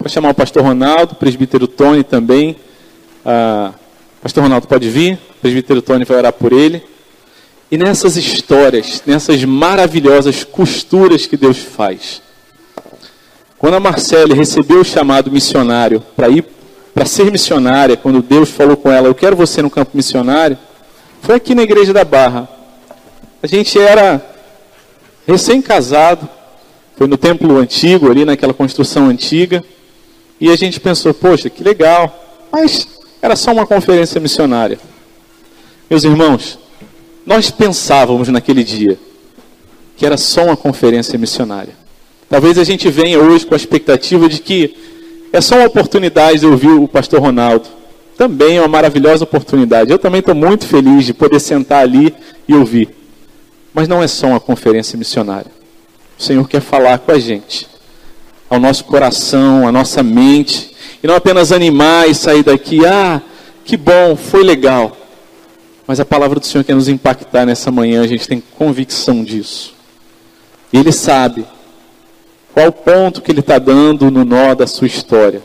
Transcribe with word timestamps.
para 0.00 0.08
chamar 0.08 0.30
o 0.30 0.34
pastor 0.34 0.62
Ronaldo, 0.62 1.12
o 1.12 1.16
presbítero 1.16 1.68
Tony 1.68 2.02
também. 2.02 2.56
Ah, 3.22 3.72
pastor 4.22 4.42
Ronaldo 4.42 4.66
pode 4.66 4.88
vir, 4.88 5.18
o 5.36 5.40
presbítero 5.42 5.82
Tony 5.82 6.06
vai 6.06 6.16
orar 6.16 6.32
por 6.32 6.54
ele. 6.54 6.82
E 7.70 7.76
nessas 7.76 8.16
histórias, 8.16 9.02
nessas 9.04 9.44
maravilhosas 9.44 10.42
costuras 10.42 11.26
que 11.26 11.36
Deus 11.36 11.58
faz. 11.58 12.22
Quando 13.58 13.74
a 13.74 13.80
Marcele 13.80 14.32
recebeu 14.32 14.80
o 14.80 14.84
chamado 14.84 15.30
missionário 15.30 16.02
para 16.16 16.30
ir 16.30 16.46
para 16.94 17.04
ser 17.04 17.30
missionária, 17.30 17.94
quando 17.94 18.22
Deus 18.22 18.48
falou 18.48 18.78
com 18.78 18.90
ela, 18.90 19.06
eu 19.06 19.14
quero 19.14 19.36
você 19.36 19.60
no 19.60 19.70
campo 19.70 19.90
missionário, 19.94 20.56
foi 21.20 21.34
aqui 21.34 21.54
na 21.54 21.62
igreja 21.62 21.92
da 21.92 22.04
Barra. 22.04 22.48
A 23.42 23.46
gente 23.46 23.78
era 23.78 24.20
recém-casado, 25.26 26.26
foi 26.96 27.06
no 27.06 27.18
templo 27.18 27.58
antigo, 27.58 28.10
ali 28.10 28.24
naquela 28.24 28.54
construção 28.54 29.06
antiga, 29.06 29.62
e 30.40 30.50
a 30.50 30.56
gente 30.56 30.80
pensou, 30.80 31.12
poxa, 31.12 31.50
que 31.50 31.62
legal, 31.62 32.48
mas 32.50 32.88
era 33.20 33.36
só 33.36 33.52
uma 33.52 33.66
conferência 33.66 34.20
missionária. 34.20 34.78
Meus 35.88 36.04
irmãos, 36.04 36.58
nós 37.26 37.50
pensávamos 37.50 38.28
naquele 38.28 38.64
dia 38.64 38.98
que 39.96 40.06
era 40.06 40.16
só 40.16 40.44
uma 40.46 40.56
conferência 40.56 41.18
missionária. 41.18 41.74
Talvez 42.26 42.56
a 42.56 42.64
gente 42.64 42.88
venha 42.88 43.18
hoje 43.18 43.44
com 43.44 43.52
a 43.52 43.56
expectativa 43.56 44.28
de 44.30 44.40
que 44.40 44.74
é 45.30 45.42
só 45.42 45.56
uma 45.56 45.66
oportunidade 45.66 46.40
de 46.40 46.46
ouvir 46.46 46.70
o 46.70 46.88
pastor 46.88 47.20
Ronaldo. 47.20 47.68
Também 48.16 48.56
é 48.56 48.60
uma 48.60 48.68
maravilhosa 48.68 49.24
oportunidade. 49.24 49.90
Eu 49.90 49.98
também 49.98 50.20
estou 50.20 50.34
muito 50.34 50.66
feliz 50.66 51.04
de 51.04 51.12
poder 51.12 51.38
sentar 51.38 51.82
ali 51.82 52.14
e 52.48 52.54
ouvir. 52.54 52.88
Mas 53.74 53.88
não 53.88 54.02
é 54.02 54.06
só 54.08 54.28
uma 54.28 54.40
conferência 54.40 54.96
missionária. 54.96 55.50
O 56.18 56.22
Senhor 56.22 56.48
quer 56.48 56.60
falar 56.60 56.98
com 56.98 57.12
a 57.12 57.18
gente, 57.18 57.68
ao 58.50 58.58
nosso 58.58 58.84
coração, 58.84 59.66
à 59.66 59.70
nossa 59.70 60.02
mente, 60.02 60.74
e 61.00 61.06
não 61.06 61.14
apenas 61.14 61.52
animar 61.52 62.10
e 62.10 62.14
sair 62.14 62.42
daqui, 62.42 62.84
ah, 62.84 63.22
que 63.64 63.76
bom, 63.76 64.16
foi 64.16 64.42
legal. 64.42 64.96
Mas 65.86 66.00
a 66.00 66.04
palavra 66.04 66.40
do 66.40 66.46
Senhor 66.46 66.64
quer 66.64 66.74
nos 66.74 66.88
impactar 66.88 67.46
nessa 67.46 67.70
manhã, 67.70 68.02
a 68.02 68.06
gente 68.08 68.26
tem 68.26 68.42
convicção 68.58 69.22
disso. 69.22 69.74
E 70.72 70.78
Ele 70.78 70.90
sabe 70.90 71.46
qual 72.52 72.72
ponto 72.72 73.22
que 73.22 73.30
Ele 73.30 73.40
está 73.40 73.58
dando 73.58 74.10
no 74.10 74.24
nó 74.24 74.54
da 74.54 74.66
sua 74.66 74.88
história. 74.88 75.40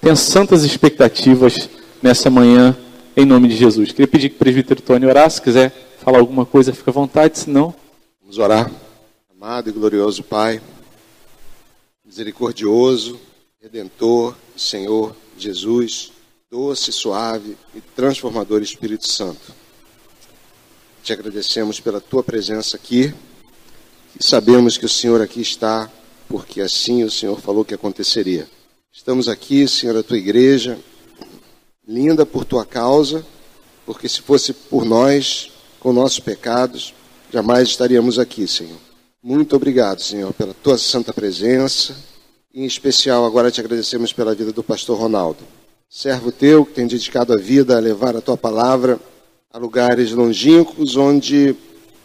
Tenha 0.00 0.14
santas 0.14 0.62
expectativas 0.62 1.70
nessa 2.02 2.28
manhã, 2.28 2.76
em 3.16 3.24
nome 3.24 3.48
de 3.48 3.56
Jesus. 3.56 3.92
Queria 3.92 4.06
pedir 4.06 4.28
que 4.28 4.36
o 4.36 4.38
presbítero 4.38 4.82
Tony 4.82 5.06
orasse, 5.06 5.36
se 5.36 5.42
quiser 5.42 5.72
falar 6.04 6.18
alguma 6.18 6.44
coisa, 6.44 6.72
fica 6.72 6.90
à 6.90 6.94
vontade, 6.94 7.38
se 7.38 7.50
não. 7.50 7.74
Vamos 8.20 8.38
orar. 8.38 8.70
Amado 9.34 9.68
e 9.70 9.72
glorioso 9.72 10.22
Pai, 10.22 10.60
misericordioso, 12.16 13.20
redentor, 13.60 14.34
Senhor 14.56 15.14
Jesus, 15.36 16.12
doce, 16.50 16.90
suave 16.90 17.58
e 17.74 17.80
transformador 17.82 18.62
Espírito 18.62 19.06
Santo. 19.06 19.52
Te 21.02 21.12
agradecemos 21.12 21.78
pela 21.78 22.00
tua 22.00 22.22
presença 22.22 22.74
aqui 22.74 23.12
e 24.18 24.24
sabemos 24.24 24.78
que 24.78 24.86
o 24.86 24.88
Senhor 24.88 25.20
aqui 25.20 25.42
está 25.42 25.92
porque 26.26 26.62
assim 26.62 27.04
o 27.04 27.10
Senhor 27.10 27.38
falou 27.38 27.66
que 27.66 27.74
aconteceria. 27.74 28.48
Estamos 28.90 29.28
aqui, 29.28 29.68
Senhor, 29.68 29.94
a 29.98 30.02
tua 30.02 30.16
igreja, 30.16 30.78
linda 31.86 32.24
por 32.24 32.46
tua 32.46 32.64
causa, 32.64 33.26
porque 33.84 34.08
se 34.08 34.22
fosse 34.22 34.54
por 34.54 34.86
nós, 34.86 35.52
com 35.78 35.92
nossos 35.92 36.20
pecados, 36.20 36.94
jamais 37.30 37.68
estaríamos 37.68 38.18
aqui, 38.18 38.48
Senhor. 38.48 38.86
Muito 39.28 39.56
obrigado, 39.56 40.00
Senhor, 40.00 40.32
pela 40.32 40.54
tua 40.54 40.78
santa 40.78 41.12
presença. 41.12 41.96
Em 42.54 42.64
especial, 42.64 43.24
agora 43.24 43.50
te 43.50 43.58
agradecemos 43.58 44.12
pela 44.12 44.32
vida 44.36 44.52
do 44.52 44.62
pastor 44.62 44.96
Ronaldo, 44.96 45.40
servo 45.90 46.30
teu 46.30 46.64
que 46.64 46.74
tem 46.74 46.86
dedicado 46.86 47.32
a 47.32 47.36
vida 47.36 47.76
a 47.76 47.80
levar 47.80 48.14
a 48.14 48.20
tua 48.20 48.36
palavra 48.36 49.00
a 49.52 49.58
lugares 49.58 50.12
longínquos 50.12 50.94
onde 50.94 51.56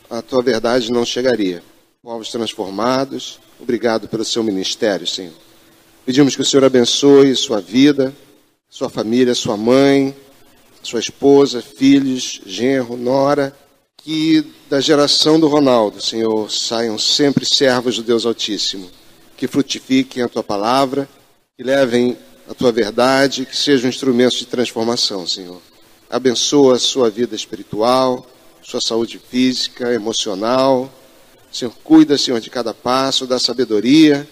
a 0.09 0.19
tua 0.23 0.41
verdade 0.41 0.91
não 0.91 1.05
chegaria. 1.05 1.61
Povos 2.01 2.31
transformados. 2.31 3.39
Obrigado 3.59 4.07
pelo 4.07 4.25
seu 4.25 4.43
ministério, 4.43 5.05
Senhor. 5.05 5.35
Pedimos 6.03 6.35
que 6.35 6.41
o 6.41 6.45
Senhor 6.45 6.63
abençoe 6.65 7.35
sua 7.35 7.61
vida, 7.61 8.11
sua 8.67 8.89
família, 8.89 9.35
sua 9.35 9.55
mãe, 9.55 10.15
sua 10.81 10.99
esposa, 10.99 11.61
filhos, 11.61 12.41
genro, 12.47 12.97
nora, 12.97 13.55
que 14.03 14.43
da 14.69 14.81
geração 14.81 15.39
do 15.39 15.47
Ronaldo, 15.47 16.01
Senhor, 16.01 16.51
saiam 16.51 16.97
sempre 16.97 17.45
servos 17.45 17.97
do 17.97 18.03
Deus 18.03 18.25
Altíssimo, 18.25 18.89
que 19.37 19.47
frutifiquem 19.47 20.23
a 20.23 20.29
tua 20.29 20.43
palavra, 20.43 21.07
que 21.55 21.63
levem 21.63 22.17
a 22.49 22.53
tua 22.53 22.71
verdade, 22.71 23.45
que 23.45 23.55
sejam 23.55 23.89
instrumentos 23.89 24.39
de 24.39 24.45
transformação, 24.47 25.27
Senhor. 25.27 25.61
Abençoa 26.09 26.75
a 26.75 26.79
sua 26.79 27.09
vida 27.09 27.35
espiritual, 27.35 28.25
sua 28.63 28.81
saúde 28.81 29.19
física, 29.19 29.93
emocional. 29.93 30.91
Senhor, 31.51 31.73
cuida, 31.83 32.17
Senhor, 32.17 32.39
de 32.39 32.49
cada 32.49 32.73
passo, 32.73 33.27
da 33.27 33.37
sabedoria. 33.37 34.27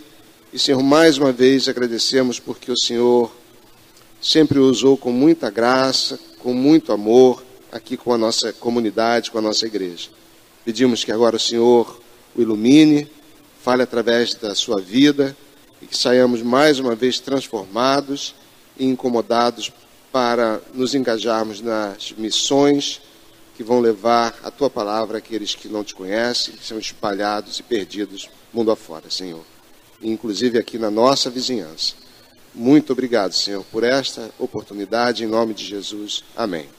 E, 0.51 0.57
Senhor, 0.57 0.81
mais 0.81 1.17
uma 1.17 1.31
vez 1.31 1.67
agradecemos 1.67 2.39
porque 2.39 2.71
o 2.71 2.77
Senhor 2.77 3.31
sempre 4.21 4.57
usou 4.57 4.97
com 4.97 5.11
muita 5.11 5.49
graça, 5.49 6.19
com 6.39 6.53
muito 6.53 6.91
amor, 6.91 7.43
aqui 7.71 7.97
com 7.97 8.13
a 8.13 8.17
nossa 8.17 8.51
comunidade, 8.53 9.31
com 9.31 9.37
a 9.37 9.41
nossa 9.41 9.65
igreja. 9.65 10.09
Pedimos 10.65 11.03
que 11.03 11.11
agora 11.11 11.35
o 11.35 11.39
Senhor 11.39 11.99
o 12.35 12.41
ilumine, 12.41 13.09
fale 13.61 13.83
através 13.83 14.33
da 14.33 14.53
sua 14.55 14.79
vida 14.79 15.35
e 15.81 15.85
que 15.85 15.97
saiamos 15.97 16.41
mais 16.41 16.79
uma 16.79 16.95
vez 16.95 17.19
transformados 17.19 18.35
e 18.77 18.85
incomodados 18.85 19.71
para 20.11 20.61
nos 20.73 20.95
engajarmos 20.95 21.61
nas 21.61 22.11
missões 22.17 23.01
que 23.55 23.63
vão 23.63 23.79
levar 23.79 24.39
a 24.43 24.49
tua 24.49 24.69
palavra 24.69 25.17
àqueles 25.17 25.53
que 25.53 25.67
não 25.67 25.83
te 25.83 25.93
conhecem, 25.93 26.55
que 26.55 26.65
são 26.65 26.79
espalhados 26.79 27.59
e 27.59 27.63
perdidos 27.63 28.29
mundo 28.53 28.71
afora, 28.71 29.09
Senhor. 29.09 29.43
Inclusive 30.01 30.57
aqui 30.57 30.77
na 30.77 30.89
nossa 30.89 31.29
vizinhança. 31.29 31.93
Muito 32.55 32.93
obrigado, 32.93 33.33
Senhor, 33.33 33.63
por 33.65 33.83
esta 33.83 34.29
oportunidade, 34.39 35.23
em 35.23 35.27
nome 35.27 35.53
de 35.53 35.65
Jesus. 35.65 36.23
Amém. 36.35 36.78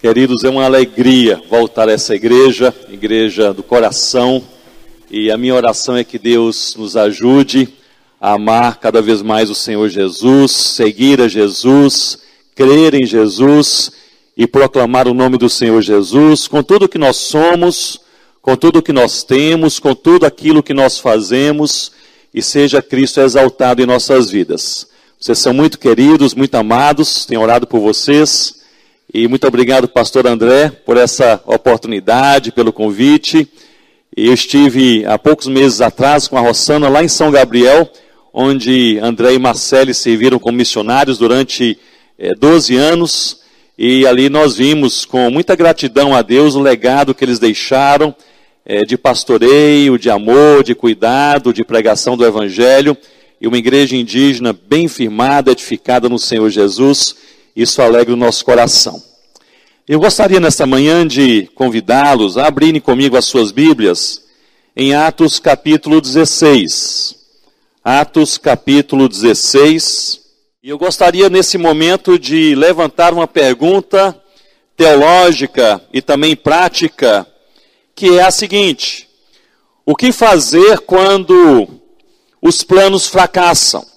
Queridos, 0.00 0.44
é 0.44 0.48
uma 0.48 0.64
alegria 0.64 1.42
voltar 1.50 1.86
a 1.86 1.92
essa 1.92 2.14
igreja, 2.14 2.74
igreja 2.88 3.52
do 3.52 3.62
coração, 3.62 4.42
e 5.10 5.30
a 5.30 5.36
minha 5.36 5.54
oração 5.54 5.94
é 5.94 6.02
que 6.02 6.18
Deus 6.18 6.74
nos 6.74 6.96
ajude 6.96 7.68
a 8.18 8.32
amar 8.32 8.78
cada 8.78 9.02
vez 9.02 9.20
mais 9.20 9.50
o 9.50 9.54
Senhor 9.54 9.86
Jesus, 9.90 10.52
seguir 10.52 11.20
a 11.20 11.28
Jesus, 11.28 12.16
crer 12.54 12.94
em 12.94 13.04
Jesus 13.04 13.92
e 14.34 14.46
proclamar 14.46 15.06
o 15.06 15.12
nome 15.12 15.36
do 15.36 15.50
Senhor 15.50 15.82
Jesus 15.82 16.48
com 16.48 16.62
tudo 16.62 16.88
que 16.88 16.96
nós 16.96 17.16
somos, 17.16 18.00
com 18.40 18.56
tudo 18.56 18.80
que 18.80 18.94
nós 18.94 19.22
temos, 19.22 19.78
com 19.78 19.94
tudo 19.94 20.24
aquilo 20.24 20.62
que 20.62 20.72
nós 20.72 20.98
fazemos, 20.98 21.92
e 22.32 22.40
seja 22.40 22.80
Cristo 22.80 23.20
exaltado 23.20 23.82
em 23.82 23.86
nossas 23.86 24.30
vidas. 24.30 24.88
Vocês 25.20 25.38
são 25.38 25.52
muito 25.52 25.78
queridos, 25.78 26.32
muito 26.32 26.54
amados, 26.54 27.26
tenho 27.26 27.42
orado 27.42 27.66
por 27.66 27.80
vocês. 27.80 28.59
E 29.12 29.26
muito 29.26 29.44
obrigado, 29.44 29.88
pastor 29.88 30.24
André, 30.24 30.70
por 30.70 30.96
essa 30.96 31.42
oportunidade, 31.44 32.52
pelo 32.52 32.72
convite. 32.72 33.48
Eu 34.16 34.32
estive 34.32 35.04
há 35.04 35.18
poucos 35.18 35.48
meses 35.48 35.80
atrás 35.80 36.28
com 36.28 36.36
a 36.36 36.40
Rossana 36.40 36.88
lá 36.88 37.02
em 37.02 37.08
São 37.08 37.28
Gabriel, 37.28 37.90
onde 38.32 39.00
André 39.02 39.34
e 39.34 39.38
Marcele 39.38 39.92
serviram 39.94 40.38
como 40.38 40.58
missionários 40.58 41.18
durante 41.18 41.76
é, 42.16 42.36
12 42.36 42.76
anos. 42.76 43.40
E 43.76 44.06
ali 44.06 44.28
nós 44.28 44.54
vimos 44.54 45.04
com 45.04 45.28
muita 45.28 45.56
gratidão 45.56 46.14
a 46.14 46.22
Deus 46.22 46.54
o 46.54 46.60
legado 46.60 47.12
que 47.12 47.24
eles 47.24 47.40
deixaram 47.40 48.14
é, 48.64 48.84
de 48.84 48.96
pastoreio, 48.96 49.98
de 49.98 50.08
amor, 50.08 50.62
de 50.62 50.76
cuidado, 50.76 51.52
de 51.52 51.64
pregação 51.64 52.16
do 52.16 52.24
Evangelho. 52.24 52.96
E 53.40 53.48
uma 53.48 53.58
igreja 53.58 53.96
indígena 53.96 54.52
bem 54.52 54.86
firmada, 54.86 55.50
edificada 55.50 56.08
no 56.08 56.18
Senhor 56.18 56.48
Jesus 56.48 57.16
isso 57.54 57.82
alegra 57.82 58.12
o 58.12 58.16
nosso 58.16 58.44
coração. 58.44 59.02
Eu 59.86 59.98
gostaria 59.98 60.38
nesta 60.38 60.66
manhã 60.66 61.06
de 61.06 61.48
convidá-los 61.54 62.38
a 62.38 62.46
abrirem 62.46 62.80
comigo 62.80 63.16
as 63.16 63.24
suas 63.24 63.50
Bíblias 63.50 64.22
em 64.76 64.94
Atos 64.94 65.40
capítulo 65.40 66.00
16. 66.00 67.16
Atos 67.82 68.38
capítulo 68.38 69.08
16. 69.08 70.20
E 70.62 70.68
eu 70.68 70.78
gostaria 70.78 71.28
nesse 71.28 71.58
momento 71.58 72.18
de 72.18 72.54
levantar 72.54 73.12
uma 73.12 73.26
pergunta 73.26 74.16
teológica 74.76 75.82
e 75.92 76.00
também 76.00 76.36
prática, 76.36 77.26
que 77.94 78.18
é 78.18 78.22
a 78.22 78.30
seguinte: 78.30 79.08
o 79.84 79.96
que 79.96 80.12
fazer 80.12 80.78
quando 80.80 81.68
os 82.40 82.62
planos 82.62 83.06
fracassam? 83.08 83.89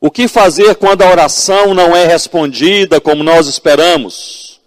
O 0.00 0.10
que 0.10 0.26
fazer 0.26 0.76
quando 0.76 1.02
a 1.02 1.10
oração 1.10 1.74
não 1.74 1.94
é 1.94 2.06
respondida 2.06 3.00
como 3.00 3.22
nós 3.22 3.46
esperamos? 3.46 4.60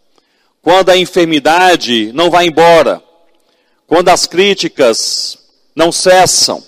Quando 0.61 0.89
a 0.89 0.97
enfermidade 0.97 2.11
não 2.13 2.29
vai 2.29 2.45
embora? 2.45 3.01
quando 3.93 4.09
as 4.09 4.25
críticas 4.25 5.37
não 5.75 5.91
cessam, 5.91 6.63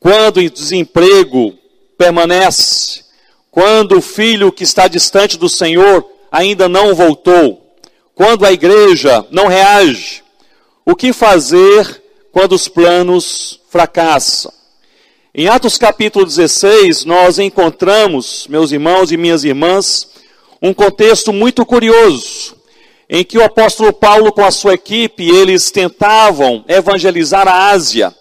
quando 0.00 0.38
o 0.38 0.50
desemprego 0.50 1.54
permanece, 1.98 3.04
quando 3.50 3.98
o 3.98 4.02
filho 4.02 4.50
que 4.50 4.64
está 4.64 4.88
distante 4.88 5.36
do 5.36 5.48
Senhor 5.48 6.10
ainda 6.32 6.66
não 6.66 6.94
voltou, 6.94 7.76
quando 8.14 8.46
a 8.46 8.52
igreja 8.52 9.26
não 9.30 9.46
reage, 9.46 10.24
o 10.86 10.96
que 10.96 11.12
fazer 11.12 12.02
quando 12.32 12.52
os 12.52 12.66
planos 12.66 13.60
fracassam? 13.68 14.50
Em 15.40 15.46
Atos 15.46 15.78
capítulo 15.78 16.26
16, 16.26 17.04
nós 17.04 17.38
encontramos, 17.38 18.48
meus 18.48 18.72
irmãos 18.72 19.12
e 19.12 19.16
minhas 19.16 19.44
irmãs, 19.44 20.08
um 20.60 20.74
contexto 20.74 21.32
muito 21.32 21.64
curioso, 21.64 22.56
em 23.08 23.22
que 23.22 23.38
o 23.38 23.44
apóstolo 23.44 23.92
Paulo 23.92 24.32
com 24.32 24.44
a 24.44 24.50
sua 24.50 24.74
equipe, 24.74 25.30
eles 25.30 25.70
tentavam 25.70 26.64
evangelizar 26.66 27.46
a 27.46 27.70
Ásia. 27.70 28.12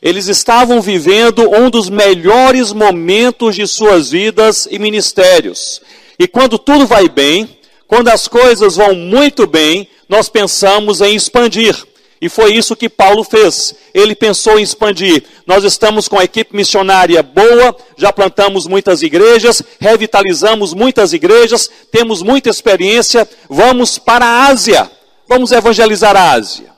Eles 0.00 0.28
estavam 0.28 0.80
vivendo 0.80 1.46
um 1.46 1.68
dos 1.68 1.90
melhores 1.90 2.72
momentos 2.72 3.54
de 3.54 3.66
suas 3.66 4.10
vidas 4.10 4.66
e 4.70 4.78
ministérios. 4.78 5.82
E 6.18 6.26
quando 6.26 6.58
tudo 6.58 6.86
vai 6.86 7.06
bem, 7.06 7.54
quando 7.86 8.08
as 8.08 8.26
coisas 8.26 8.76
vão 8.76 8.94
muito 8.94 9.46
bem, 9.46 9.86
nós 10.08 10.30
pensamos 10.30 11.02
em 11.02 11.14
expandir. 11.14 11.76
E 12.22 12.28
foi 12.28 12.54
isso 12.54 12.76
que 12.76 12.88
Paulo 12.88 13.24
fez. 13.24 13.74
Ele 13.92 14.14
pensou 14.14 14.56
em 14.56 14.62
expandir. 14.62 15.24
Nós 15.44 15.64
estamos 15.64 16.06
com 16.06 16.20
a 16.20 16.22
equipe 16.22 16.54
missionária 16.54 17.20
boa, 17.20 17.76
já 17.96 18.12
plantamos 18.12 18.64
muitas 18.64 19.02
igrejas, 19.02 19.60
revitalizamos 19.80 20.72
muitas 20.72 21.12
igrejas, 21.12 21.68
temos 21.90 22.22
muita 22.22 22.48
experiência. 22.48 23.28
Vamos 23.50 23.98
para 23.98 24.24
a 24.24 24.46
Ásia. 24.46 24.88
Vamos 25.26 25.50
evangelizar 25.50 26.14
a 26.14 26.30
Ásia. 26.30 26.70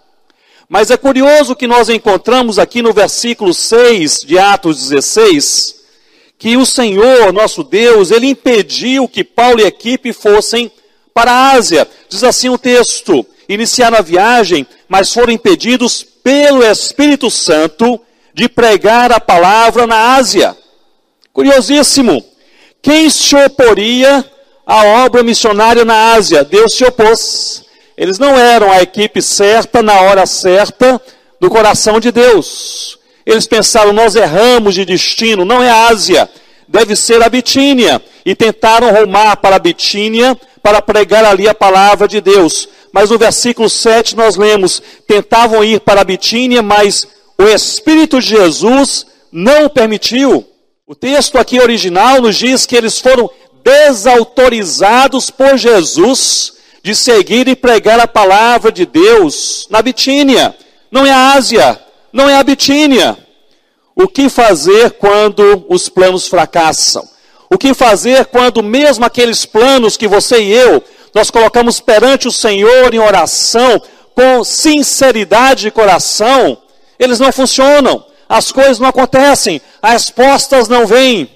Mas 0.67 0.91
é 0.91 0.97
curioso 0.97 1.55
que 1.55 1.67
nós 1.67 1.91
encontramos 1.91 2.59
aqui 2.59 2.81
no 2.81 2.95
versículo 2.95 3.53
6 3.53 4.21
de 4.23 4.39
Atos 4.39 4.89
16, 4.89 5.75
que 6.39 6.57
o 6.57 6.65
Senhor, 6.65 7.35
nosso 7.35 7.63
Deus, 7.63 8.11
ele 8.11 8.29
impediu 8.29 9.07
que 9.07 9.23
Paulo 9.23 9.61
e 9.61 9.65
a 9.65 9.69
equipe 9.69 10.11
fossem 10.15 10.73
para 11.13 11.31
a 11.31 11.51
Ásia. 11.51 11.87
Diz 12.09 12.25
assim 12.25 12.49
o 12.49 12.57
texto: 12.57 13.27
iniciaram 13.49 13.99
a 13.99 14.03
viagem, 14.03 14.67
mas 14.89 15.13
foram 15.13 15.33
impedidos 15.33 16.03
pelo 16.03 16.65
Espírito 16.65 17.31
Santo 17.31 18.01
de 18.33 18.49
pregar 18.49 19.13
a 19.13 19.21
palavra 19.21 19.87
na 19.87 20.17
Ásia. 20.17 20.57
Curiosíssimo. 21.33 22.25
Quem 22.83 23.09
se 23.09 23.35
oporia 23.37 24.25
à 24.67 24.85
obra 25.05 25.23
missionária 25.23 25.85
na 25.85 26.13
Ásia? 26.13 26.45
Deus 26.45 26.75
se 26.75 26.85
opôs. 26.85 27.65
Eles 27.97 28.19
não 28.19 28.39
eram 28.39 28.71
a 28.71 28.83
equipe 28.83 29.23
certa, 29.23 29.83
na 29.83 30.01
hora 30.01 30.27
certa, 30.27 31.01
do 31.41 31.49
coração 31.49 32.01
de 32.01 32.11
Deus. 32.11 32.99
Eles 33.25 33.47
pensaram, 33.47 33.93
nós 33.93 34.17
erramos 34.17 34.75
de 34.75 34.85
destino, 34.85 35.45
não 35.45 35.63
é 35.63 35.71
a 35.71 35.89
Ásia, 35.89 36.29
deve 36.69 36.95
ser 36.97 37.23
a 37.23 37.29
Bitínia. 37.29 38.03
E 38.25 38.35
tentaram 38.35 38.93
rumar 38.93 39.37
para 39.37 39.57
a 39.57 39.59
Bitínia 39.59 40.39
para 40.63 40.81
pregar 40.81 41.25
ali 41.25 41.47
a 41.47 41.55
palavra 41.55 42.09
de 42.09 42.21
Deus. 42.21 42.69
Mas 42.95 43.11
no 43.11 43.19
versículo 43.19 43.69
7 43.69 44.15
nós 44.15 44.37
lemos: 44.37 44.81
tentavam 45.05 45.65
ir 45.65 45.81
para 45.81 46.03
a 46.03 46.05
Bitínia, 46.05 46.63
mas 46.63 47.09
o 47.37 47.43
Espírito 47.43 48.21
de 48.21 48.29
Jesus 48.29 49.05
não 49.33 49.65
o 49.65 49.71
permitiu. 49.71 50.47
O 50.87 50.95
texto 50.95 51.37
aqui 51.37 51.59
original 51.59 52.21
nos 52.21 52.37
diz 52.37 52.65
que 52.65 52.77
eles 52.77 53.01
foram 53.01 53.29
desautorizados 53.65 55.29
por 55.29 55.57
Jesus 55.57 56.53
de 56.85 56.95
seguir 56.95 57.49
e 57.49 57.57
pregar 57.57 57.99
a 57.99 58.07
palavra 58.07 58.71
de 58.71 58.87
Deus 58.87 59.67
na 59.71 59.83
Bitínia. 59.83 60.55
Não 60.89 61.05
é 61.05 61.11
a 61.11 61.33
Ásia, 61.33 61.81
não 62.13 62.31
é 62.31 62.37
a 62.37 62.45
Bitínia. 62.45 63.19
O 63.97 64.07
que 64.07 64.29
fazer 64.29 64.93
quando 64.93 65.67
os 65.69 65.89
planos 65.89 66.29
fracassam? 66.29 67.03
O 67.51 67.59
que 67.59 67.75
fazer 67.75 68.27
quando 68.27 68.63
mesmo 68.63 69.05
aqueles 69.05 69.45
planos 69.45 69.97
que 69.97 70.07
você 70.07 70.41
e 70.41 70.53
eu 70.53 70.81
nós 71.15 71.31
colocamos 71.31 71.79
perante 71.79 72.27
o 72.27 72.33
Senhor 72.33 72.93
em 72.93 72.99
oração, 72.99 73.81
com 74.15 74.43
sinceridade 74.43 75.63
de 75.63 75.71
coração, 75.71 76.59
eles 76.99 77.21
não 77.21 77.33
funcionam, 77.33 78.05
as 78.29 78.51
coisas 78.51 78.79
não 78.81 78.89
acontecem, 78.89 79.61
as 79.81 79.93
respostas 79.93 80.69
não 80.69 80.87
vêm. 80.87 81.31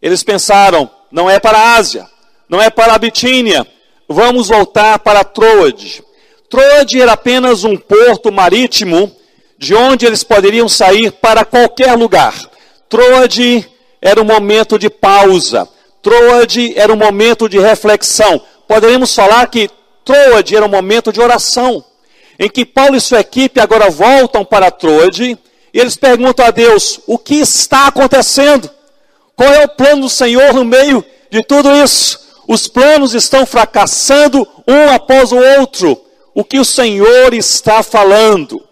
Eles 0.00 0.22
pensaram, 0.22 0.90
não 1.10 1.30
é 1.30 1.38
para 1.38 1.58
a 1.58 1.74
Ásia, 1.76 2.06
não 2.48 2.60
é 2.60 2.68
para 2.68 2.94
a 2.94 2.98
Bitínia, 2.98 3.66
vamos 4.08 4.48
voltar 4.48 4.98
para 4.98 5.24
Troade. 5.24 6.02
Troade 6.50 7.00
era 7.00 7.12
apenas 7.12 7.64
um 7.64 7.76
porto 7.76 8.30
marítimo 8.30 9.10
de 9.56 9.74
onde 9.74 10.04
eles 10.04 10.22
poderiam 10.22 10.68
sair 10.68 11.12
para 11.12 11.44
qualquer 11.44 11.94
lugar. 11.94 12.34
Troade 12.88 13.66
era 14.02 14.20
um 14.20 14.24
momento 14.24 14.78
de 14.78 14.90
pausa. 14.90 15.68
Troade 16.02 16.76
era 16.76 16.92
um 16.92 16.96
momento 16.96 17.48
de 17.48 17.58
reflexão 17.58 18.42
poderíamos 18.72 19.14
falar 19.14 19.48
que 19.48 19.68
Troade 20.02 20.56
era 20.56 20.64
um 20.64 20.68
momento 20.68 21.12
de 21.12 21.20
oração, 21.20 21.84
em 22.38 22.48
que 22.48 22.64
Paulo 22.64 22.96
e 22.96 23.00
sua 23.02 23.20
equipe 23.20 23.60
agora 23.60 23.90
voltam 23.90 24.46
para 24.46 24.70
Troade 24.70 25.38
e 25.74 25.78
eles 25.78 25.94
perguntam 25.94 26.46
a 26.46 26.50
Deus: 26.50 26.98
o 27.06 27.18
que 27.18 27.34
está 27.34 27.88
acontecendo? 27.88 28.70
Qual 29.36 29.52
é 29.52 29.64
o 29.64 29.68
plano 29.68 30.02
do 30.02 30.08
Senhor 30.08 30.54
no 30.54 30.64
meio 30.64 31.04
de 31.30 31.42
tudo 31.42 31.70
isso? 31.84 32.18
Os 32.48 32.66
planos 32.66 33.12
estão 33.12 33.44
fracassando 33.44 34.48
um 34.66 34.90
após 34.90 35.32
o 35.32 35.36
outro. 35.58 36.00
O 36.34 36.42
que 36.42 36.58
o 36.58 36.64
Senhor 36.64 37.34
está 37.34 37.82
falando? 37.82 38.64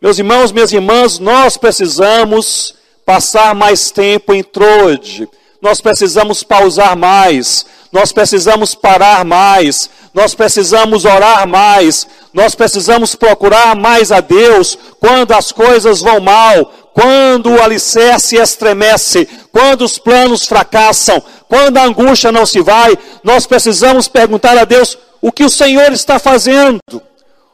Meus 0.00 0.18
irmãos, 0.18 0.50
minhas 0.50 0.72
irmãs, 0.72 1.18
nós 1.18 1.58
precisamos 1.58 2.74
passar 3.04 3.54
mais 3.54 3.90
tempo 3.90 4.32
em 4.32 4.42
Troade. 4.42 5.28
Nós 5.60 5.78
precisamos 5.82 6.42
pausar 6.42 6.96
mais 6.96 7.66
nós 7.92 8.10
precisamos 8.10 8.74
parar 8.74 9.22
mais, 9.22 9.90
nós 10.14 10.34
precisamos 10.34 11.04
orar 11.04 11.46
mais, 11.46 12.06
nós 12.32 12.54
precisamos 12.54 13.14
procurar 13.14 13.76
mais 13.76 14.10
a 14.10 14.20
Deus 14.20 14.78
quando 14.98 15.32
as 15.32 15.52
coisas 15.52 16.00
vão 16.00 16.18
mal, 16.18 16.72
quando 16.94 17.50
o 17.50 17.62
alicerce 17.62 18.36
estremece, 18.36 19.28
quando 19.52 19.82
os 19.82 19.98
planos 19.98 20.46
fracassam, 20.46 21.22
quando 21.46 21.76
a 21.76 21.84
angústia 21.84 22.32
não 22.32 22.46
se 22.46 22.62
vai, 22.62 22.96
nós 23.22 23.46
precisamos 23.46 24.08
perguntar 24.08 24.56
a 24.56 24.64
Deus 24.64 24.96
o 25.20 25.30
que 25.30 25.44
o 25.44 25.50
Senhor 25.50 25.92
está 25.92 26.18
fazendo, 26.18 26.80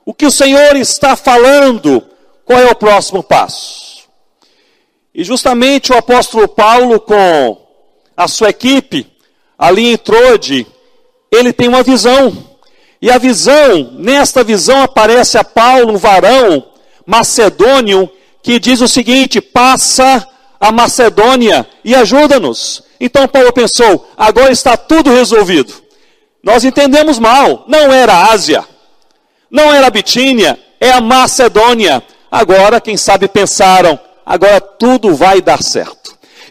o 0.06 0.14
que 0.14 0.24
o 0.24 0.30
Senhor 0.30 0.76
está 0.76 1.16
falando, 1.16 2.02
qual 2.44 2.60
é 2.60 2.70
o 2.70 2.76
próximo 2.76 3.24
passo. 3.24 4.08
E 5.12 5.24
justamente 5.24 5.92
o 5.92 5.96
apóstolo 5.96 6.46
Paulo, 6.46 7.00
com 7.00 7.58
a 8.16 8.28
sua 8.28 8.50
equipe, 8.50 9.17
ali 9.58 9.92
em 9.92 9.96
Trode, 9.96 10.66
ele 11.30 11.52
tem 11.52 11.68
uma 11.68 11.82
visão. 11.82 12.46
E 13.02 13.10
a 13.10 13.18
visão, 13.18 13.92
nesta 13.94 14.44
visão 14.44 14.82
aparece 14.82 15.36
a 15.36 15.44
Paulo, 15.44 15.92
um 15.92 15.96
varão 15.96 16.64
macedônio, 17.08 18.10
que 18.42 18.60
diz 18.60 18.82
o 18.82 18.88
seguinte: 18.88 19.40
passa 19.40 20.28
a 20.60 20.70
Macedônia 20.70 21.66
e 21.82 21.94
ajuda-nos. 21.94 22.82
Então 23.00 23.26
Paulo 23.26 23.52
pensou: 23.52 24.06
agora 24.16 24.52
está 24.52 24.76
tudo 24.76 25.10
resolvido. 25.10 25.72
Nós 26.42 26.64
entendemos 26.64 27.18
mal, 27.18 27.64
não 27.66 27.92
era 27.92 28.12
a 28.12 28.32
Ásia, 28.32 28.64
não 29.50 29.72
era 29.72 29.86
a 29.86 29.90
Bitínia, 29.90 30.58
é 30.78 30.90
a 30.90 31.00
Macedônia. 31.00 32.02
Agora, 32.30 32.80
quem 32.80 32.96
sabe 32.96 33.26
pensaram, 33.26 33.98
agora 34.24 34.60
tudo 34.60 35.14
vai 35.14 35.40
dar 35.40 35.62
certo 35.62 35.97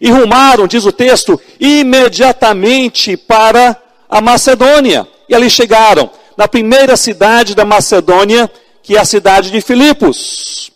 e 0.01 0.09
rumaram, 0.09 0.67
diz 0.67 0.85
o 0.85 0.91
texto, 0.91 1.39
imediatamente 1.59 3.17
para 3.17 3.75
a 4.09 4.21
Macedônia. 4.21 5.07
E 5.27 5.35
ali 5.35 5.49
chegaram, 5.49 6.09
na 6.37 6.47
primeira 6.47 6.95
cidade 6.95 7.55
da 7.55 7.65
Macedônia, 7.65 8.49
que 8.83 8.95
é 8.95 8.99
a 8.99 9.05
cidade 9.05 9.51
de 9.51 9.59
Filipos. 9.59 10.71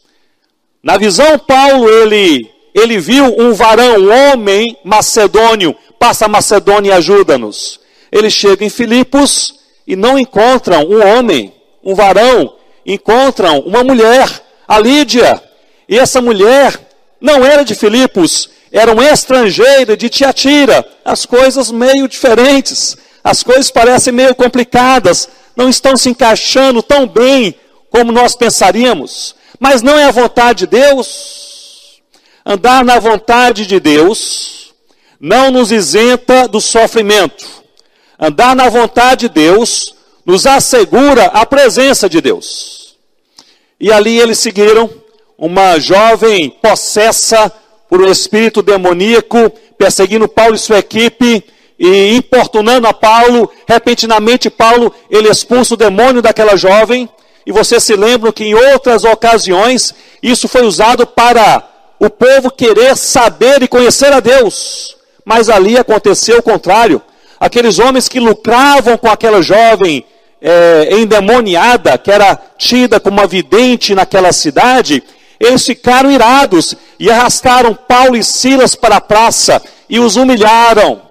Na 0.84 0.98
visão, 0.98 1.38
Paulo, 1.38 1.88
ele, 1.90 2.50
ele 2.74 3.00
viu 3.00 3.26
um 3.40 3.54
varão, 3.54 3.98
um 3.98 4.34
homem 4.34 4.78
macedônio, 4.84 5.76
passa 6.00 6.26
a 6.26 6.28
Macedônia 6.28 6.90
e 6.90 6.94
ajuda-nos. 6.94 7.80
Ele 8.12 8.30
chega 8.30 8.66
em 8.66 8.70
Filipos 8.70 9.60
e 9.86 9.96
não 9.96 10.18
encontram 10.18 10.84
um 10.84 11.06
homem, 11.06 11.54
um 11.84 11.94
varão, 11.94 12.56
encontram 12.86 13.60
uma 13.60 13.84
mulher, 13.84 14.28
a 14.68 14.80
Lídia. 14.80 15.42
E 15.88 15.98
essa 15.98 16.20
mulher 16.20 16.80
não 17.22 17.46
era 17.46 17.64
de 17.64 17.76
Filipos, 17.76 18.50
era 18.72 18.94
um 18.94 19.02
estrangeiro 19.02 19.98
de 19.98 20.10
Tiatira. 20.10 20.88
As 21.04 21.26
coisas 21.26 21.70
meio 21.72 22.08
diferentes, 22.08 22.98
as 23.24 23.44
coisas 23.44 23.70
parecem 23.70 24.14
meio 24.14 24.34
complicadas, 24.34 25.28
não 25.56 25.70
estão 25.70 25.98
se 25.98 26.10
encaixando 26.10 26.82
tão 26.82 27.06
bem 27.06 27.56
como 27.90 28.12
nós 28.12 28.36
pensaríamos. 28.36 29.36
Mas 29.60 29.82
não 29.82 30.00
é 30.00 30.06
a 30.06 30.12
vontade 30.12 30.60
de 30.60 30.68
Deus. 30.68 32.02
Andar 32.46 32.84
na 32.84 32.98
vontade 32.98 33.68
de 33.68 33.80
Deus 33.80 34.74
não 35.20 35.52
nos 35.52 35.72
isenta 35.72 36.48
do 36.48 36.60
sofrimento. 36.60 37.46
Andar 38.18 38.56
na 38.56 38.70
vontade 38.70 39.28
de 39.28 39.30
Deus 39.30 39.94
nos 40.26 40.48
assegura 40.48 41.26
a 41.26 41.46
presença 41.46 42.10
de 42.10 42.22
Deus. 42.22 42.96
E 43.80 43.92
ali 43.92 44.20
eles 44.20 44.40
seguiram 44.40 44.90
uma 45.38 45.80
jovem 45.80 46.50
possessa 46.50 47.52
por 47.92 48.02
um 48.02 48.10
espírito 48.10 48.62
demoníaco, 48.62 49.52
perseguindo 49.78 50.26
Paulo 50.26 50.56
e 50.56 50.58
sua 50.58 50.80
equipe 50.80 51.44
e 51.78 52.16
importunando 52.16 52.88
a 52.88 52.94
Paulo. 52.94 53.52
Repentinamente, 53.68 54.50
Paulo 54.50 54.96
ele 55.10 55.28
expulsa 55.28 55.74
o 55.74 55.78
demônio 55.78 56.22
daquela 56.22 56.56
jovem. 56.56 57.10
E 57.46 57.52
você 57.52 57.82
se 57.82 57.94
lembra 57.94 58.32
que 58.32 58.46
em 58.46 58.54
outras 58.54 59.04
ocasiões 59.04 59.94
isso 60.24 60.48
foi 60.48 60.62
usado 60.62 61.06
para 61.06 61.68
o 62.00 62.10
povo 62.10 62.50
querer 62.50 62.96
saber 62.96 63.62
e 63.62 63.68
conhecer 63.68 64.14
a 64.14 64.22
Deus. 64.22 64.96
Mas 65.26 65.50
ali 65.50 65.78
aconteceu 65.78 66.38
o 66.38 66.44
contrário. 66.44 67.02
Aqueles 67.38 67.78
homens 67.78 68.08
que 68.08 68.22
lucravam 68.22 68.98
com 68.98 69.10
aquela 69.10 69.42
jovem 69.42 70.06
é, 70.42 70.88
endemoniada, 70.94 71.98
que 71.98 72.10
era 72.10 72.40
tida 72.58 73.02
como 73.02 73.18
uma 73.18 73.28
vidente 73.28 73.94
naquela 73.94 74.32
cidade, 74.32 75.04
eles 75.42 75.66
ficaram 75.66 76.12
irados 76.12 76.76
e 77.00 77.10
arrastaram 77.10 77.74
Paulo 77.74 78.16
e 78.16 78.24
Silas 78.24 78.76
para 78.76 78.98
a 78.98 79.02
praça 79.02 79.62
e 79.90 80.00
os 80.00 80.16
humilharam, 80.16 81.02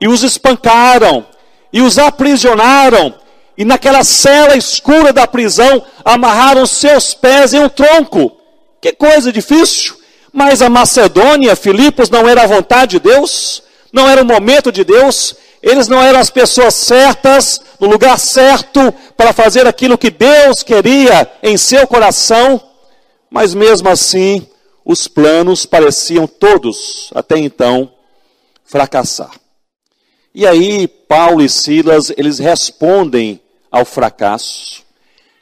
e 0.00 0.08
os 0.08 0.24
espancaram, 0.24 1.24
e 1.72 1.80
os 1.80 1.96
aprisionaram, 1.96 3.14
e 3.56 3.64
naquela 3.64 4.02
cela 4.02 4.56
escura 4.56 5.12
da 5.12 5.26
prisão 5.26 5.82
amarraram 6.04 6.66
seus 6.66 7.14
pés 7.14 7.54
em 7.54 7.60
um 7.60 7.68
tronco. 7.68 8.36
Que 8.80 8.92
coisa 8.92 9.32
difícil! 9.32 9.96
Mas 10.32 10.60
a 10.60 10.68
Macedônia, 10.68 11.56
Filipos, 11.56 12.10
não 12.10 12.28
era 12.28 12.42
a 12.42 12.46
vontade 12.46 12.98
de 12.98 13.08
Deus, 13.08 13.62
não 13.92 14.06
era 14.08 14.20
o 14.20 14.26
momento 14.26 14.70
de 14.70 14.84
Deus, 14.84 15.34
eles 15.62 15.88
não 15.88 16.02
eram 16.02 16.18
as 16.18 16.28
pessoas 16.28 16.74
certas, 16.74 17.60
no 17.80 17.86
lugar 17.86 18.18
certo, 18.18 18.92
para 19.16 19.32
fazer 19.32 19.66
aquilo 19.66 19.96
que 19.96 20.10
Deus 20.10 20.62
queria 20.62 21.30
em 21.42 21.56
seu 21.56 21.86
coração, 21.86 22.60
mas 23.30 23.54
mesmo 23.54 23.88
assim, 23.88 24.46
os 24.84 25.08
planos 25.08 25.66
pareciam 25.66 26.26
todos, 26.26 27.10
até 27.14 27.38
então, 27.38 27.90
fracassar. 28.64 29.32
E 30.34 30.46
aí, 30.46 30.86
Paulo 30.86 31.42
e 31.42 31.48
Silas, 31.48 32.12
eles 32.16 32.38
respondem 32.38 33.40
ao 33.70 33.84
fracasso, 33.84 34.82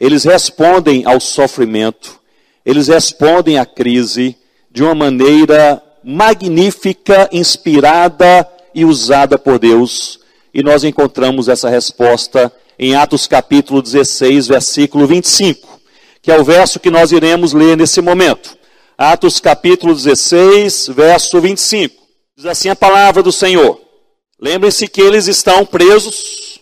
eles 0.00 0.24
respondem 0.24 1.04
ao 1.04 1.20
sofrimento, 1.20 2.20
eles 2.64 2.88
respondem 2.88 3.58
à 3.58 3.66
crise, 3.66 4.36
de 4.70 4.82
uma 4.82 4.94
maneira 4.94 5.82
magnífica, 6.02 7.28
inspirada 7.32 8.48
e 8.74 8.84
usada 8.84 9.38
por 9.38 9.58
Deus. 9.58 10.18
E 10.52 10.62
nós 10.62 10.84
encontramos 10.84 11.48
essa 11.48 11.68
resposta 11.68 12.52
em 12.78 12.94
Atos 12.94 13.26
capítulo 13.26 13.80
16, 13.80 14.48
versículo 14.48 15.06
25, 15.06 15.73
que 16.24 16.32
é 16.32 16.40
o 16.40 16.42
verso 16.42 16.80
que 16.80 16.90
nós 16.90 17.12
iremos 17.12 17.52
ler 17.52 17.76
nesse 17.76 18.00
momento. 18.00 18.56
Atos 18.96 19.40
capítulo 19.40 19.94
16, 19.94 20.88
verso 20.88 21.38
25. 21.38 22.02
Diz 22.34 22.46
assim 22.46 22.70
a 22.70 22.74
palavra 22.74 23.22
do 23.22 23.30
Senhor. 23.30 23.78
Lembrem-se 24.40 24.88
que 24.88 25.02
eles 25.02 25.26
estão 25.26 25.66
presos, 25.66 26.58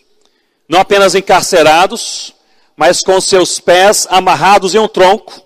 não 0.69 0.81
apenas 0.81 1.15
encarcerados, 1.15 2.35
mas 2.77 3.05
com 3.05 3.21
seus 3.21 3.61
pés 3.61 4.05
amarrados 4.11 4.75
em 4.75 4.81
um 4.81 4.89
tronco, 4.89 5.41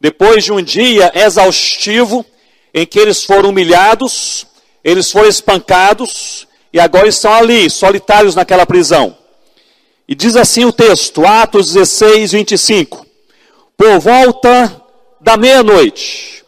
depois 0.00 0.42
de 0.42 0.52
um 0.52 0.62
dia 0.62 1.12
exaustivo, 1.14 2.24
em 2.72 2.86
que 2.86 2.98
eles 2.98 3.24
foram 3.24 3.50
humilhados, 3.50 4.46
eles 4.82 5.12
foram 5.12 5.28
espancados, 5.28 6.48
e 6.72 6.80
agora 6.80 7.08
estão 7.08 7.34
ali, 7.34 7.68
solitários 7.68 8.34
naquela 8.34 8.64
prisão. 8.64 9.14
E 10.08 10.14
diz 10.14 10.34
assim 10.34 10.64
o 10.64 10.72
texto, 10.72 11.26
Atos 11.26 11.74
16, 11.74 12.32
25. 12.32 13.09
Por 13.80 13.98
volta 13.98 14.78
da 15.22 15.38
meia-noite, 15.38 16.44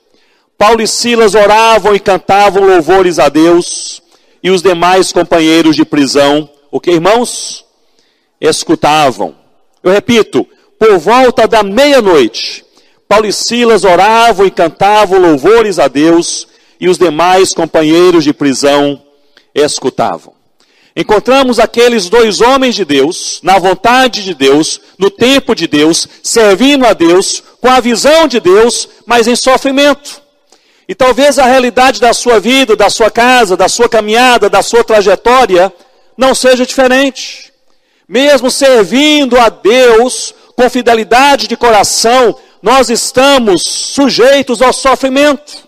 Paulo 0.59 0.83
e 0.83 0.87
Silas 0.87 1.35
oravam 1.35 1.95
e 1.95 1.99
cantavam 1.99 2.63
louvores 2.63 3.19
a 3.19 3.31
Deus, 3.31 4.03
e 4.43 4.51
os 4.51 4.61
demais 4.61 5.13
companheiros 5.13 5.75
de 5.75 5.83
prisão, 5.83 6.47
o 6.71 6.79
que 6.79 6.91
irmãos? 6.91 7.65
Escutavam. 8.39 9.35
Eu 9.83 9.91
repito, 9.91 10.47
por 10.79 10.99
volta 10.99 11.49
da 11.49 11.63
meia-noite, 11.63 12.67
Paulo 13.09 13.25
e 13.25 13.33
Silas 13.33 13.83
oravam 13.83 14.45
e 14.45 14.51
cantavam 14.51 15.19
louvores 15.19 15.79
a 15.79 15.89
Deus 15.89 16.47
e 16.79 16.87
os 16.87 16.99
demais 16.99 17.55
companheiros 17.55 18.25
de 18.25 18.35
prisão 18.35 19.03
escutavam. 19.55 20.35
Encontramos 20.95 21.59
aqueles 21.59 22.11
dois 22.11 22.41
homens 22.41 22.75
de 22.75 22.85
Deus, 22.85 23.41
na 23.43 23.59
vontade 23.59 24.23
de 24.23 24.35
Deus, 24.35 24.81
no 24.99 25.11
tempo 25.11 25.55
de 25.55 25.67
Deus, 25.67 26.07
servindo 26.23 26.87
a 26.87 26.93
Deus, 26.93 27.43
com 27.61 27.69
a 27.69 27.81
visão 27.81 28.29
de 28.29 28.39
Deus, 28.39 28.89
mas 29.07 29.27
em 29.27 29.35
sofrimento. 29.35 30.21
E 30.87 30.95
talvez 30.95 31.39
a 31.39 31.47
realidade 31.47 31.99
da 31.99 32.13
sua 32.13 32.39
vida, 32.39 32.77
da 32.77 32.91
sua 32.91 33.11
casa, 33.11 33.57
da 33.57 33.69
sua 33.69 33.89
caminhada, 33.89 34.51
da 34.51 34.63
sua 34.63 34.85
trajetória, 34.85 35.73
não 36.17 36.35
seja 36.35 36.67
diferente. 36.67 37.51
Mesmo 38.07 38.51
servindo 38.51 39.39
a 39.39 39.49
Deus 39.49 40.35
com 40.55 40.69
fidelidade 40.69 41.49
de 41.49 41.57
coração, 41.57 42.37
nós 42.61 42.91
estamos 42.91 43.63
sujeitos 43.63 44.61
ao 44.61 44.73
sofrimento. 44.73 45.67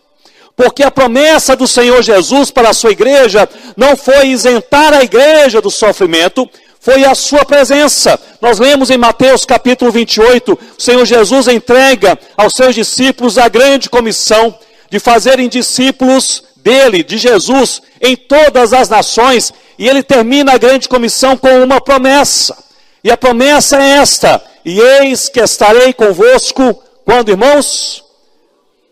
Porque 0.57 0.83
a 0.83 0.91
promessa 0.91 1.57
do 1.57 1.67
Senhor 1.67 2.03
Jesus 2.03 2.51
para 2.51 2.71
a 2.71 2.75
sua 2.75 2.93
igreja 2.93 3.49
não 3.77 3.97
foi 3.97 4.29
isentar 4.29 4.93
a 4.93 5.03
igreja 5.03 5.61
do 5.61 5.71
sofrimento, 5.71 6.49
foi 6.79 7.05
a 7.05 7.15
sua 7.15 7.45
presença. 7.45 8.21
Nós 8.41 8.59
lemos 8.59 8.91
em 8.91 8.99
Mateus 8.99 9.45
capítulo 9.45 9.91
28, 9.91 10.59
o 10.79 10.83
Senhor 10.83 11.05
Jesus 11.05 11.49
entrega 11.49 12.19
aos 12.37 12.55
seus 12.55 12.75
discípulos 12.75 13.39
a 13.39 13.49
grande 13.49 13.89
comissão 13.89 14.57
de 14.91 15.01
fazerem 15.01 15.49
discípulos 15.49 16.45
dele, 16.57 17.03
de 17.03 17.19
Jesus, 17.19 17.83
em 18.01 18.15
todas 18.15 18.73
as 18.73 18.89
nações, 18.89 19.53
e 19.79 19.89
ele 19.89 20.03
termina 20.03 20.53
a 20.53 20.59
grande 20.59 20.89
comissão 20.89 21.37
com 21.37 21.65
uma 21.65 21.81
promessa. 21.81 22.57
E 23.03 23.11
a 23.11 23.17
promessa 23.17 23.83
é 23.83 23.97
esta: 23.97 24.43
E 24.65 24.79
eis 24.79 25.29
que 25.29 25.41
estarei 25.41 25.93
convosco 25.93 26.81
quando, 27.05 27.31
irmãos? 27.31 28.04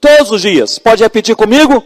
Todos 0.02 0.32
os 0.32 0.42
dias. 0.42 0.80
Pode 0.80 1.00
repetir 1.00 1.36
comigo? 1.36 1.82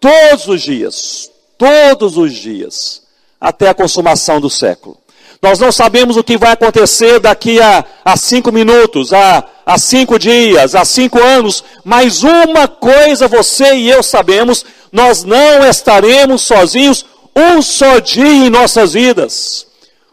Todos 0.00 0.46
os 0.46 0.62
dias. 0.62 1.28
Todos 1.58 2.16
os 2.16 2.32
dias. 2.32 3.02
Até 3.40 3.68
a 3.68 3.74
consumação 3.74 4.40
do 4.40 4.48
século. 4.48 4.96
Nós 5.42 5.58
não 5.58 5.72
sabemos 5.72 6.16
o 6.16 6.22
que 6.22 6.38
vai 6.38 6.52
acontecer 6.52 7.18
daqui 7.18 7.60
a, 7.60 7.84
a 8.04 8.16
cinco 8.16 8.52
minutos, 8.52 9.12
a, 9.12 9.44
a 9.66 9.76
cinco 9.76 10.18
dias, 10.18 10.74
a 10.74 10.84
cinco 10.84 11.20
anos, 11.20 11.62
mas 11.84 12.22
uma 12.22 12.66
coisa 12.66 13.28
você 13.28 13.74
e 13.74 13.90
eu 13.90 14.02
sabemos: 14.02 14.64
nós 14.92 15.24
não 15.24 15.64
estaremos 15.68 16.42
sozinhos 16.42 17.04
um 17.36 17.60
só 17.60 17.98
dia 17.98 18.46
em 18.46 18.50
nossas 18.50 18.94
vidas. 18.94 19.66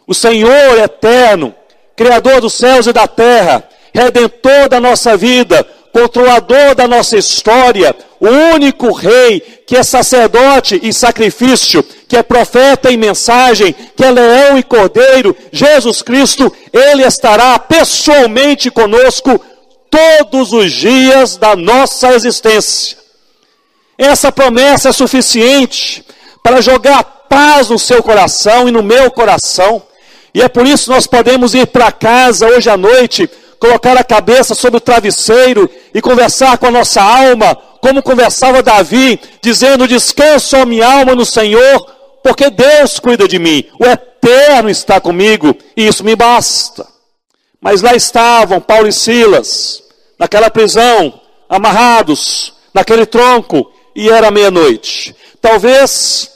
O 0.06 0.14
Senhor 0.14 0.78
eterno, 0.78 1.56
Criador 1.96 2.42
dos 2.42 2.54
céus 2.54 2.86
e 2.86 2.94
da 2.94 3.08
terra, 3.08 3.68
redentor 3.94 4.70
da 4.70 4.80
nossa 4.80 5.16
vida, 5.18 5.66
controlador 5.96 6.75
da 6.75 6.90
nossa 6.90 7.18
história, 7.18 7.96
o 8.20 8.28
único 8.28 8.92
rei 8.92 9.40
que 9.66 9.78
é 9.78 9.82
sacerdote 9.82 10.78
e 10.84 10.92
sacrifício, 10.92 11.82
que 12.06 12.18
é 12.18 12.22
profeta 12.22 12.92
e 12.92 12.98
mensagem, 12.98 13.74
que 13.96 14.04
é 14.04 14.12
leão 14.12 14.58
e 14.58 14.64
cordeiro, 14.64 15.34
Jesus 15.54 16.02
Cristo, 16.02 16.52
ele 16.74 17.02
estará 17.02 17.58
pessoalmente 17.58 18.70
conosco 18.70 19.40
todos 19.90 20.52
os 20.52 20.70
dias 20.70 21.38
da 21.38 21.56
nossa 21.56 22.14
existência. 22.14 22.98
Essa 23.98 24.34
promessa 24.34 24.90
é 24.90 24.92
suficiente 24.92 26.04
para 26.44 26.60
jogar 26.60 27.06
paz 27.30 27.70
no 27.70 27.80
seu 27.80 28.04
coração 28.04 28.68
e 28.68 28.72
no 28.72 28.84
meu 28.84 29.10
coração. 29.10 29.82
E 30.34 30.42
é 30.42 30.50
por 30.50 30.68
isso 30.68 30.86
que 30.86 30.90
nós 30.90 31.08
podemos 31.08 31.56
ir 31.56 31.68
para 31.68 31.90
casa 31.90 32.48
hoje 32.48 32.70
à 32.70 32.75
noite 32.75 33.30
colocar 33.60 33.98
a 33.98 34.04
cabeça 34.04 34.54
sobre 34.54 34.78
o 34.78 34.82
travesseiro 34.82 35.70
e 35.94 36.02
conversar 36.02 36.58
com 36.58 36.68
a 36.68 36.72
nossa 36.72 37.02
alma, 37.02 37.56
como 37.82 38.04
conversava 38.04 38.64
Davi, 38.64 39.20
dizendo: 39.42 39.88
Descanso 39.88 40.58
a 40.58 40.66
minha 40.66 40.88
alma 40.88 41.16
no 41.16 41.26
Senhor, 41.26 41.86
porque 42.24 42.50
Deus 42.50 43.00
cuida 43.00 43.28
de 43.28 43.40
mim, 43.40 43.66
o 43.80 43.86
Eterno 43.86 44.70
está 44.70 45.00
comigo, 45.00 45.56
e 45.76 45.88
isso 45.88 46.04
me 46.04 46.16
basta. 46.16 46.88
Mas 47.62 47.82
lá 47.82 47.96
estavam 47.96 48.62
Paulo 48.62 48.88
e 48.88 48.94
Silas, 48.94 49.84
naquela 50.20 50.50
prisão, 50.50 51.20
amarrados, 51.50 52.54
naquele 52.74 53.06
tronco, 53.06 53.72
e 53.96 54.10
era 54.10 54.32
meia-noite. 54.32 55.16
Talvez 55.42 56.30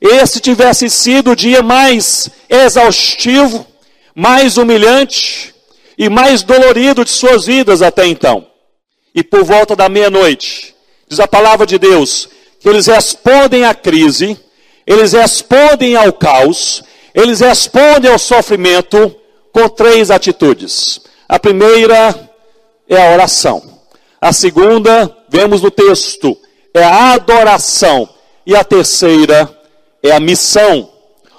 esse 0.00 0.40
tivesse 0.40 0.90
sido 0.90 1.30
o 1.30 1.36
dia 1.36 1.62
mais 1.62 2.28
exaustivo, 2.48 3.66
mais 4.14 4.56
humilhante, 4.56 5.53
e 5.96 6.08
mais 6.08 6.42
dolorido 6.42 7.04
de 7.04 7.10
suas 7.10 7.46
vidas 7.46 7.82
até 7.82 8.06
então. 8.06 8.46
E 9.14 9.22
por 9.22 9.44
volta 9.44 9.76
da 9.76 9.88
meia-noite, 9.88 10.74
diz 11.08 11.20
a 11.20 11.28
palavra 11.28 11.66
de 11.66 11.78
Deus, 11.78 12.28
que 12.60 12.68
eles 12.68 12.86
respondem 12.86 13.64
à 13.64 13.74
crise, 13.74 14.38
eles 14.86 15.12
respondem 15.12 15.96
ao 15.96 16.12
caos, 16.12 16.82
eles 17.14 17.40
respondem 17.40 18.10
ao 18.10 18.18
sofrimento 18.18 19.14
com 19.52 19.68
três 19.68 20.10
atitudes. 20.10 21.00
A 21.28 21.38
primeira, 21.38 22.30
é 22.88 23.00
a 23.00 23.12
oração. 23.12 23.62
A 24.20 24.32
segunda, 24.32 25.14
vemos 25.28 25.62
no 25.62 25.70
texto, 25.70 26.36
é 26.72 26.82
a 26.82 27.12
adoração. 27.12 28.08
E 28.46 28.54
a 28.54 28.62
terceira 28.62 29.50
é 30.02 30.12
a 30.12 30.20
missão. 30.20 30.90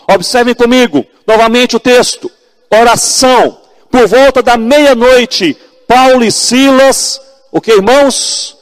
Observem 0.08 0.56
comigo, 0.56 1.06
novamente 1.28 1.76
o 1.76 1.80
texto. 1.80 2.32
Oração. 2.72 3.60
Por 3.96 4.10
volta 4.10 4.44
da 4.44 4.58
meia-noite, 4.58 5.56
Paulo 5.88 6.26
e 6.26 6.30
Silas, 6.30 7.18
o 7.50 7.62
que 7.62 7.72
irmãos? 7.72 8.58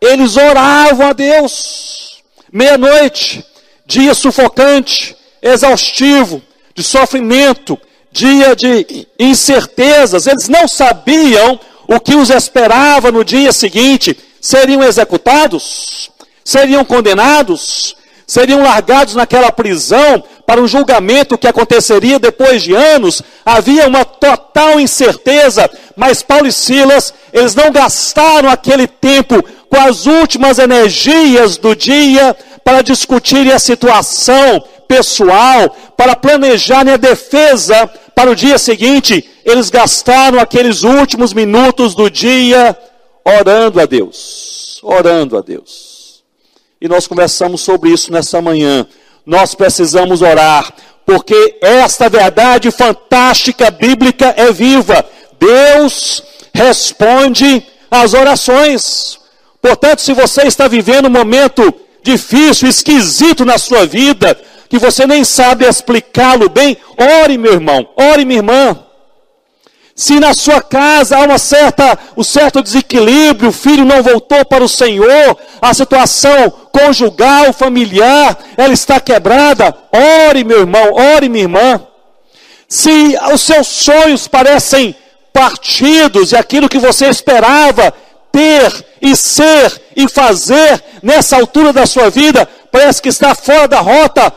Eles 0.00 0.36
oravam 0.36 1.08
a 1.08 1.12
Deus. 1.12 2.22
Meia-noite, 2.52 3.44
dia 3.84 4.14
sufocante, 4.14 5.16
exaustivo, 5.42 6.40
de 6.72 6.84
sofrimento, 6.84 7.76
dia 8.12 8.54
de 8.54 9.08
incertezas. 9.18 10.28
Eles 10.28 10.48
não 10.48 10.68
sabiam 10.68 11.58
o 11.88 11.98
que 11.98 12.14
os 12.14 12.30
esperava 12.30 13.10
no 13.10 13.24
dia 13.24 13.52
seguinte. 13.52 14.16
Seriam 14.40 14.84
executados? 14.84 16.12
Seriam 16.44 16.84
condenados? 16.84 17.96
Seriam 18.30 18.62
largados 18.62 19.16
naquela 19.16 19.50
prisão 19.50 20.22
para 20.46 20.60
um 20.60 20.68
julgamento 20.68 21.36
que 21.36 21.48
aconteceria 21.48 22.16
depois 22.16 22.62
de 22.62 22.72
anos? 22.72 23.20
Havia 23.44 23.88
uma 23.88 24.04
total 24.04 24.78
incerteza, 24.78 25.68
mas 25.96 26.22
Paulo 26.22 26.46
e 26.46 26.52
Silas, 26.52 27.12
eles 27.32 27.56
não 27.56 27.72
gastaram 27.72 28.48
aquele 28.48 28.86
tempo 28.86 29.42
com 29.68 29.80
as 29.80 30.06
últimas 30.06 30.60
energias 30.60 31.56
do 31.56 31.74
dia 31.74 32.36
para 32.62 32.82
discutirem 32.82 33.50
a 33.50 33.58
situação 33.58 34.62
pessoal, 34.86 35.76
para 35.96 36.14
planejarem 36.14 36.92
a 36.92 36.96
defesa 36.96 37.90
para 38.14 38.30
o 38.30 38.36
dia 38.36 38.58
seguinte, 38.58 39.28
eles 39.44 39.70
gastaram 39.70 40.38
aqueles 40.38 40.84
últimos 40.84 41.32
minutos 41.32 41.96
do 41.96 42.08
dia 42.08 42.78
orando 43.24 43.80
a 43.80 43.86
Deus. 43.86 44.78
Orando 44.84 45.36
a 45.36 45.40
Deus. 45.40 45.89
E 46.80 46.88
nós 46.88 47.06
conversamos 47.06 47.60
sobre 47.60 47.90
isso 47.90 48.10
nessa 48.10 48.40
manhã. 48.40 48.86
Nós 49.26 49.54
precisamos 49.54 50.22
orar, 50.22 50.72
porque 51.04 51.58
esta 51.60 52.08
verdade 52.08 52.70
fantástica 52.70 53.70
bíblica 53.70 54.32
é 54.36 54.50
viva. 54.50 55.04
Deus 55.38 56.22
responde 56.54 57.66
às 57.90 58.14
orações. 58.14 59.18
Portanto, 59.60 60.00
se 60.00 60.14
você 60.14 60.42
está 60.42 60.66
vivendo 60.68 61.06
um 61.06 61.10
momento 61.10 61.74
difícil, 62.02 62.66
esquisito 62.68 63.44
na 63.44 63.58
sua 63.58 63.86
vida, 63.86 64.38
que 64.68 64.78
você 64.78 65.06
nem 65.06 65.22
sabe 65.22 65.66
explicá-lo 65.66 66.48
bem, 66.48 66.78
ore, 67.22 67.36
meu 67.36 67.52
irmão, 67.52 67.88
ore, 67.96 68.24
minha 68.24 68.38
irmã. 68.38 68.78
Se 70.00 70.18
na 70.18 70.32
sua 70.32 70.62
casa 70.62 71.18
há 71.18 71.24
uma 71.24 71.36
certa, 71.36 71.98
um 72.16 72.24
certo 72.24 72.62
desequilíbrio, 72.62 73.50
o 73.50 73.52
filho 73.52 73.84
não 73.84 74.02
voltou 74.02 74.42
para 74.46 74.64
o 74.64 74.68
Senhor, 74.68 75.36
a 75.60 75.74
situação 75.74 76.50
conjugal, 76.72 77.52
familiar, 77.52 78.34
ela 78.56 78.72
está 78.72 78.98
quebrada, 78.98 79.76
ore, 80.26 80.42
meu 80.42 80.60
irmão, 80.60 80.94
ore, 80.94 81.28
minha 81.28 81.44
irmã. 81.44 81.82
Se 82.66 83.14
os 83.30 83.42
seus 83.42 83.66
sonhos 83.66 84.26
parecem 84.26 84.96
partidos 85.34 86.32
e 86.32 86.36
aquilo 86.36 86.66
que 86.66 86.78
você 86.78 87.06
esperava 87.06 87.92
ter 88.32 88.72
e 89.02 89.14
ser 89.14 89.82
e 89.94 90.08
fazer 90.08 90.82
nessa 91.02 91.36
altura 91.36 91.74
da 91.74 91.84
sua 91.84 92.08
vida 92.08 92.48
parece 92.72 93.02
que 93.02 93.10
está 93.10 93.34
fora 93.34 93.68
da 93.68 93.80
rota, 93.80 94.32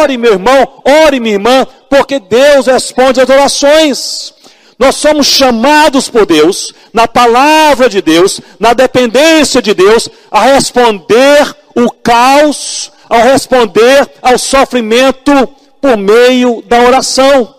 Ore, 0.00 0.16
meu 0.16 0.34
irmão, 0.34 0.82
ore, 0.84 1.18
minha 1.18 1.34
irmã, 1.34 1.66
porque 1.90 2.20
Deus 2.20 2.66
responde 2.66 3.20
às 3.20 3.28
orações. 3.28 4.33
Nós 4.78 4.96
somos 4.96 5.26
chamados 5.26 6.08
por 6.08 6.26
Deus, 6.26 6.72
na 6.92 7.06
palavra 7.06 7.88
de 7.88 8.02
Deus, 8.02 8.40
na 8.58 8.72
dependência 8.72 9.62
de 9.62 9.72
Deus, 9.72 10.08
a 10.30 10.42
responder 10.42 11.54
o 11.74 11.90
caos, 11.90 12.90
a 13.08 13.18
responder 13.18 14.08
ao 14.20 14.38
sofrimento 14.38 15.48
por 15.80 15.96
meio 15.96 16.62
da 16.66 16.80
oração. 16.80 17.54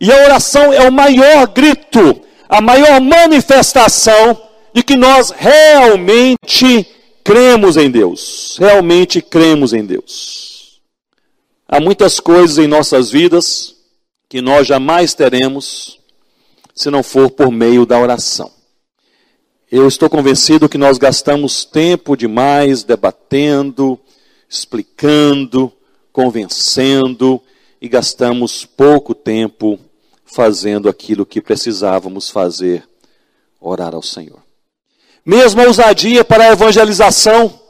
E 0.00 0.10
a 0.12 0.24
oração 0.24 0.72
é 0.72 0.88
o 0.88 0.92
maior 0.92 1.46
grito, 1.46 2.20
a 2.48 2.60
maior 2.60 3.00
manifestação 3.00 4.40
de 4.74 4.82
que 4.82 4.96
nós 4.96 5.30
realmente 5.30 6.86
cremos 7.22 7.76
em 7.76 7.90
Deus. 7.90 8.56
Realmente 8.58 9.22
cremos 9.22 9.72
em 9.72 9.84
Deus. 9.84 10.80
Há 11.68 11.80
muitas 11.80 12.20
coisas 12.20 12.58
em 12.58 12.66
nossas 12.66 13.10
vidas 13.10 13.74
que 14.28 14.42
nós 14.42 14.66
jamais 14.66 15.14
teremos 15.14 16.01
se 16.74 16.90
não 16.90 17.02
for 17.02 17.30
por 17.30 17.50
meio 17.50 17.84
da 17.84 17.98
oração. 17.98 18.50
Eu 19.70 19.88
estou 19.88 20.10
convencido 20.10 20.68
que 20.68 20.76
nós 20.76 20.98
gastamos 20.98 21.64
tempo 21.64 22.16
demais 22.16 22.84
debatendo, 22.84 23.98
explicando, 24.48 25.72
convencendo 26.12 27.40
e 27.80 27.88
gastamos 27.88 28.66
pouco 28.66 29.14
tempo 29.14 29.78
fazendo 30.24 30.88
aquilo 30.88 31.26
que 31.26 31.40
precisávamos 31.40 32.30
fazer, 32.30 32.86
orar 33.60 33.94
ao 33.94 34.02
Senhor. 34.02 34.42
Mesmo 35.24 35.60
a 35.60 35.66
ousadia 35.66 36.24
para 36.24 36.44
a 36.44 36.52
evangelização, 36.52 37.60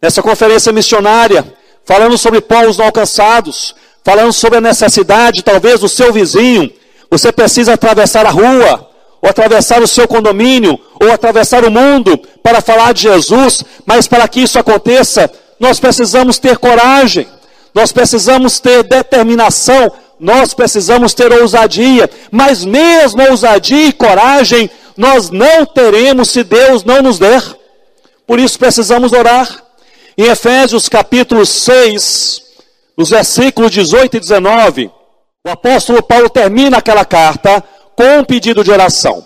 nessa 0.00 0.22
conferência 0.22 0.72
missionária, 0.72 1.56
falando 1.84 2.18
sobre 2.18 2.40
povos 2.40 2.76
não 2.76 2.86
alcançados, 2.86 3.74
falando 4.04 4.32
sobre 4.32 4.58
a 4.58 4.60
necessidade, 4.60 5.42
talvez, 5.42 5.80
do 5.80 5.88
seu 5.88 6.12
vizinho. 6.12 6.72
Você 7.10 7.30
precisa 7.32 7.74
atravessar 7.74 8.26
a 8.26 8.30
rua, 8.30 8.90
ou 9.20 9.28
atravessar 9.28 9.82
o 9.82 9.86
seu 9.86 10.06
condomínio, 10.06 10.78
ou 11.00 11.10
atravessar 11.10 11.64
o 11.64 11.70
mundo 11.70 12.18
para 12.42 12.60
falar 12.60 12.92
de 12.92 13.02
Jesus, 13.02 13.64
mas 13.84 14.06
para 14.06 14.26
que 14.28 14.40
isso 14.40 14.58
aconteça, 14.58 15.30
nós 15.58 15.80
precisamos 15.80 16.38
ter 16.38 16.58
coragem, 16.58 17.26
nós 17.74 17.92
precisamos 17.92 18.58
ter 18.58 18.82
determinação, 18.82 19.92
nós 20.18 20.54
precisamos 20.54 21.12
ter 21.14 21.32
ousadia, 21.32 22.08
mas 22.30 22.64
mesmo 22.64 23.22
ousadia 23.30 23.88
e 23.88 23.92
coragem, 23.92 24.70
nós 24.96 25.30
não 25.30 25.66
teremos 25.66 26.30
se 26.30 26.42
Deus 26.42 26.84
não 26.84 27.02
nos 27.02 27.18
der. 27.18 27.42
Por 28.26 28.40
isso 28.40 28.58
precisamos 28.58 29.12
orar. 29.12 29.62
Em 30.16 30.24
Efésios 30.24 30.88
capítulo 30.88 31.44
6, 31.44 32.42
nos 32.96 33.10
versículos 33.10 33.70
18 33.70 34.16
e 34.16 34.20
19, 34.20 34.90
o 35.46 35.50
apóstolo 35.50 36.02
Paulo 36.02 36.28
termina 36.28 36.78
aquela 36.78 37.04
carta 37.04 37.62
com 37.94 38.18
um 38.18 38.24
pedido 38.24 38.64
de 38.64 38.70
oração. 38.72 39.24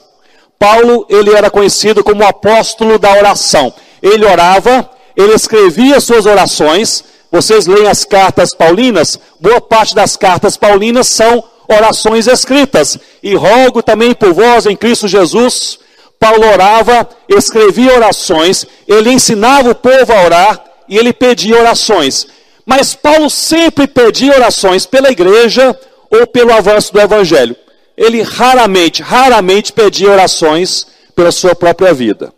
Paulo, 0.58 1.06
ele 1.08 1.30
era 1.30 1.48
conhecido 1.48 2.04
como 2.04 2.22
o 2.22 2.26
apóstolo 2.26 2.98
da 2.98 3.10
oração. 3.12 3.72
Ele 4.02 4.26
orava, 4.26 4.90
ele 5.16 5.32
escrevia 5.32 5.98
suas 5.98 6.26
orações. 6.26 7.02
Vocês 7.32 7.66
leem 7.66 7.88
as 7.88 8.04
cartas 8.04 8.52
paulinas, 8.52 9.18
boa 9.40 9.62
parte 9.62 9.94
das 9.94 10.14
cartas 10.14 10.58
paulinas 10.58 11.06
são 11.06 11.42
orações 11.66 12.26
escritas. 12.26 12.98
E 13.22 13.34
rogo 13.34 13.82
também 13.82 14.12
por 14.12 14.34
vós 14.34 14.66
em 14.66 14.76
Cristo 14.76 15.08
Jesus. 15.08 15.78
Paulo 16.18 16.46
orava, 16.46 17.08
escrevia 17.30 17.94
orações, 17.94 18.66
ele 18.86 19.10
ensinava 19.10 19.70
o 19.70 19.74
povo 19.74 20.12
a 20.12 20.22
orar, 20.22 20.64
e 20.86 20.98
ele 20.98 21.14
pedia 21.14 21.58
orações. 21.58 22.26
Mas 22.66 22.94
Paulo 22.94 23.30
sempre 23.30 23.86
pedia 23.86 24.34
orações 24.34 24.84
pela 24.84 25.10
igreja 25.10 25.74
ou 26.10 26.26
pelo 26.26 26.52
avanço 26.52 26.92
do 26.92 27.00
evangelho. 27.00 27.56
Ele 27.96 28.22
raramente, 28.22 29.02
raramente 29.02 29.72
pedia 29.72 30.10
orações 30.10 30.86
pela 31.14 31.30
sua 31.30 31.54
própria 31.54 31.92
vida. 31.92 32.32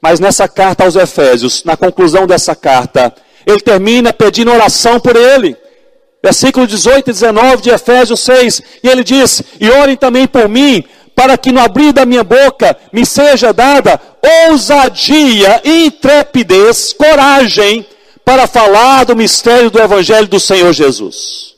Mas 0.00 0.20
nessa 0.20 0.46
carta 0.46 0.84
aos 0.84 0.96
Efésios, 0.96 1.64
na 1.64 1.76
conclusão 1.76 2.26
dessa 2.26 2.54
carta, 2.54 3.14
ele 3.46 3.60
termina 3.60 4.12
pedindo 4.12 4.52
oração 4.52 5.00
por 5.00 5.16
ele. 5.16 5.56
Versículo 6.22 6.66
18 6.66 7.10
e 7.10 7.12
19 7.12 7.62
de 7.62 7.70
Efésios 7.70 8.20
6, 8.20 8.62
e 8.82 8.88
ele 8.88 9.04
diz: 9.04 9.42
E 9.60 9.70
orem 9.70 9.96
também 9.96 10.26
por 10.26 10.48
mim, 10.48 10.84
para 11.14 11.38
que 11.38 11.52
no 11.52 11.60
abrir 11.60 11.92
da 11.92 12.04
minha 12.04 12.24
boca 12.24 12.76
me 12.92 13.06
seja 13.06 13.52
dada 13.52 14.00
ousadia, 14.48 15.60
intrepidez, 15.64 16.92
coragem 16.92 17.86
para 18.24 18.46
falar 18.46 19.04
do 19.04 19.14
mistério 19.14 19.70
do 19.70 19.80
Evangelho 19.80 20.26
do 20.26 20.40
Senhor 20.40 20.72
Jesus. 20.72 21.54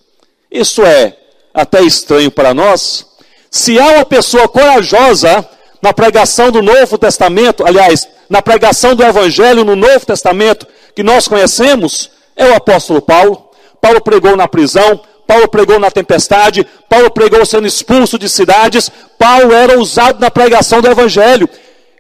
Isso 0.51 0.85
é 0.85 1.17
até 1.57 1.81
estranho 1.81 2.31
para 2.31 2.53
nós. 2.53 3.07
Se 3.51 3.81
há 3.81 3.87
uma 3.93 4.05
pessoa 4.05 4.47
corajosa 4.47 5.49
na 5.81 5.91
pregação 5.95 6.53
do 6.53 6.61
Novo 6.61 6.99
Testamento, 6.99 7.67
aliás, 7.67 8.07
na 8.29 8.43
pregação 8.43 8.95
do 8.95 9.03
Evangelho 9.03 9.65
no 9.65 9.75
Novo 9.75 10.05
Testamento, 10.05 10.67
que 10.95 11.03
nós 11.03 11.27
conhecemos, 11.27 12.11
é 12.37 12.45
o 12.51 12.55
apóstolo 12.55 13.01
Paulo. 13.01 13.49
Paulo 13.81 14.03
pregou 14.03 14.37
na 14.37 14.47
prisão, 14.47 15.01
Paulo 15.27 15.49
pregou 15.49 15.79
na 15.79 15.91
tempestade, 15.91 16.67
Paulo 16.91 17.11
pregou 17.11 17.45
sendo 17.47 17.67
expulso 17.67 18.19
de 18.19 18.29
cidades, 18.29 18.91
Paulo 19.19 19.55
era 19.55 19.79
ousado 19.79 20.21
na 20.21 20.31
pregação 20.31 20.83
do 20.83 20.91
Evangelho. 20.91 21.49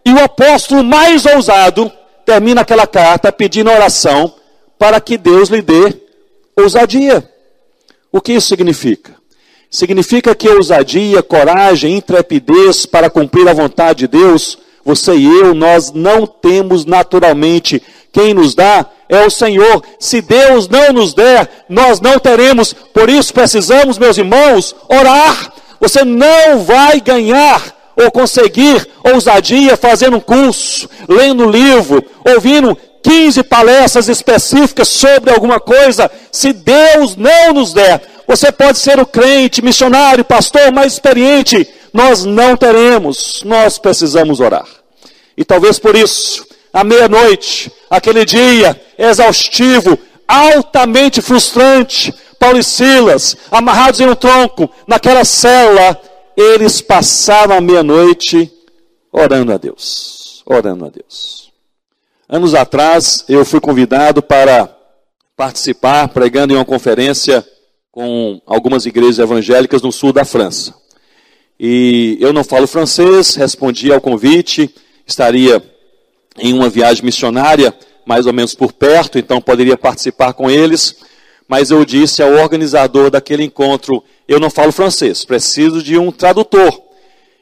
E 0.04 0.12
o 0.12 0.22
apóstolo 0.22 0.84
mais 0.84 1.24
ousado 1.24 1.90
termina 2.26 2.60
aquela 2.60 2.86
carta 2.86 3.32
pedindo 3.32 3.70
oração 3.70 4.34
para 4.78 5.00
que 5.00 5.16
Deus 5.16 5.48
lhe 5.48 5.62
dê 5.62 5.94
ousadia. 6.54 7.26
O 8.12 8.20
que 8.20 8.34
isso 8.34 8.48
significa? 8.48 9.16
Significa 9.70 10.34
que 10.34 10.48
ousadia, 10.48 11.22
coragem, 11.22 11.96
intrepidez 11.96 12.86
para 12.86 13.10
cumprir 13.10 13.48
a 13.48 13.52
vontade 13.52 14.00
de 14.00 14.08
Deus, 14.08 14.58
você 14.84 15.14
e 15.14 15.24
eu, 15.24 15.54
nós 15.54 15.92
não 15.92 16.26
temos 16.26 16.84
naturalmente. 16.84 17.82
Quem 18.12 18.32
nos 18.32 18.54
dá 18.54 18.86
é 19.08 19.26
o 19.26 19.30
Senhor. 19.30 19.82
Se 19.98 20.20
Deus 20.20 20.68
não 20.68 20.92
nos 20.92 21.12
der, 21.12 21.66
nós 21.68 22.00
não 22.00 22.18
teremos. 22.18 22.72
Por 22.72 23.10
isso 23.10 23.34
precisamos, 23.34 23.98
meus 23.98 24.16
irmãos, 24.16 24.74
orar. 24.88 25.52
Você 25.80 26.04
não 26.04 26.60
vai 26.62 27.00
ganhar 27.00 27.60
ou 27.96 28.10
conseguir 28.10 28.86
ousadia 29.02 29.76
fazendo 29.76 30.18
um 30.18 30.20
curso, 30.20 30.88
lendo 31.08 31.46
um 31.46 31.50
livro, 31.50 32.04
ouvindo 32.24 32.76
15 33.02 33.42
palestras 33.44 34.08
específicas 34.08 34.88
sobre 34.88 35.30
alguma 35.30 35.60
coisa, 35.60 36.10
se 36.30 36.52
Deus 36.52 37.16
não 37.16 37.54
nos 37.54 37.72
der. 37.72 38.02
Você 38.26 38.50
pode 38.50 38.78
ser 38.78 38.98
o 38.98 39.06
crente, 39.06 39.62
missionário, 39.62 40.24
pastor 40.24 40.72
mais 40.72 40.94
experiente, 40.94 41.68
nós 41.92 42.24
não 42.24 42.56
teremos, 42.56 43.42
nós 43.44 43.78
precisamos 43.78 44.40
orar. 44.40 44.66
E 45.36 45.44
talvez 45.44 45.78
por 45.78 45.94
isso, 45.94 46.46
à 46.72 46.82
meia-noite, 46.82 47.70
aquele 47.88 48.24
dia 48.24 48.80
exaustivo, 48.98 49.98
altamente 50.26 51.22
frustrante, 51.22 52.12
Paulo 52.38 52.58
e 52.58 52.64
Silas, 52.64 53.36
amarrados 53.50 54.00
em 54.00 54.08
um 54.08 54.14
tronco, 54.14 54.68
naquela 54.86 55.24
cela, 55.24 55.98
eles 56.36 56.80
passavam 56.80 57.56
a 57.56 57.60
meia-noite 57.60 58.52
orando 59.12 59.52
a 59.52 59.56
Deus, 59.56 60.42
orando 60.44 60.84
a 60.84 60.90
Deus. 60.90 61.50
Anos 62.28 62.54
atrás, 62.54 63.24
eu 63.28 63.44
fui 63.44 63.60
convidado 63.60 64.20
para 64.20 64.68
participar, 65.36 66.08
pregando 66.08 66.52
em 66.52 66.56
uma 66.56 66.64
conferência 66.64 67.46
com 67.96 68.42
algumas 68.44 68.84
igrejas 68.84 69.18
evangélicas 69.18 69.80
no 69.80 69.90
sul 69.90 70.12
da 70.12 70.22
França. 70.22 70.74
E 71.58 72.18
eu 72.20 72.30
não 72.30 72.44
falo 72.44 72.66
francês, 72.66 73.34
respondi 73.36 73.90
ao 73.90 74.02
convite, 74.02 74.68
estaria 75.06 75.62
em 76.38 76.52
uma 76.52 76.68
viagem 76.68 77.02
missionária, 77.02 77.74
mais 78.04 78.26
ou 78.26 78.34
menos 78.34 78.54
por 78.54 78.70
perto, 78.70 79.18
então 79.18 79.40
poderia 79.40 79.78
participar 79.78 80.34
com 80.34 80.50
eles. 80.50 80.96
Mas 81.48 81.70
eu 81.70 81.86
disse 81.86 82.22
ao 82.22 82.34
organizador 82.34 83.10
daquele 83.10 83.44
encontro: 83.44 84.04
eu 84.28 84.38
não 84.38 84.50
falo 84.50 84.72
francês, 84.72 85.24
preciso 85.24 85.82
de 85.82 85.96
um 85.96 86.12
tradutor. 86.12 86.78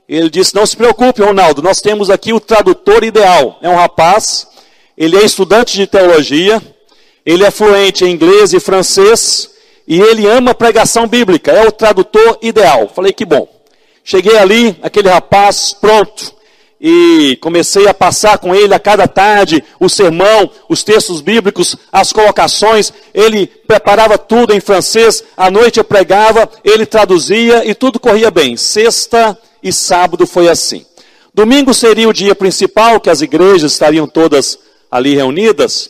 Ele 0.08 0.30
disse: 0.30 0.54
Não 0.54 0.64
se 0.64 0.76
preocupe, 0.76 1.20
Ronaldo, 1.20 1.62
nós 1.62 1.80
temos 1.80 2.10
aqui 2.10 2.32
o 2.32 2.38
tradutor 2.38 3.02
ideal. 3.02 3.58
É 3.60 3.68
um 3.68 3.74
rapaz, 3.74 4.46
ele 4.96 5.16
é 5.16 5.24
estudante 5.24 5.76
de 5.76 5.88
teologia, 5.88 6.62
ele 7.26 7.42
é 7.42 7.50
fluente 7.50 8.04
em 8.04 8.12
inglês 8.12 8.52
e 8.52 8.60
francês, 8.60 9.50
e 9.86 10.00
ele 10.00 10.26
ama 10.26 10.54
pregação 10.54 11.06
bíblica, 11.06 11.52
é 11.52 11.66
o 11.66 11.72
tradutor 11.72 12.38
ideal. 12.42 12.90
Falei: 12.94 13.12
Que 13.12 13.24
bom. 13.24 13.48
Cheguei 14.02 14.36
ali, 14.36 14.76
aquele 14.82 15.08
rapaz, 15.08 15.74
pronto 15.78 16.34
e 16.86 17.38
comecei 17.40 17.88
a 17.88 17.94
passar 17.94 18.36
com 18.36 18.54
ele 18.54 18.74
a 18.74 18.78
cada 18.78 19.08
tarde 19.08 19.64
o 19.80 19.88
sermão, 19.88 20.50
os 20.68 20.82
textos 20.82 21.22
bíblicos, 21.22 21.74
as 21.90 22.12
colocações. 22.12 22.92
Ele 23.14 23.46
preparava 23.46 24.18
tudo 24.18 24.52
em 24.52 24.60
francês, 24.60 25.24
à 25.34 25.50
noite 25.50 25.78
eu 25.78 25.84
pregava, 25.84 26.46
ele 26.62 26.84
traduzia 26.84 27.64
e 27.64 27.74
tudo 27.74 27.98
corria 27.98 28.30
bem. 28.30 28.54
Sexta 28.58 29.38
e 29.62 29.72
sábado 29.72 30.26
foi 30.26 30.46
assim. 30.46 30.84
Domingo 31.32 31.72
seria 31.72 32.06
o 32.06 32.12
dia 32.12 32.34
principal, 32.34 33.00
que 33.00 33.08
as 33.08 33.22
igrejas 33.22 33.72
estariam 33.72 34.06
todas 34.06 34.58
ali 34.90 35.14
reunidas. 35.14 35.88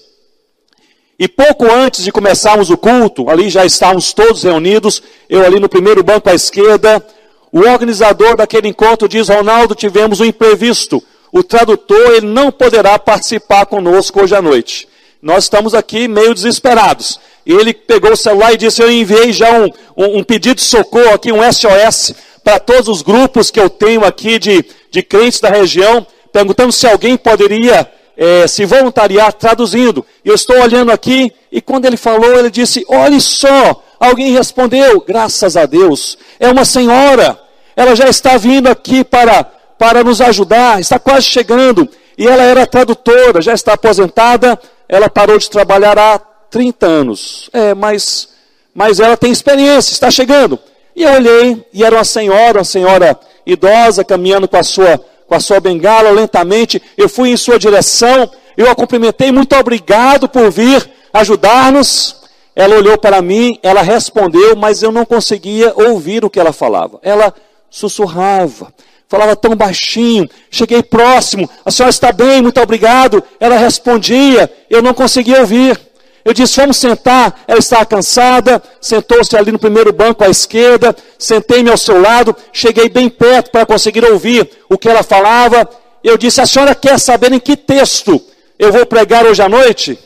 E 1.17 1.29
pouco 1.29 1.71
antes 1.71 2.03
de 2.03 2.11
começarmos 2.11 2.71
o 2.71 2.77
culto, 2.77 3.31
ali 3.31 3.49
já 3.49 3.65
estávamos 3.65 4.13
todos 4.13 4.43
reunidos, 4.43 5.01
eu 5.29 5.45
ali 5.45 5.61
no 5.61 5.69
primeiro 5.69 6.03
banco 6.03 6.29
à 6.29 6.35
esquerda, 6.35 7.05
o 7.53 7.61
organizador 7.61 8.37
daquele 8.37 8.69
encontro 8.69 9.09
diz: 9.09 9.29
Ronaldo, 9.29 9.77
tivemos 9.77 10.19
um 10.21 10.25
imprevisto. 10.25 11.01
O 11.31 11.43
tradutor 11.43 12.15
ele 12.17 12.27
não 12.27 12.51
poderá 12.51 12.99
participar 12.99 13.67
conosco 13.67 14.23
hoje 14.23 14.35
à 14.35 14.43
noite. 14.43 14.89
Nós 15.23 15.45
estamos 15.45 15.73
aqui 15.73 16.09
meio 16.09 16.35
desesperados. 16.35 17.21
Ele 17.47 17.73
pegou 17.73 18.13
o 18.13 18.17
celular 18.17 18.53
e 18.53 18.57
disse: 18.57 18.83
Eu 18.83 18.91
enviei 18.91 19.33
já 19.33 19.53
um, 19.53 19.71
um, 19.97 20.19
um 20.19 20.25
pedido 20.25 20.57
de 20.57 20.63
socorro 20.63 21.15
aqui, 21.15 21.31
um 21.31 21.41
SOS, 21.53 22.13
para 22.43 22.59
todos 22.59 22.89
os 22.89 23.03
grupos 23.03 23.53
que 23.53 23.61
eu 23.61 23.71
tenho 23.71 24.05
aqui 24.05 24.37
de, 24.37 24.65
de 24.91 25.03
crentes 25.03 25.39
da 25.39 25.49
região, 25.49 26.05
perguntando 26.33 26.73
se 26.73 26.89
alguém 26.89 27.17
poderia 27.17 27.89
é, 28.17 28.47
se 28.47 28.65
voluntariar 28.65 29.33
traduzindo. 29.33 30.05
Eu 30.25 30.35
estou 30.35 30.61
olhando 30.61 30.91
aqui, 30.91 31.33
e 31.51 31.61
quando 31.61 31.85
ele 31.85 31.97
falou, 31.97 32.39
ele 32.39 32.51
disse: 32.51 32.85
Olhe 32.89 33.21
só, 33.21 33.83
alguém 33.99 34.33
respondeu, 34.33 35.01
graças 35.01 35.57
a 35.57 35.67
Deus, 35.67 36.19
é 36.39 36.49
uma 36.49 36.65
senhora 36.65 37.45
ela 37.77 37.95
já 37.95 38.09
está 38.09 38.37
vindo 38.37 38.69
aqui 38.69 39.03
para, 39.03 39.45
para 39.79 40.05
nos 40.05 40.21
ajudar, 40.21 40.81
está 40.81 40.99
quase 40.99 41.27
chegando. 41.27 41.89
E 42.17 42.27
ela 42.27 42.43
era 42.43 42.67
tradutora, 42.67 43.43
já 43.43 43.53
está 43.53 43.73
aposentada, 43.73 44.59
ela 44.89 45.09
parou 45.09 45.39
de 45.39 45.51
trabalhar 45.51 45.99
há 45.99 46.19
30 46.19 46.87
anos. 46.87 47.51
É, 47.53 47.75
mas, 47.75 48.29
mas 48.73 49.01
ela 49.01 49.17
tem 49.17 49.33
experiência, 49.33 49.93
está 49.93 50.11
chegando. 50.11 50.59
E 50.95 51.03
eu 51.03 51.13
olhei, 51.13 51.67
e 51.73 51.83
era 51.83 51.97
uma 51.97 52.05
senhora, 52.05 52.59
uma 52.59 52.65
senhora 52.65 53.19
idosa, 53.45 54.05
caminhando 54.05 54.47
com 54.47 54.57
a 54.57 54.63
sua, 54.63 55.05
com 55.27 55.35
a 55.35 55.41
sua 55.41 55.61
bengala 55.61 56.11
lentamente. 56.11 56.81
Eu 56.97 57.09
fui 57.09 57.31
em 57.31 57.37
sua 57.37 57.59
direção, 57.59 58.31
eu 58.57 58.71
a 58.71 58.75
cumprimentei, 58.75 59.33
muito 59.33 59.55
obrigado 59.57 60.29
por 60.29 60.51
vir 60.51 60.89
ajudar-nos. 61.13 62.23
Ela 62.57 62.77
olhou 62.77 62.97
para 62.97 63.21
mim, 63.21 63.59
ela 63.63 63.83
respondeu, 63.83 64.55
mas 64.55 64.83
eu 64.83 64.93
não 64.93 65.05
conseguia 65.05 65.73
ouvir 65.75 66.25
o 66.25 66.31
que 66.31 66.39
ela 66.39 66.53
falava. 66.53 67.01
Ela 67.03 67.35
sussurrava, 67.69 68.73
falava 69.09 69.35
tão 69.35 69.57
baixinho. 69.57 70.29
Cheguei 70.51 70.83
próximo, 70.83 71.51
a 71.65 71.71
senhora 71.71 71.91
está 71.91 72.13
bem, 72.13 72.43
muito 72.43 72.61
obrigado. 72.61 73.23
Ela 73.41 73.57
respondia, 73.57 74.51
eu 74.71 74.81
não 74.81 74.95
conseguia 74.95 75.41
ouvir. 75.41 75.81
Eu 76.25 76.33
disse, 76.33 76.57
vamos 76.57 76.79
sentar. 76.79 77.45
Ela 77.47 77.59
estava 77.59 77.85
cansada, 77.85 78.63
sentou-se 78.81 79.37
ali 79.37 79.53
no 79.53 79.59
primeiro 79.59 79.93
banco 79.93 80.25
à 80.25 80.29
esquerda, 80.29 80.97
sentei-me 81.19 81.71
ao 81.71 81.77
seu 81.77 82.01
lado, 82.01 82.35
cheguei 82.53 82.89
bem 82.89 83.11
perto 83.11 83.51
para 83.51 83.67
conseguir 83.67 84.05
ouvir 84.05 84.49
o 84.69 84.79
que 84.79 84.89
ela 84.89 85.03
falava. 85.03 85.69
Eu 86.03 86.17
disse, 86.17 86.41
a 86.41 86.47
senhora 86.47 86.75
quer 86.75 86.99
saber 86.99 87.33
em 87.33 87.39
que 87.39 87.57
texto 87.57 88.21
eu 88.59 88.73
vou 88.73 88.87
pregar 88.87 89.27
hoje 89.27 89.43
à 89.43 89.49
noite? 89.49 89.99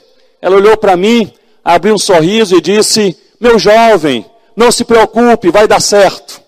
Ela 0.42 0.56
olhou 0.56 0.76
para 0.76 0.96
mim, 0.96 1.32
abriu 1.64 1.94
um 1.94 1.98
sorriso 1.98 2.56
e 2.56 2.60
disse, 2.60 3.16
meu 3.40 3.58
jovem, 3.58 4.26
não 4.56 4.72
se 4.72 4.84
preocupe, 4.84 5.50
vai 5.50 5.68
dar 5.68 5.80
certo. 5.80 6.40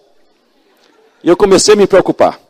E 1.23 1.29
eu 1.29 1.37
comecei 1.37 1.75
a 1.75 1.77
me 1.77 1.87
preocupar. 1.87 2.41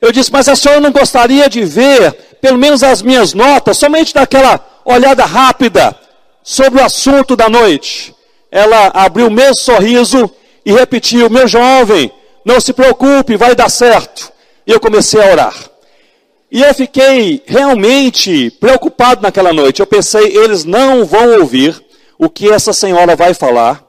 Eu 0.00 0.10
disse, 0.10 0.32
mas 0.32 0.48
a 0.48 0.56
senhora 0.56 0.80
não 0.80 0.90
gostaria 0.90 1.48
de 1.48 1.64
ver, 1.64 2.12
pelo 2.40 2.58
menos 2.58 2.82
as 2.82 3.00
minhas 3.00 3.32
notas, 3.32 3.78
somente 3.78 4.12
daquela 4.12 4.73
olhada 4.84 5.24
rápida 5.24 5.96
sobre 6.42 6.80
o 6.80 6.84
assunto 6.84 7.36
da 7.36 7.48
noite. 7.48 8.14
Ela 8.50 8.88
abriu 8.94 9.28
o 9.28 9.30
mesmo 9.30 9.56
sorriso 9.56 10.30
e 10.64 10.72
repetiu: 10.72 11.30
Meu 11.30 11.46
jovem, 11.46 12.12
não 12.44 12.60
se 12.60 12.72
preocupe, 12.72 13.36
vai 13.36 13.54
dar 13.54 13.68
certo. 13.68 14.32
E 14.66 14.72
eu 14.72 14.80
comecei 14.80 15.20
a 15.20 15.30
orar. 15.30 15.54
E 16.50 16.62
eu 16.62 16.74
fiquei 16.74 17.42
realmente 17.46 18.50
preocupado 18.60 19.22
naquela 19.22 19.52
noite. 19.52 19.80
Eu 19.80 19.86
pensei: 19.86 20.36
eles 20.36 20.64
não 20.64 21.04
vão 21.04 21.40
ouvir 21.40 21.82
o 22.18 22.28
que 22.28 22.50
essa 22.50 22.72
senhora 22.72 23.16
vai 23.16 23.34
falar. 23.34 23.82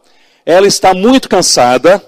Ela 0.45 0.67
está 0.67 0.93
muito 0.93 1.27
cansada 1.27 2.01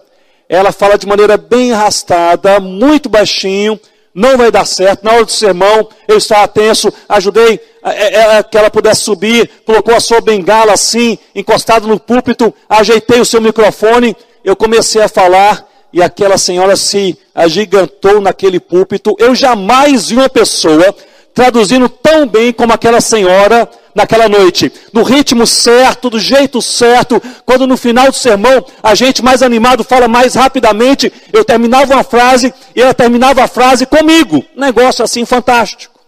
ela 0.49 0.71
fala 0.71 0.97
de 0.97 1.05
maneira 1.05 1.35
bem 1.35 1.73
arrastada, 1.73 2.59
muito 2.59 3.09
baixinho, 3.09 3.79
não 4.13 4.37
vai 4.37 4.49
dar 4.49 4.65
certo. 4.65 5.03
Na 5.03 5.11
hora 5.11 5.25
do 5.25 5.31
sermão, 5.31 5.89
eu 6.07 6.17
estava 6.17 6.47
tenso, 6.47 6.91
ajudei 7.09 7.59
a, 7.91 8.35
a, 8.35 8.37
a, 8.39 8.43
que 8.43 8.57
ela 8.57 8.69
pudesse 8.69 9.01
subir, 9.01 9.49
colocou 9.65 9.95
a 9.95 9.99
sua 9.99 10.21
bengala 10.21 10.73
assim, 10.73 11.17
encostado 11.35 11.87
no 11.87 11.99
púlpito, 11.99 12.53
ajeitei 12.69 13.19
o 13.19 13.25
seu 13.25 13.41
microfone, 13.41 14.15
eu 14.43 14.55
comecei 14.55 15.01
a 15.01 15.09
falar 15.09 15.65
e 15.91 16.01
aquela 16.01 16.37
senhora 16.37 16.75
se 16.75 17.17
agigantou 17.33 18.21
naquele 18.21 18.59
púlpito. 18.59 19.15
Eu 19.17 19.33
jamais 19.33 20.09
vi 20.09 20.15
uma 20.15 20.29
pessoa 20.29 20.95
traduzindo 21.33 21.87
tão 21.87 22.27
bem 22.27 22.51
como 22.51 22.73
aquela 22.73 22.99
senhora 22.99 23.69
naquela 23.93 24.29
noite, 24.29 24.71
no 24.93 25.01
ritmo 25.01 25.47
certo, 25.47 26.07
do 26.07 26.19
jeito 26.19 26.61
certo, 26.61 27.21
quando 27.45 27.65
no 27.65 27.75
final 27.75 28.07
do 28.07 28.15
sermão 28.15 28.63
a 28.81 28.93
gente 28.93 29.23
mais 29.23 29.41
animado 29.41 29.83
fala 29.83 30.07
mais 30.07 30.35
rapidamente, 30.35 31.11
eu 31.33 31.43
terminava 31.43 31.95
uma 31.95 32.03
frase 32.03 32.53
e 32.75 32.81
ela 32.81 32.93
terminava 32.93 33.43
a 33.43 33.47
frase 33.47 33.87
comigo. 33.87 34.45
Negócio 34.55 35.03
assim 35.03 35.25
fantástico. 35.25 35.99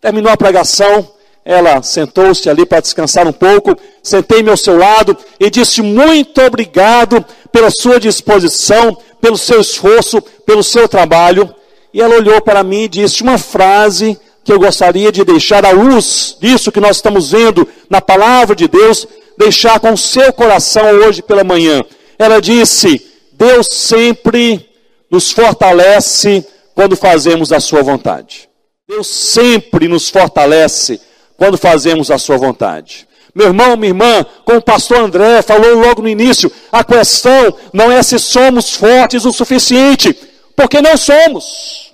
Terminou 0.00 0.30
a 0.30 0.36
pregação, 0.36 1.08
ela 1.44 1.82
sentou-se 1.82 2.48
ali 2.48 2.64
para 2.64 2.80
descansar 2.80 3.28
um 3.28 3.32
pouco, 3.32 3.76
sentei-me 4.02 4.48
ao 4.48 4.56
seu 4.56 4.78
lado 4.78 5.16
e 5.38 5.50
disse 5.50 5.82
muito 5.82 6.40
obrigado 6.40 7.22
pela 7.52 7.70
sua 7.70 8.00
disposição, 8.00 8.96
pelo 9.20 9.36
seu 9.36 9.60
esforço, 9.60 10.22
pelo 10.46 10.62
seu 10.62 10.88
trabalho. 10.88 11.54
E 11.92 12.00
ela 12.00 12.16
olhou 12.16 12.40
para 12.40 12.64
mim 12.64 12.84
e 12.84 12.88
disse 12.88 13.22
uma 13.22 13.36
frase 13.36 14.18
que 14.42 14.52
eu 14.52 14.58
gostaria 14.58 15.12
de 15.12 15.22
deixar 15.22 15.64
à 15.64 15.70
luz 15.70 16.36
disso 16.40 16.72
que 16.72 16.80
nós 16.80 16.96
estamos 16.96 17.30
vendo 17.30 17.68
na 17.90 18.00
palavra 18.00 18.56
de 18.56 18.66
Deus, 18.66 19.06
deixar 19.36 19.78
com 19.80 19.92
o 19.92 19.98
seu 19.98 20.32
coração 20.32 20.84
hoje 20.84 21.22
pela 21.22 21.44
manhã. 21.44 21.84
Ela 22.18 22.40
disse: 22.40 23.06
Deus 23.32 23.68
sempre 23.68 24.66
nos 25.10 25.30
fortalece 25.30 26.44
quando 26.74 26.96
fazemos 26.96 27.52
a 27.52 27.60
sua 27.60 27.82
vontade. 27.82 28.48
Deus 28.88 29.06
sempre 29.06 29.88
nos 29.88 30.08
fortalece 30.08 31.00
quando 31.44 31.58
fazemos 31.58 32.10
a 32.10 32.16
sua 32.16 32.38
vontade. 32.38 33.06
Meu 33.34 33.48
irmão, 33.48 33.76
minha 33.76 33.90
irmã, 33.90 34.24
como 34.46 34.60
o 34.60 34.62
pastor 34.62 34.96
André 34.96 35.42
falou 35.42 35.74
logo 35.74 36.00
no 36.00 36.08
início, 36.08 36.50
a 36.72 36.82
questão 36.82 37.54
não 37.70 37.92
é 37.92 38.02
se 38.02 38.18
somos 38.18 38.74
fortes 38.74 39.26
o 39.26 39.32
suficiente, 39.32 40.18
porque 40.56 40.80
não 40.80 40.96
somos. 40.96 41.92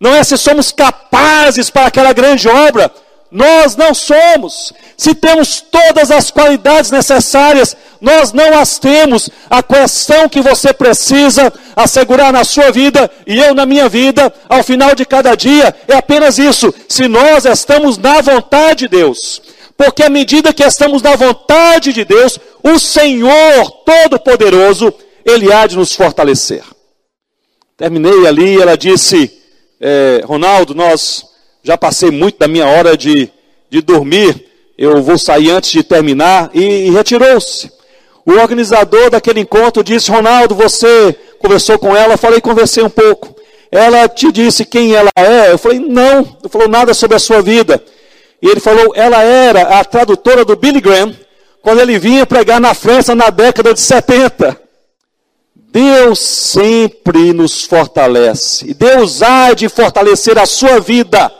Não 0.00 0.14
é 0.14 0.24
se 0.24 0.38
somos 0.38 0.72
capazes 0.72 1.68
para 1.68 1.88
aquela 1.88 2.14
grande 2.14 2.48
obra, 2.48 2.90
nós 3.30 3.76
não 3.76 3.94
somos. 3.94 4.72
Se 4.96 5.14
temos 5.14 5.60
todas 5.60 6.10
as 6.10 6.30
qualidades 6.30 6.90
necessárias, 6.90 7.76
nós 8.00 8.32
não 8.32 8.58
as 8.58 8.78
temos. 8.78 9.28
A 9.50 9.62
questão 9.62 10.28
que 10.28 10.40
você 10.40 10.72
precisa 10.72 11.52
assegurar 11.76 12.32
na 12.32 12.44
sua 12.44 12.70
vida 12.70 13.10
e 13.26 13.38
eu 13.38 13.54
na 13.54 13.66
minha 13.66 13.88
vida, 13.88 14.32
ao 14.48 14.62
final 14.62 14.94
de 14.94 15.04
cada 15.04 15.34
dia, 15.34 15.74
é 15.86 15.96
apenas 15.96 16.38
isso: 16.38 16.72
se 16.88 17.06
nós 17.06 17.44
estamos 17.44 17.98
na 17.98 18.20
vontade 18.20 18.80
de 18.80 18.88
Deus. 18.88 19.42
Porque 19.76 20.02
à 20.02 20.10
medida 20.10 20.52
que 20.52 20.64
estamos 20.64 21.02
na 21.02 21.14
vontade 21.14 21.92
de 21.92 22.04
Deus, 22.04 22.36
o 22.64 22.80
Senhor 22.80 23.70
Todo-Poderoso, 23.84 24.92
Ele 25.24 25.52
há 25.52 25.68
de 25.68 25.76
nos 25.76 25.94
fortalecer. 25.94 26.64
Terminei 27.76 28.26
ali, 28.26 28.60
ela 28.60 28.76
disse, 28.76 29.30
é, 29.80 30.22
Ronaldo, 30.24 30.74
nós 30.74 31.27
já 31.62 31.76
passei 31.76 32.10
muito 32.10 32.38
da 32.38 32.48
minha 32.48 32.66
hora 32.66 32.96
de, 32.96 33.30
de 33.68 33.80
dormir, 33.80 34.46
eu 34.76 35.02
vou 35.02 35.18
sair 35.18 35.50
antes 35.50 35.70
de 35.70 35.82
terminar, 35.82 36.50
e, 36.54 36.86
e 36.86 36.90
retirou-se. 36.90 37.70
O 38.24 38.32
organizador 38.32 39.10
daquele 39.10 39.40
encontro 39.40 39.82
disse, 39.82 40.10
Ronaldo, 40.10 40.54
você 40.54 41.16
conversou 41.38 41.78
com 41.78 41.96
ela? 41.96 42.14
Eu 42.14 42.18
falei, 42.18 42.40
conversei 42.40 42.82
um 42.82 42.90
pouco. 42.90 43.34
Ela 43.70 44.08
te 44.08 44.30
disse 44.30 44.64
quem 44.64 44.94
ela 44.94 45.10
é? 45.16 45.50
Eu 45.50 45.58
falei, 45.58 45.78
não, 45.78 46.36
não 46.42 46.50
falou 46.50 46.68
nada 46.68 46.94
sobre 46.94 47.16
a 47.16 47.18
sua 47.18 47.42
vida. 47.42 47.82
E 48.40 48.46
ele 48.46 48.60
falou, 48.60 48.92
ela 48.94 49.22
era 49.22 49.78
a 49.78 49.84
tradutora 49.84 50.44
do 50.44 50.56
Billy 50.56 50.80
Graham, 50.80 51.14
quando 51.62 51.80
ele 51.80 51.98
vinha 51.98 52.24
pregar 52.24 52.60
na 52.60 52.72
França 52.72 53.14
na 53.14 53.30
década 53.30 53.74
de 53.74 53.80
70. 53.80 54.58
Deus 55.70 56.18
sempre 56.18 57.32
nos 57.32 57.64
fortalece. 57.64 58.70
E 58.70 58.74
Deus 58.74 59.22
há 59.22 59.52
de 59.54 59.68
fortalecer 59.68 60.38
a 60.38 60.46
sua 60.46 60.80
vida 60.80 61.30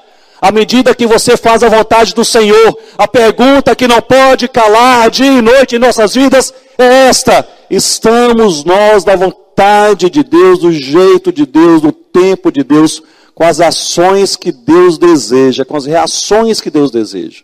à 0.41 0.53
medida 0.53 0.95
que 0.95 1.07
você 1.07 1.37
faz 1.37 1.63
a 1.63 1.69
vontade 1.69 2.15
do 2.15 2.25
Senhor, 2.25 2.79
a 2.97 3.09
pergunta 3.09 3.75
que 3.75 3.89
não 3.89 4.01
pode 4.01 4.49
calar 4.49 5.11
dia 5.11 5.33
e 5.33 5.43
noite 5.43 5.77
em 5.77 5.79
nossas 5.79 6.15
vidas 6.15 6.55
é 6.79 7.09
esta: 7.09 7.47
estamos 7.69 8.65
nós 8.65 9.05
na 9.05 9.17
vontade 9.17 10.09
de 10.09 10.23
Deus, 10.23 10.61
do 10.61 10.73
jeito 10.73 11.33
de 11.33 11.45
Deus, 11.45 11.83
do 11.83 11.91
tempo 11.91 12.53
de 12.53 12.63
Deus, 12.63 13.03
com 13.35 13.45
as 13.45 13.61
ações 13.61 14.37
que 14.37 14.53
Deus 14.53 14.97
deseja, 14.99 15.65
com 15.65 15.77
as 15.77 15.87
reações 15.87 16.61
que 16.61 16.71
Deus 16.71 16.91
deseja, 16.91 17.43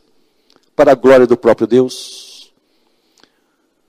para 0.76 0.92
a 0.92 0.94
glória 0.94 1.26
do 1.26 1.36
próprio 1.36 1.66
Deus? 1.66 2.52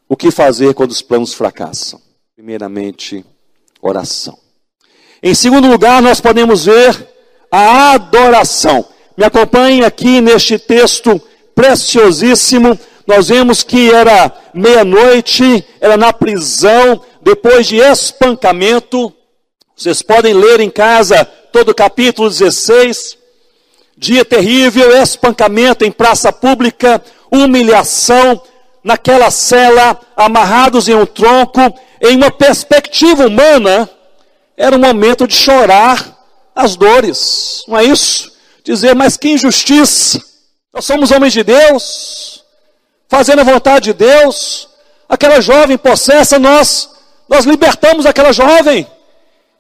O 0.08 0.16
que 0.16 0.30
fazer 0.32 0.74
quando 0.74 0.92
os 0.92 1.02
planos 1.02 1.34
fracassam? 1.34 2.00
Primeiramente, 2.36 3.26
oração. 3.82 4.38
Em 5.22 5.34
segundo 5.34 5.68
lugar, 5.68 6.02
nós 6.02 6.22
podemos 6.22 6.66
ver 6.66 7.08
a 7.52 7.94
adoração. 7.94 8.86
Me 9.18 9.24
acompanhe 9.24 9.84
aqui 9.84 10.20
neste 10.20 10.60
texto 10.60 11.22
preciosíssimo. 11.54 12.78
Nós 13.08 13.30
vemos 13.30 13.64
que 13.64 13.92
era 13.92 14.32
meia-noite, 14.54 15.66
era 15.80 15.96
na 15.96 16.12
prisão, 16.12 17.02
depois 17.22 17.68
de 17.68 17.78
espancamento. 17.78 19.14
Vocês 19.76 20.02
podem 20.02 20.34
ler 20.34 20.60
em 20.60 20.70
casa 20.70 21.24
todo 21.52 21.70
o 21.70 21.76
capítulo 21.76 22.30
16. 22.30 23.18
Dia 23.98 24.26
terrível, 24.26 24.92
espancamento 25.02 25.86
em 25.86 25.92
praça 25.92 26.34
pública, 26.34 27.02
humilhação 27.32 28.42
naquela 28.84 29.32
cela, 29.32 30.00
amarrados 30.16 30.88
em 30.88 30.94
um 30.94 31.06
tronco, 31.06 31.60
em 32.02 32.18
uma 32.18 32.30
perspectiva 32.30 33.26
humana, 33.26 33.90
era 34.56 34.76
um 34.76 34.80
momento 34.80 35.28
de 35.28 35.34
chorar 35.34 36.16
as 36.56 36.76
dores, 36.76 37.64
não 37.68 37.78
é 37.78 37.84
isso? 37.84 38.35
Dizer, 38.66 38.96
mas 38.96 39.16
que 39.16 39.30
injustiça! 39.30 40.22
Nós 40.74 40.86
somos 40.86 41.12
homens 41.12 41.32
de 41.32 41.44
Deus, 41.44 42.44
fazendo 43.08 43.40
a 43.40 43.46
vontade 43.46 43.86
de 43.86 43.94
Deus. 43.94 44.68
Aquela 45.08 45.40
jovem 45.40 45.78
possessa, 45.78 46.38
nós, 46.38 46.90
nós 47.30 47.46
libertamos 47.46 48.06
aquela 48.06 48.34
jovem 48.34 48.86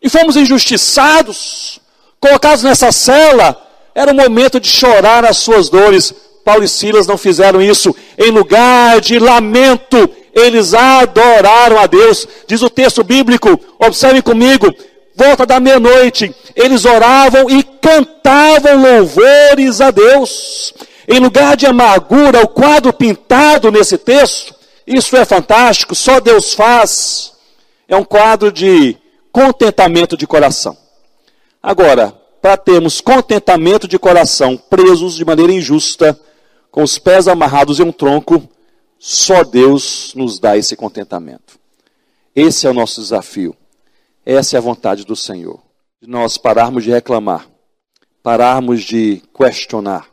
e 0.01 0.09
fomos 0.09 0.35
injustiçados, 0.35 1.79
colocados 2.19 2.63
nessa 2.63 2.91
cela. 2.91 3.61
Era 3.93 4.11
o 4.11 4.15
momento 4.15 4.59
de 4.59 4.67
chorar 4.67 5.23
as 5.23 5.37
suas 5.37 5.69
dores. 5.69 6.13
Paulo 6.43 6.63
e 6.63 6.67
Silas 6.67 7.07
não 7.07 7.17
fizeram 7.17 7.61
isso. 7.61 7.95
Em 8.17 8.29
lugar 8.29 8.99
de 8.99 9.17
lamento, 9.17 10.09
eles 10.33 10.73
adoraram 10.73 11.79
a 11.79 11.87
Deus. 11.87 12.27
Diz 12.45 12.61
o 12.61 12.69
texto 12.69 13.03
bíblico, 13.03 13.57
observe 13.79 14.21
comigo, 14.21 14.67
volta 15.15 15.45
da 15.45 15.59
meia-noite, 15.59 16.35
eles 16.55 16.85
oravam 16.85 17.49
e 17.49 17.63
cantavam 17.63 18.81
louvores 18.81 19.79
a 19.81 19.89
Deus. 19.89 20.73
Em 21.07 21.19
lugar 21.19 21.55
de 21.55 21.65
amargura, 21.65 22.41
o 22.43 22.47
quadro 22.47 22.91
pintado 22.91 23.71
nesse 23.71 23.97
texto, 23.97 24.53
isso 24.85 25.15
é 25.15 25.23
fantástico, 25.23 25.95
só 25.95 26.19
Deus 26.19 26.53
faz. 26.53 27.33
É 27.87 27.95
um 27.95 28.03
quadro 28.03 28.51
de 28.51 28.97
contentamento 29.31 30.17
de 30.17 30.27
coração. 30.27 30.77
Agora, 31.61 32.13
para 32.41 32.57
termos 32.57 33.01
contentamento 33.01 33.87
de 33.87 33.97
coração, 33.97 34.57
presos 34.57 35.15
de 35.15 35.25
maneira 35.25 35.51
injusta, 35.51 36.19
com 36.71 36.83
os 36.83 36.99
pés 36.99 37.27
amarrados 37.27 37.79
em 37.79 37.83
um 37.83 37.91
tronco, 37.91 38.47
só 38.99 39.43
Deus 39.43 40.13
nos 40.15 40.39
dá 40.39 40.57
esse 40.57 40.75
contentamento. 40.75 41.57
Esse 42.35 42.67
é 42.67 42.69
o 42.69 42.73
nosso 42.73 43.01
desafio. 43.01 43.55
Essa 44.25 44.55
é 44.55 44.57
a 44.57 44.61
vontade 44.61 45.05
do 45.05 45.15
Senhor. 45.15 45.61
De 46.01 46.09
nós 46.09 46.35
pararmos 46.35 46.83
de 46.83 46.89
reclamar, 46.89 47.47
pararmos 48.23 48.83
de 48.83 49.21
questionar, 49.37 50.09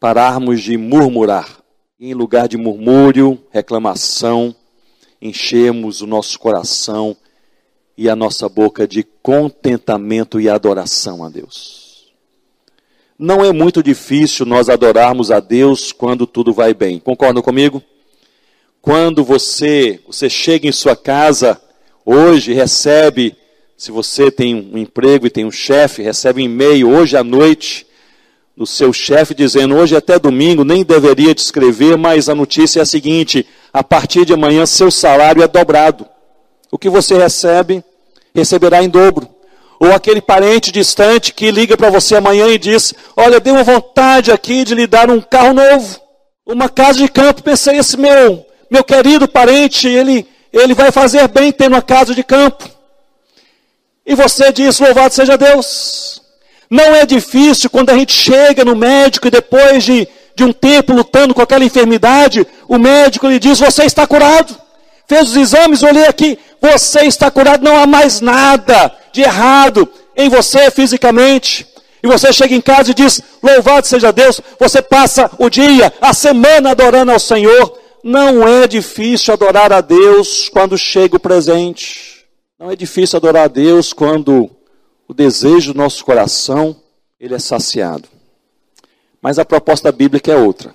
pararmos 0.00 0.62
de 0.62 0.78
murmurar. 0.78 1.60
E 2.00 2.10
em 2.10 2.14
lugar 2.14 2.48
de 2.48 2.56
murmúrio, 2.56 3.42
reclamação, 3.50 4.54
enchemos 5.20 6.00
o 6.00 6.06
nosso 6.06 6.38
coração 6.38 7.14
e 7.98 8.08
a 8.08 8.16
nossa 8.16 8.48
boca 8.48 8.88
de 8.88 9.02
contentamento 9.02 10.40
e 10.40 10.48
adoração 10.48 11.22
a 11.22 11.28
Deus. 11.28 12.14
Não 13.18 13.44
é 13.44 13.52
muito 13.52 13.82
difícil 13.82 14.44
nós 14.44 14.68
adorarmos 14.68 15.30
a 15.30 15.40
Deus 15.40 15.92
quando 15.92 16.26
tudo 16.26 16.52
vai 16.52 16.72
bem. 16.74 16.98
Concordam 16.98 17.42
comigo? 17.42 17.82
Quando 18.80 19.24
você, 19.24 20.00
você 20.06 20.28
chega 20.28 20.66
em 20.66 20.72
sua 20.72 20.94
casa 20.94 21.60
hoje 22.06 22.54
recebe, 22.54 23.36
se 23.76 23.90
você 23.90 24.30
tem 24.30 24.54
um 24.54 24.78
emprego 24.78 25.26
e 25.26 25.30
tem 25.30 25.44
um 25.44 25.50
chefe, 25.50 26.00
recebe 26.00 26.40
um 26.40 26.44
e-mail 26.44 26.88
hoje 26.88 27.16
à 27.16 27.24
noite 27.24 27.84
do 28.56 28.64
seu 28.64 28.92
chefe 28.92 29.34
dizendo: 29.34 29.74
hoje 29.74 29.94
é 29.94 29.98
até 29.98 30.18
domingo, 30.18 30.64
nem 30.64 30.84
deveria 30.84 31.34
te 31.34 31.40
escrever, 31.40 31.98
mas 31.98 32.28
a 32.28 32.34
notícia 32.34 32.78
é 32.78 32.82
a 32.82 32.86
seguinte: 32.86 33.44
a 33.72 33.82
partir 33.82 34.24
de 34.24 34.32
amanhã 34.32 34.64
seu 34.64 34.90
salário 34.90 35.42
é 35.42 35.48
dobrado. 35.48 36.06
O 36.70 36.78
que 36.78 36.88
você 36.88 37.18
recebe, 37.18 37.84
receberá 38.34 38.82
em 38.82 38.88
dobro. 38.88 39.28
Ou 39.78 39.92
aquele 39.92 40.22
parente 40.22 40.72
distante 40.72 41.34
que 41.34 41.50
liga 41.50 41.76
para 41.76 41.90
você 41.90 42.16
amanhã 42.16 42.48
e 42.48 42.56
diz: 42.56 42.94
Olha, 43.14 43.38
deu 43.38 43.54
uma 43.54 43.62
vontade 43.64 44.32
aqui 44.32 44.64
de 44.64 44.74
lhe 44.74 44.86
dar 44.86 45.10
um 45.10 45.20
carro 45.20 45.52
novo, 45.52 46.00
uma 46.46 46.68
casa 46.68 46.98
de 46.98 47.08
campo. 47.08 47.42
Pensei, 47.42 47.76
esse 47.76 47.98
meu, 47.98 48.46
meu 48.70 48.82
querido 48.82 49.28
parente, 49.28 49.86
ele 49.86 50.26
ele 50.60 50.74
vai 50.74 50.90
fazer 50.90 51.26
bem 51.28 51.52
tendo 51.52 51.74
uma 51.74 51.82
casa 51.82 52.14
de 52.14 52.22
campo. 52.22 52.68
E 54.04 54.14
você 54.14 54.52
diz: 54.52 54.78
Louvado 54.78 55.12
seja 55.12 55.36
Deus. 55.36 56.22
Não 56.70 56.94
é 56.94 57.06
difícil 57.06 57.70
quando 57.70 57.90
a 57.90 57.94
gente 57.94 58.12
chega 58.12 58.64
no 58.64 58.74
médico 58.74 59.28
e 59.28 59.30
depois 59.30 59.84
de, 59.84 60.08
de 60.34 60.44
um 60.44 60.52
tempo 60.52 60.92
lutando 60.92 61.34
com 61.34 61.42
aquela 61.42 61.64
enfermidade, 61.64 62.46
o 62.68 62.78
médico 62.78 63.26
lhe 63.26 63.38
diz: 63.38 63.58
Você 63.58 63.84
está 63.84 64.06
curado. 64.06 64.56
Fez 65.08 65.30
os 65.30 65.36
exames, 65.36 65.82
olhei 65.82 66.06
aqui, 66.06 66.36
você 66.60 67.02
está 67.02 67.30
curado, 67.30 67.62
não 67.62 67.76
há 67.76 67.86
mais 67.86 68.20
nada 68.20 68.92
de 69.12 69.22
errado 69.22 69.88
em 70.16 70.28
você 70.28 70.68
fisicamente. 70.70 71.66
E 72.02 72.08
você 72.08 72.32
chega 72.32 72.54
em 72.54 72.60
casa 72.60 72.90
e 72.90 72.94
diz: 72.94 73.20
Louvado 73.42 73.86
seja 73.86 74.12
Deus. 74.12 74.40
Você 74.58 74.82
passa 74.82 75.30
o 75.38 75.48
dia, 75.48 75.92
a 76.00 76.12
semana 76.12 76.70
adorando 76.70 77.12
ao 77.12 77.18
Senhor. 77.18 77.78
Não 78.08 78.46
é 78.46 78.68
difícil 78.68 79.34
adorar 79.34 79.72
a 79.72 79.80
Deus 79.80 80.48
quando 80.48 80.78
chega 80.78 81.16
o 81.16 81.20
presente. 81.20 82.24
Não 82.56 82.70
é 82.70 82.76
difícil 82.76 83.16
adorar 83.16 83.46
a 83.46 83.48
Deus 83.48 83.92
quando 83.92 84.48
o 85.08 85.12
desejo 85.12 85.72
do 85.72 85.78
nosso 85.78 86.04
coração 86.04 86.76
ele 87.18 87.34
é 87.34 87.38
saciado. 87.40 88.08
Mas 89.20 89.40
a 89.40 89.44
proposta 89.44 89.90
bíblica 89.90 90.30
é 90.30 90.36
outra. 90.36 90.72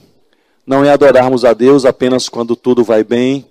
Não 0.67 0.84
é 0.84 0.91
adorarmos 0.91 1.46
a 1.46 1.54
Deus 1.54 1.86
apenas 1.86 2.28
quando 2.28 2.54
tudo 2.54 2.84
vai 2.84 3.02
bem, 3.02 3.46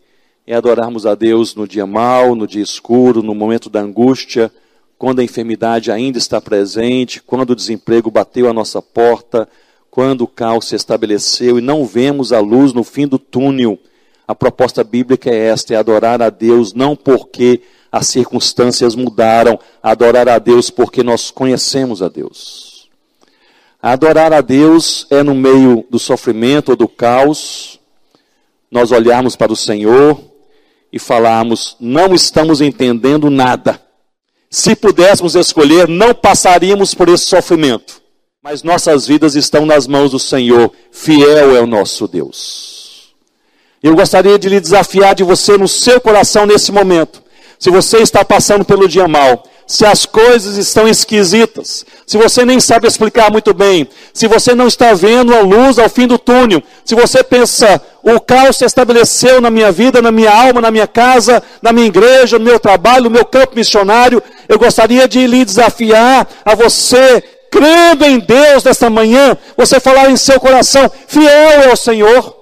é 0.46 0.54
adorarmos 0.54 1.06
a 1.06 1.14
Deus 1.14 1.54
no 1.54 1.66
dia 1.66 1.86
mau, 1.86 2.34
no 2.34 2.46
dia 2.46 2.62
escuro, 2.62 3.22
no 3.22 3.34
momento 3.34 3.70
da 3.70 3.80
angústia, 3.80 4.52
quando 4.98 5.20
a 5.20 5.24
enfermidade 5.24 5.90
ainda 5.90 6.18
está 6.18 6.38
presente, 6.38 7.22
quando 7.22 7.52
o 7.52 7.56
desemprego 7.56 8.10
bateu 8.10 8.46
a 8.46 8.52
nossa 8.52 8.82
porta, 8.82 9.48
quando 9.90 10.22
o 10.22 10.29
caos 10.29 10.68
se 10.68 10.76
estabeleceu 10.76 11.59
e 11.59 11.62
não 11.62 11.85
vemos 11.85 12.33
a 12.33 12.40
luz 12.40 12.72
no 12.72 12.85
fim 12.85 13.07
do 13.07 13.18
túnel. 13.18 13.79
A 14.26 14.35
proposta 14.35 14.85
bíblica 14.85 15.31
é 15.31 15.48
esta: 15.48 15.74
é 15.74 15.76
adorar 15.76 16.22
a 16.22 16.31
Deus 16.31 16.72
não 16.72 16.94
porque 16.94 17.62
as 17.90 18.07
circunstâncias 18.07 18.94
mudaram, 18.94 19.59
adorar 19.83 20.29
a 20.29 20.38
Deus 20.38 20.70
porque 20.70 21.03
nós 21.03 21.31
conhecemos 21.31 22.03
a 22.03 22.09
Deus. 22.09 22.88
Adorar 23.83 24.33
a 24.33 24.40
Deus 24.40 25.07
é 25.11 25.22
no 25.22 25.35
meio 25.35 25.85
do 25.90 25.98
sofrimento 25.98 26.70
ou 26.70 26.76
do 26.76 26.87
caos, 26.87 27.81
nós 28.70 28.92
olharmos 28.92 29.35
para 29.35 29.53
o 29.53 29.57
Senhor 29.57 30.20
e 30.92 30.98
falarmos: 30.98 31.76
não 31.81 32.14
estamos 32.14 32.61
entendendo 32.61 33.31
nada. 33.31 33.83
Se 34.48 34.76
pudéssemos 34.76 35.35
escolher, 35.35 35.88
não 35.88 36.12
passaríamos 36.14 36.94
por 36.94 37.09
esse 37.09 37.24
sofrimento. 37.24 37.99
Mas 38.42 38.62
nossas 38.62 39.07
vidas 39.07 39.35
estão 39.35 39.66
nas 39.66 39.87
mãos 39.87 40.12
do 40.12 40.18
Senhor, 40.18 40.72
fiel 40.90 41.55
é 41.55 41.61
o 41.61 41.66
nosso 41.66 42.09
Deus. 42.09 43.14
Eu 43.83 43.94
gostaria 43.94 44.38
de 44.38 44.48
lhe 44.48 44.59
desafiar 44.59 45.14
de 45.14 45.22
você 45.22 45.59
no 45.59 45.68
seu 45.68 46.00
coração 46.00 46.46
nesse 46.46 46.72
momento 46.72 47.22
se 47.61 47.68
você 47.68 47.98
está 47.98 48.24
passando 48.24 48.64
pelo 48.64 48.88
dia 48.88 49.07
mal, 49.07 49.44
se 49.66 49.85
as 49.85 50.07
coisas 50.07 50.57
estão 50.57 50.88
esquisitas, 50.88 51.85
se 52.07 52.16
você 52.16 52.42
nem 52.42 52.59
sabe 52.59 52.88
explicar 52.88 53.31
muito 53.31 53.53
bem, 53.53 53.87
se 54.14 54.26
você 54.26 54.55
não 54.55 54.66
está 54.66 54.94
vendo 54.94 55.35
a 55.35 55.40
luz 55.40 55.79
ao 55.79 55.90
fim 55.90 56.07
do 56.07 56.18
túnel, 56.18 56.62
se 56.83 56.94
você 56.94 57.22
pensa, 57.22 57.79
o 58.03 58.18
caos 58.18 58.57
se 58.57 58.64
estabeleceu 58.64 59.42
na 59.42 59.50
minha 59.50 59.70
vida, 59.70 60.00
na 60.00 60.11
minha 60.11 60.35
alma, 60.35 60.62
na 60.62 60.70
minha 60.70 60.87
casa, 60.87 61.42
na 61.61 61.70
minha 61.70 61.87
igreja, 61.87 62.38
no 62.38 62.46
meu 62.46 62.59
trabalho, 62.59 63.05
no 63.05 63.11
meu 63.11 63.26
campo 63.26 63.55
missionário, 63.55 64.22
eu 64.48 64.59
gostaria 64.59 65.07
de 65.07 65.26
lhe 65.26 65.44
desafiar 65.44 66.26
a 66.42 66.55
você, 66.55 67.22
crendo 67.50 68.04
em 68.04 68.18
Deus 68.18 68.64
nesta 68.64 68.88
manhã, 68.88 69.36
você 69.56 69.80
falar 69.80 70.10
em 70.10 70.16
seu 70.16 70.38
coração, 70.38 70.90
fiel 71.08 71.62
é 71.62 71.72
o 71.72 71.76
Senhor. 71.76 72.40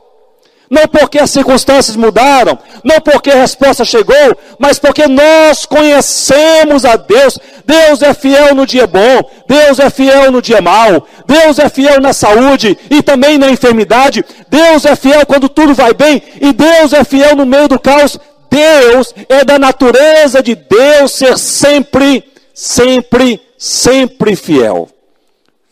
Não 0.71 0.87
porque 0.87 1.19
as 1.19 1.31
circunstâncias 1.31 1.97
mudaram, 1.97 2.59
não 2.85 3.01
porque 3.01 3.31
a 3.31 3.37
resposta 3.37 3.87
chegou, 3.87 4.37
mas 4.59 4.79
porque 4.79 5.07
nós 5.07 5.65
conhecemos 5.65 6.85
a 6.85 6.95
Deus. 6.97 7.39
Deus 7.65 8.03
é 8.03 8.13
fiel 8.13 8.55
no 8.55 8.67
dia 8.67 8.87
bom, 8.87 9.31
Deus 9.47 9.79
é 9.79 9.89
fiel 9.89 10.31
no 10.31 10.43
dia 10.43 10.61
mau, 10.61 11.07
Deus 11.27 11.59
é 11.59 11.71
fiel 11.71 12.01
na 12.01 12.13
saúde 12.13 12.77
e 12.91 13.03
também 13.03 13.39
na 13.39 13.49
enfermidade. 13.49 14.23
Deus 14.51 14.85
é 14.85 14.95
fiel 14.95 15.25
quando 15.25 15.49
tudo 15.49 15.75
vai 15.75 15.95
bem 15.95 16.23
e 16.39 16.53
Deus 16.53 16.93
é 16.93 17.03
fiel 17.03 17.35
no 17.35 17.47
meio 17.47 17.69
do 17.69 17.81
caos. 17.81 18.19
Deus 18.51 19.15
é 19.29 19.45
da 19.45 19.59
natureza 19.59 20.43
de 20.43 20.55
Deus 20.55 21.13
ser 21.13 21.39
sempre, 21.39 22.25
sempre, 22.53 23.41
sempre 23.57 24.37
fiel. 24.37 24.89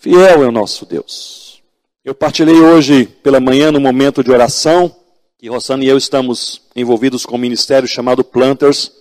Fiel 0.06 0.44
é 0.44 0.46
o 0.46 0.52
nosso 0.52 0.86
Deus. 0.86 1.60
Eu 2.04 2.14
partilhei 2.14 2.60
hoje 2.60 3.06
pela 3.24 3.40
manhã 3.40 3.72
no 3.72 3.80
momento 3.80 4.22
de 4.22 4.30
oração, 4.30 4.94
que 5.36 5.48
Rossana 5.48 5.82
e 5.82 5.88
eu 5.88 5.98
estamos 5.98 6.62
envolvidos 6.76 7.26
com 7.26 7.34
um 7.34 7.40
ministério 7.40 7.88
chamado 7.88 8.22
Planters, 8.22 8.92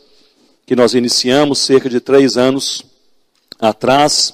que 0.66 0.76
nós 0.76 0.96
iniciamos 0.96 1.60
cerca 1.60 1.88
de 1.88 2.00
três 2.00 2.38
anos 2.38 2.84
atrás. 3.60 4.34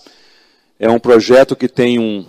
É 0.79 0.89
um 0.89 0.97
projeto 0.97 1.57
que 1.57 1.67
tem 1.67 1.99
um, 1.99 2.25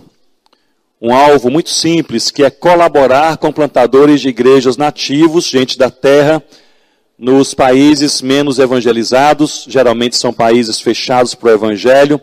um 1.01 1.15
alvo 1.15 1.49
muito 1.49 1.71
simples, 1.71 2.33
que 2.33 2.43
é 2.43 2.51
colaborar 2.51 3.37
com 3.37 3.53
plantadores 3.53 4.21
de 4.21 4.31
igrejas 4.31 4.77
nativos, 4.77 5.45
gente 5.45 5.79
da 5.79 5.89
terra, 5.89 6.43
nos 7.17 7.55
países 7.55 8.21
menos 8.21 8.59
evangelizados, 8.59 9.67
geralmente 9.69 10.17
são 10.17 10.33
países 10.33 10.81
fechados 10.81 11.33
para 11.33 11.51
o 11.51 11.53
evangelho, 11.53 12.21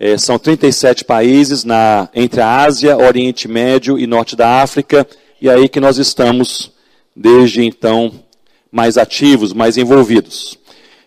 é, 0.00 0.16
são 0.16 0.38
37 0.38 1.04
países 1.04 1.62
na, 1.62 2.08
entre 2.14 2.40
a 2.40 2.62
Ásia, 2.62 2.96
Oriente 2.96 3.46
Médio 3.46 3.98
e 3.98 4.06
Norte 4.06 4.34
da 4.34 4.62
África, 4.62 5.06
e 5.42 5.46
é 5.46 5.52
aí 5.52 5.68
que 5.68 5.78
nós 5.78 5.98
estamos, 5.98 6.72
desde 7.14 7.62
então, 7.62 8.10
mais 8.72 8.96
ativos, 8.96 9.52
mais 9.52 9.76
envolvidos. 9.76 10.58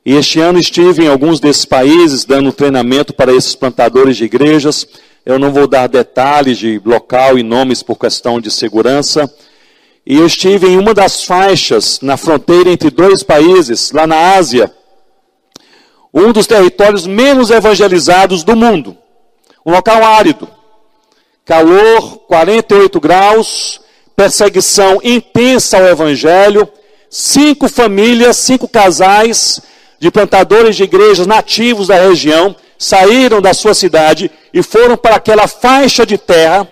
E 0.06 0.14
este 0.14 0.40
ano 0.40 0.60
estive 0.60 1.06
em 1.06 1.08
alguns 1.08 1.40
desses 1.40 1.66
países 1.66 2.24
dando 2.24 2.54
treinamento 2.54 3.14
para 3.14 3.34
esses 3.34 3.56
plantadores 3.56 4.16
de 4.18 4.26
igrejas. 4.26 4.86
Eu 5.26 5.40
não 5.40 5.52
vou 5.52 5.66
dar 5.66 5.88
detalhes 5.88 6.60
de 6.60 6.80
local 6.86 7.40
e 7.40 7.42
nomes 7.42 7.82
por 7.82 7.98
questão 7.98 8.40
de 8.40 8.52
segurança. 8.52 9.34
E 10.06 10.18
eu 10.18 10.26
estive 10.28 10.68
em 10.68 10.78
uma 10.78 10.94
das 10.94 11.24
faixas 11.24 12.00
na 12.02 12.18
fronteira 12.18 12.70
entre 12.70 12.92
dois 12.92 13.24
países, 13.24 13.92
lá 13.92 14.06
na 14.06 14.36
Ásia, 14.36 14.72
um 16.14 16.32
dos 16.32 16.46
territórios 16.46 17.08
menos 17.08 17.50
evangelizados 17.50 18.44
do 18.44 18.56
mundo. 18.56 18.96
Um 19.66 19.72
local 19.72 20.04
árido. 20.04 20.48
Calor, 21.46 22.20
48 22.28 23.00
graus, 23.00 23.82
perseguição 24.16 25.00
intensa 25.04 25.78
ao 25.78 25.88
evangelho, 25.88 26.70
cinco 27.10 27.68
famílias, 27.68 28.38
cinco 28.38 28.68
casais 28.68 29.62
de 30.00 30.12
plantadores 30.12 30.76
de 30.76 30.84
igrejas 30.84 31.26
nativos 31.26 31.88
da 31.88 31.96
região 31.96 32.56
saíram 32.78 33.42
da 33.42 33.54
sua 33.54 33.74
cidade 33.74 34.30
e 34.54 34.62
foram 34.62 34.98
para 34.98 35.16
aquela 35.16 35.48
faixa 35.48 36.06
de 36.06 36.18
terra 36.18 36.68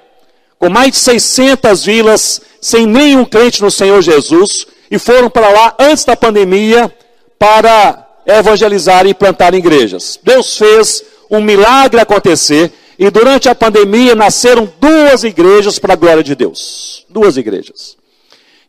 com 0.59 0.69
mais 0.69 0.91
de 0.91 0.97
600 0.97 1.85
vilas 1.85 2.41
sem 2.59 2.85
nenhum 2.85 3.25
crente 3.25 3.61
no 3.61 3.71
Senhor 3.71 4.01
Jesus 4.01 4.67
e 4.89 4.99
foram 4.99 5.29
para 5.29 5.49
lá 5.49 5.75
antes 5.79 6.03
da 6.03 6.15
pandemia 6.15 6.93
para 7.39 8.05
evangelizar 8.37 9.05
e 9.05 9.13
plantar 9.13 9.53
igrejas. 9.53 10.19
Deus 10.23 10.57
fez 10.57 11.03
um 11.29 11.41
milagre 11.41 11.99
acontecer 11.99 12.71
e 12.97 13.09
durante 13.09 13.49
a 13.49 13.55
pandemia 13.55 14.13
nasceram 14.15 14.71
duas 14.79 15.23
igrejas 15.23 15.79
para 15.79 15.93
a 15.93 15.95
glória 15.95 16.23
de 16.23 16.35
Deus. 16.35 17.05
Duas 17.09 17.37
igrejas. 17.37 17.97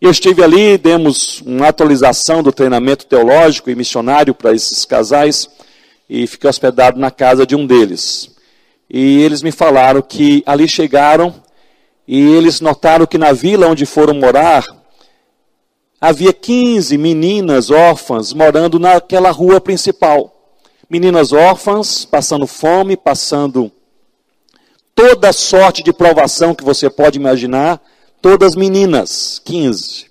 Eu 0.01 0.11
estive 0.11 0.43
ali, 0.43 0.77
demos 0.79 1.41
uma 1.47 1.69
atualização 1.69 2.43
do 2.43 2.51
treinamento 2.51 3.07
teológico 3.07 3.71
e 3.71 3.75
missionário 3.75 4.35
para 4.35 4.53
esses 4.53 4.85
casais 4.85 5.49
e 6.09 6.27
fiquei 6.27 6.51
hospedado 6.51 6.99
na 6.99 7.11
casa 7.11 7.47
de 7.47 7.55
um 7.55 7.67
deles. 7.67 8.31
E 8.91 9.23
eles 9.23 9.43
me 9.43 9.53
falaram 9.53 10.03
que 10.03 10.43
ali 10.45 10.67
chegaram 10.67 11.35
e 12.07 12.21
eles 12.33 12.61
notaram 12.61 13.07
que 13.07 13.17
na 13.17 13.33
vila 13.33 13.69
onde 13.69 13.87
foram 13.87 14.15
morar 14.15 14.67
havia 16.03 16.33
15 16.33 16.99
meninas 16.99 17.71
órfãs 17.71 18.33
morando 18.33 18.77
naquela 18.77 19.31
rua 19.31 19.61
principal. 19.61 20.35
Meninas 20.91 21.33
órfãs, 21.33 22.05
passando 22.05 22.45
fome, 22.45 22.97
passando 22.97 23.71
toda 24.97 25.33
sorte 25.33 25.81
de 25.81 25.93
provação 25.93 26.57
que 26.57 26.65
você 26.65 26.91
pode 26.91 27.21
imaginar, 27.21 27.81
todas 28.21 28.57
meninas, 28.57 29.41
15. 29.45 30.07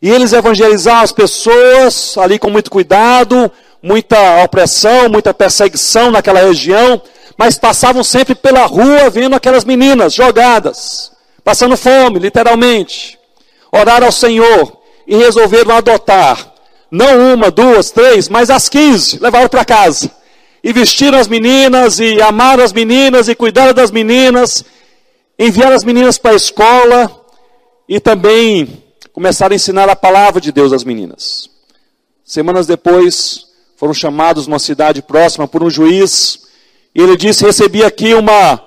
E 0.00 0.08
eles 0.08 0.32
evangelizavam 0.32 1.02
as 1.02 1.10
pessoas 1.10 2.16
ali 2.18 2.38
com 2.38 2.48
muito 2.48 2.70
cuidado, 2.70 3.50
muita 3.82 4.44
opressão, 4.44 5.08
muita 5.08 5.34
perseguição 5.34 6.12
naquela 6.12 6.38
região, 6.38 7.02
mas 7.36 7.58
passavam 7.58 8.04
sempre 8.04 8.36
pela 8.36 8.64
rua 8.64 9.10
vendo 9.10 9.34
aquelas 9.34 9.64
meninas 9.64 10.14
jogadas, 10.14 11.10
passando 11.42 11.76
fome, 11.76 12.20
literalmente. 12.20 13.18
Orar 13.72 14.04
ao 14.04 14.12
Senhor, 14.12 14.75
e 15.06 15.16
resolveram 15.16 15.76
adotar, 15.76 16.52
não 16.90 17.34
uma, 17.34 17.50
duas, 17.50 17.90
três, 17.90 18.28
mas 18.28 18.50
as 18.50 18.68
quinze, 18.68 19.18
levaram 19.18 19.48
para 19.48 19.64
casa. 19.64 20.10
E 20.62 20.72
vestiram 20.72 21.18
as 21.18 21.28
meninas, 21.28 22.00
e 22.00 22.20
amaram 22.20 22.64
as 22.64 22.72
meninas, 22.72 23.28
e 23.28 23.34
cuidaram 23.34 23.72
das 23.72 23.90
meninas, 23.90 24.64
enviaram 25.38 25.76
as 25.76 25.84
meninas 25.84 26.18
para 26.18 26.32
a 26.32 26.36
escola, 26.36 27.24
e 27.88 28.00
também 28.00 28.82
começaram 29.12 29.52
a 29.52 29.56
ensinar 29.56 29.88
a 29.88 29.94
palavra 29.96 30.40
de 30.40 30.50
Deus 30.50 30.72
às 30.72 30.82
meninas. 30.82 31.48
Semanas 32.24 32.66
depois, 32.66 33.46
foram 33.76 33.94
chamados 33.94 34.46
numa 34.46 34.58
cidade 34.58 35.02
próxima 35.02 35.46
por 35.46 35.62
um 35.62 35.70
juiz, 35.70 36.40
e 36.94 37.00
ele 37.00 37.16
disse: 37.16 37.44
Recebi 37.44 37.84
aqui 37.84 38.14
uma, 38.14 38.60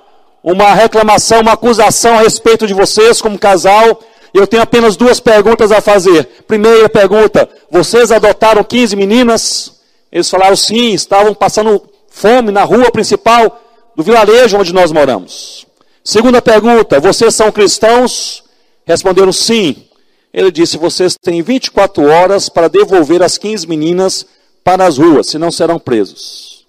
uma 0.43 0.73
reclamação, 0.73 1.41
uma 1.41 1.53
acusação 1.53 2.17
a 2.17 2.21
respeito 2.21 2.65
de 2.65 2.73
vocês 2.73 3.21
como 3.21 3.37
casal, 3.37 4.01
eu 4.33 4.45
tenho 4.45 4.63
apenas 4.63 4.95
duas 4.95 5.19
perguntas 5.19 5.71
a 5.71 5.81
fazer. 5.81 6.25
Primeira 6.47 6.87
pergunta: 6.89 7.49
vocês 7.69 8.11
adotaram 8.11 8.63
15 8.63 8.95
meninas? 8.95 9.79
Eles 10.11 10.29
falaram 10.29 10.55
sim, 10.55 10.93
estavam 10.93 11.33
passando 11.33 11.81
fome 12.09 12.51
na 12.51 12.63
rua 12.63 12.91
principal 12.91 13.61
do 13.95 14.03
vilarejo 14.03 14.57
onde 14.57 14.73
nós 14.73 14.91
moramos. 14.91 15.65
Segunda 16.03 16.41
pergunta: 16.41 16.99
vocês 16.99 17.35
são 17.35 17.51
cristãos? 17.51 18.43
Responderam 18.85 19.31
sim. 19.31 19.85
Ele 20.33 20.51
disse: 20.51 20.77
vocês 20.77 21.15
têm 21.21 21.41
24 21.41 22.03
horas 22.07 22.49
para 22.49 22.67
devolver 22.67 23.21
as 23.23 23.37
15 23.37 23.67
meninas 23.67 24.25
para 24.63 24.85
as 24.85 24.97
ruas, 24.97 25.27
senão 25.27 25.51
serão 25.51 25.79
presos. 25.79 26.65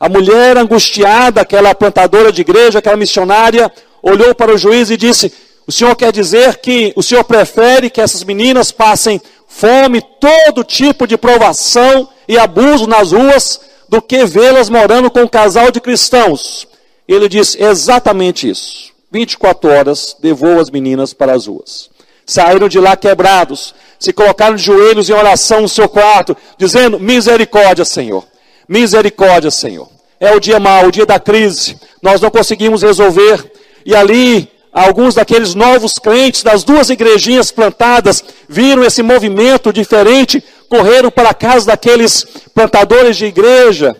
A 0.00 0.08
mulher 0.08 0.56
angustiada, 0.56 1.40
aquela 1.40 1.74
plantadora 1.74 2.32
de 2.32 2.40
igreja, 2.40 2.78
aquela 2.78 2.96
missionária, 2.96 3.72
olhou 4.02 4.34
para 4.34 4.52
o 4.52 4.58
juiz 4.58 4.90
e 4.90 4.96
disse: 4.96 5.32
o 5.66 5.72
Senhor 5.72 5.94
quer 5.94 6.12
dizer 6.12 6.58
que 6.58 6.92
o 6.96 7.02
Senhor 7.02 7.24
prefere 7.24 7.90
que 7.90 8.00
essas 8.00 8.24
meninas 8.24 8.72
passem 8.72 9.20
fome, 9.46 10.02
todo 10.20 10.64
tipo 10.64 11.06
de 11.06 11.16
provação 11.16 12.08
e 12.26 12.38
abuso 12.38 12.86
nas 12.86 13.12
ruas, 13.12 13.60
do 13.88 14.00
que 14.00 14.24
vê-las 14.24 14.68
morando 14.68 15.10
com 15.10 15.20
um 15.20 15.28
casal 15.28 15.70
de 15.70 15.80
cristãos. 15.80 16.66
Ele 17.06 17.28
diz 17.28 17.56
exatamente 17.58 18.48
isso. 18.48 18.90
24 19.10 19.70
horas 19.70 20.16
levou 20.22 20.58
as 20.58 20.70
meninas 20.70 21.12
para 21.12 21.34
as 21.34 21.46
ruas. 21.46 21.90
Saíram 22.24 22.68
de 22.68 22.80
lá 22.80 22.96
quebrados, 22.96 23.74
se 23.98 24.12
colocaram 24.12 24.56
de 24.56 24.62
joelhos 24.62 25.10
em 25.10 25.12
oração 25.12 25.60
no 25.60 25.68
seu 25.68 25.88
quarto, 25.88 26.36
dizendo: 26.56 26.98
Misericórdia, 26.98 27.84
Senhor. 27.84 28.24
Misericórdia, 28.66 29.50
Senhor. 29.50 29.88
É 30.18 30.34
o 30.34 30.40
dia 30.40 30.58
mau, 30.58 30.86
o 30.86 30.92
dia 30.92 31.04
da 31.04 31.20
crise. 31.20 31.76
Nós 32.00 32.20
não 32.20 32.30
conseguimos 32.30 32.82
resolver. 32.82 33.52
E 33.84 33.94
ali, 33.94 34.48
alguns 34.72 35.14
daqueles 35.14 35.54
novos 35.54 35.98
crentes 35.98 36.42
das 36.42 36.64
duas 36.64 36.88
igrejinhas 36.88 37.50
plantadas 37.50 38.24
viram 38.48 38.82
esse 38.82 39.02
movimento 39.02 39.72
diferente, 39.72 40.42
correram 40.68 41.10
para 41.10 41.30
a 41.30 41.34
casa 41.34 41.66
daqueles 41.66 42.26
plantadores 42.54 43.16
de 43.16 43.26
igreja. 43.26 43.94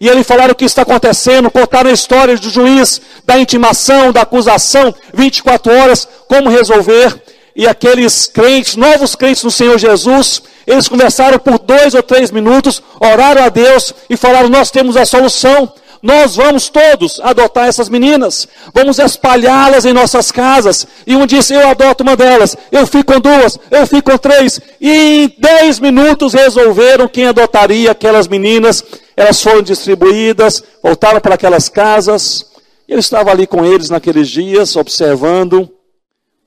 E 0.00 0.08
eles 0.08 0.26
falaram 0.26 0.52
o 0.52 0.56
que 0.56 0.64
está 0.64 0.82
acontecendo, 0.82 1.50
contaram 1.50 1.88
a 1.88 1.92
história 1.92 2.36
do 2.36 2.50
juiz, 2.50 3.00
da 3.24 3.38
intimação, 3.38 4.12
da 4.12 4.22
acusação, 4.22 4.94
24 5.14 5.72
horas, 5.72 6.06
como 6.28 6.50
resolver. 6.50 7.22
E 7.54 7.66
aqueles 7.66 8.26
crentes, 8.26 8.76
novos 8.76 9.14
crentes 9.14 9.42
no 9.42 9.50
Senhor 9.50 9.78
Jesus, 9.78 10.42
eles 10.66 10.88
conversaram 10.88 11.38
por 11.38 11.58
dois 11.58 11.94
ou 11.94 12.02
três 12.02 12.30
minutos, 12.30 12.82
oraram 13.00 13.44
a 13.44 13.48
Deus 13.48 13.94
e 14.10 14.16
falaram: 14.16 14.50
Nós 14.50 14.70
temos 14.70 14.96
a 14.96 15.06
solução. 15.06 15.72
Nós 16.02 16.36
vamos 16.36 16.68
todos 16.68 17.20
adotar 17.20 17.68
essas 17.68 17.88
meninas, 17.88 18.46
vamos 18.74 18.98
espalhá-las 18.98 19.84
em 19.84 19.92
nossas 19.92 20.30
casas. 20.30 20.86
E 21.06 21.16
um 21.16 21.26
disse: 21.26 21.54
Eu 21.54 21.68
adoto 21.68 22.02
uma 22.02 22.16
delas, 22.16 22.56
eu 22.70 22.86
fico 22.86 23.12
com 23.12 23.20
duas, 23.20 23.58
eu 23.70 23.86
fico 23.86 24.10
com 24.10 24.18
três. 24.18 24.60
E 24.80 24.90
em 24.90 25.34
dez 25.38 25.78
minutos 25.78 26.34
resolveram 26.34 27.08
quem 27.08 27.26
adotaria 27.26 27.90
aquelas 27.90 28.28
meninas. 28.28 28.84
Elas 29.16 29.42
foram 29.42 29.62
distribuídas, 29.62 30.62
voltaram 30.82 31.20
para 31.20 31.34
aquelas 31.34 31.68
casas. 31.68 32.44
Eu 32.86 32.98
estava 32.98 33.30
ali 33.30 33.46
com 33.46 33.64
eles 33.64 33.90
naqueles 33.90 34.28
dias, 34.28 34.76
observando 34.76 35.68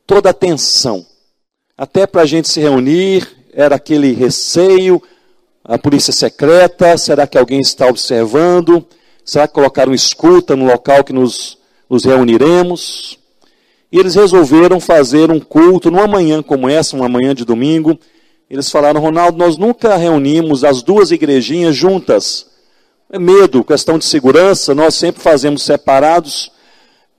toda 0.06 0.30
a 0.30 0.34
tensão. 0.34 1.06
Até 1.78 2.06
para 2.08 2.22
a 2.22 2.26
gente 2.26 2.48
se 2.48 2.60
reunir, 2.60 3.28
era 3.54 3.76
aquele 3.76 4.14
receio, 4.14 5.02
a 5.64 5.78
polícia 5.78 6.12
secreta, 6.12 6.98
será 6.98 7.28
que 7.28 7.38
alguém 7.38 7.60
está 7.60 7.86
observando? 7.88 8.86
Será 9.30 9.48
que 9.48 9.54
colocaram 9.54 9.94
escuta 9.94 10.56
no 10.56 10.66
local 10.66 11.04
que 11.04 11.14
nos, 11.14 11.56
nos 11.88 12.04
reuniremos? 12.04 13.20
E 13.92 14.00
eles 14.00 14.16
resolveram 14.16 14.80
fazer 14.80 15.30
um 15.30 15.40
culto 15.40 15.92
numa 15.92 16.08
manhã 16.08 16.42
como 16.42 16.68
essa, 16.68 16.96
uma 16.96 17.08
manhã 17.08 17.36
de 17.36 17.46
domingo. 17.46 17.96
Eles 18.50 18.72
falaram, 18.72 19.00
Ronaldo, 19.00 19.38
nós 19.38 19.56
nunca 19.56 19.96
reunimos 19.96 20.64
as 20.64 20.82
duas 20.82 21.12
igrejinhas 21.12 21.76
juntas. 21.76 22.48
É 23.08 23.20
medo, 23.20 23.64
questão 23.64 24.00
de 24.00 24.06
segurança, 24.06 24.74
nós 24.74 24.96
sempre 24.96 25.22
fazemos 25.22 25.62
separados, 25.62 26.52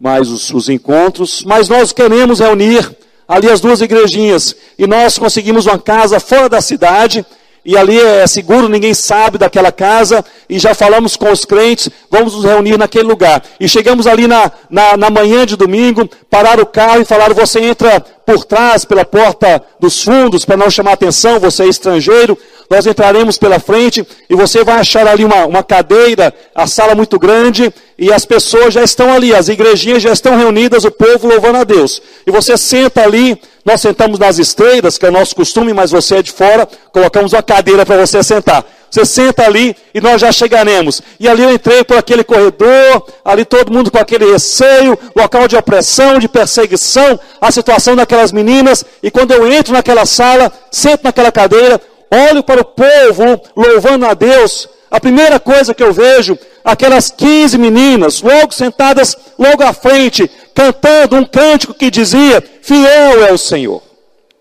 mas 0.00 0.28
os, 0.30 0.50
os 0.52 0.68
encontros, 0.68 1.44
mas 1.44 1.68
nós 1.68 1.92
queremos 1.92 2.40
reunir 2.40 2.90
ali 3.28 3.48
as 3.48 3.61
duas 3.61 3.80
igrejinhas. 3.80 4.56
E 4.76 4.84
nós 4.84 5.16
conseguimos 5.16 5.66
uma 5.66 5.78
casa 5.78 6.18
fora 6.18 6.48
da 6.48 6.61
cidade, 6.61 7.24
e 7.64 7.76
ali 7.76 8.00
é 8.00 8.26
seguro, 8.26 8.68
ninguém 8.68 8.94
sabe 8.94 9.36
daquela 9.36 9.70
casa, 9.70 10.24
e 10.48 10.58
já 10.58 10.74
falamos 10.74 11.16
com 11.16 11.30
os 11.30 11.44
crentes, 11.44 11.90
vamos 12.11 12.34
nos 12.34 12.44
reunir 12.44 12.78
naquele 12.78 13.04
lugar. 13.04 13.42
E 13.58 13.68
chegamos 13.68 14.06
ali 14.06 14.26
na, 14.26 14.50
na, 14.70 14.96
na 14.96 15.11
manhã 15.11 15.44
de 15.44 15.56
domingo, 15.56 16.08
pararam 16.30 16.62
o 16.62 16.66
carro 16.66 17.02
e 17.02 17.04
falaram: 17.04 17.34
você 17.34 17.61
entra 17.61 18.00
por 18.24 18.44
trás, 18.44 18.84
pela 18.84 19.04
porta 19.04 19.62
dos 19.78 20.02
fundos, 20.02 20.44
para 20.44 20.56
não 20.56 20.70
chamar 20.70 20.92
atenção, 20.92 21.40
você 21.40 21.64
é 21.64 21.68
estrangeiro, 21.68 22.38
nós 22.70 22.86
entraremos 22.86 23.36
pela 23.36 23.58
frente 23.58 24.06
e 24.28 24.34
você 24.36 24.62
vai 24.62 24.78
achar 24.78 25.06
ali 25.06 25.24
uma, 25.24 25.44
uma 25.46 25.62
cadeira, 25.62 26.32
a 26.54 26.66
sala 26.66 26.94
muito 26.94 27.18
grande, 27.18 27.74
e 27.98 28.12
as 28.12 28.24
pessoas 28.24 28.72
já 28.72 28.84
estão 28.84 29.12
ali, 29.12 29.34
as 29.34 29.48
igrejinhas 29.48 30.02
já 30.02 30.12
estão 30.12 30.38
reunidas, 30.38 30.84
o 30.84 30.90
povo 30.90 31.26
louvando 31.26 31.58
a 31.58 31.64
Deus. 31.64 32.00
E 32.24 32.30
você 32.30 32.56
senta 32.56 33.02
ali, 33.02 33.36
nós 33.64 33.80
sentamos 33.80 34.18
nas 34.18 34.38
estreiras, 34.38 34.96
que 34.96 35.06
é 35.06 35.08
o 35.08 35.12
nosso 35.12 35.34
costume, 35.34 35.72
mas 35.72 35.90
você 35.90 36.16
é 36.16 36.22
de 36.22 36.32
fora, 36.32 36.68
colocamos 36.92 37.32
uma 37.32 37.42
cadeira 37.42 37.84
para 37.84 38.04
você 38.04 38.22
sentar. 38.22 38.64
Você 38.90 39.04
senta 39.04 39.44
ali 39.44 39.76
e 39.94 40.00
nós 40.00 40.20
já 40.20 40.32
chegaremos. 40.32 41.00
E 41.20 41.28
ali 41.28 41.42
eu 41.42 41.52
entrei 41.52 41.84
por 41.84 41.96
aquele 41.96 42.24
corredor, 42.24 43.06
ali 43.24 43.44
todo 43.44 43.72
mundo 43.72 43.90
com 43.90 43.98
aquele 43.98 44.32
receio, 44.32 44.98
local 45.14 45.46
de 45.46 45.56
opressão, 45.56 46.18
de 46.18 46.28
perseguição, 46.28 47.18
a 47.40 47.52
situação 47.52 47.94
daquelas 47.94 48.32
meninas. 48.32 48.84
E 49.02 49.11
quando 49.11 49.32
eu 49.32 49.50
entro 49.50 49.72
naquela 49.72 50.04
sala, 50.04 50.52
sento 50.72 51.04
naquela 51.04 51.30
cadeira, 51.30 51.80
olho 52.11 52.42
para 52.42 52.62
o 52.62 52.64
povo 52.64 53.40
louvando 53.54 54.06
a 54.06 54.14
Deus, 54.14 54.68
a 54.91 54.99
primeira 54.99 55.38
coisa 55.38 55.72
que 55.72 55.82
eu 55.82 55.93
vejo, 55.93 56.36
aquelas 56.64 57.11
15 57.11 57.57
meninas, 57.57 58.20
logo 58.20 58.53
sentadas, 58.53 59.16
logo 59.38 59.62
à 59.62 59.72
frente, 59.72 60.28
cantando 60.53 61.16
um 61.16 61.24
cântico 61.24 61.72
que 61.72 61.91
dizia: 61.91 62.43
Fiel 62.61 63.24
é 63.24 63.32
o 63.32 63.38
Senhor, 63.38 63.80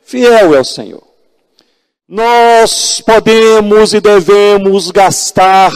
fiel 0.02 0.56
é 0.56 0.60
o 0.60 0.66
Senhor. 0.66 1.04
Nós 2.08 3.00
podemos 3.02 3.93
e 3.93 4.02
devemos 4.02 4.89
gastar 4.89 5.72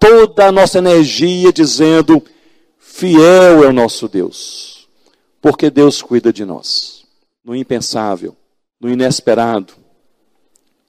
toda 0.00 0.46
a 0.46 0.52
nossa 0.52 0.78
energia 0.78 1.52
dizendo: 1.52 2.20
Fiel 2.80 3.62
é 3.62 3.68
o 3.68 3.72
nosso 3.72 4.08
Deus, 4.08 4.88
porque 5.40 5.70
Deus 5.70 6.02
cuida 6.02 6.32
de 6.32 6.44
nós, 6.44 7.04
no 7.44 7.54
impensável, 7.54 8.36
no 8.80 8.90
inesperado, 8.90 9.72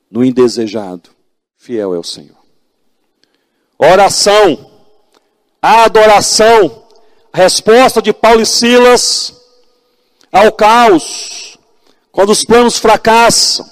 no 0.09 0.26
indesejado. 0.26 1.11
Fiel 1.55 1.93
é 1.93 1.99
o 1.99 2.03
Senhor. 2.03 2.40
Oração, 3.84 4.69
adoração, 5.61 6.84
resposta 7.34 8.01
de 8.01 8.13
Paulo 8.13 8.41
e 8.41 8.45
Silas 8.45 9.34
ao 10.32 10.51
caos, 10.51 11.57
quando 12.11 12.29
os 12.29 12.43
planos 12.43 12.77
fracassam. 12.77 13.65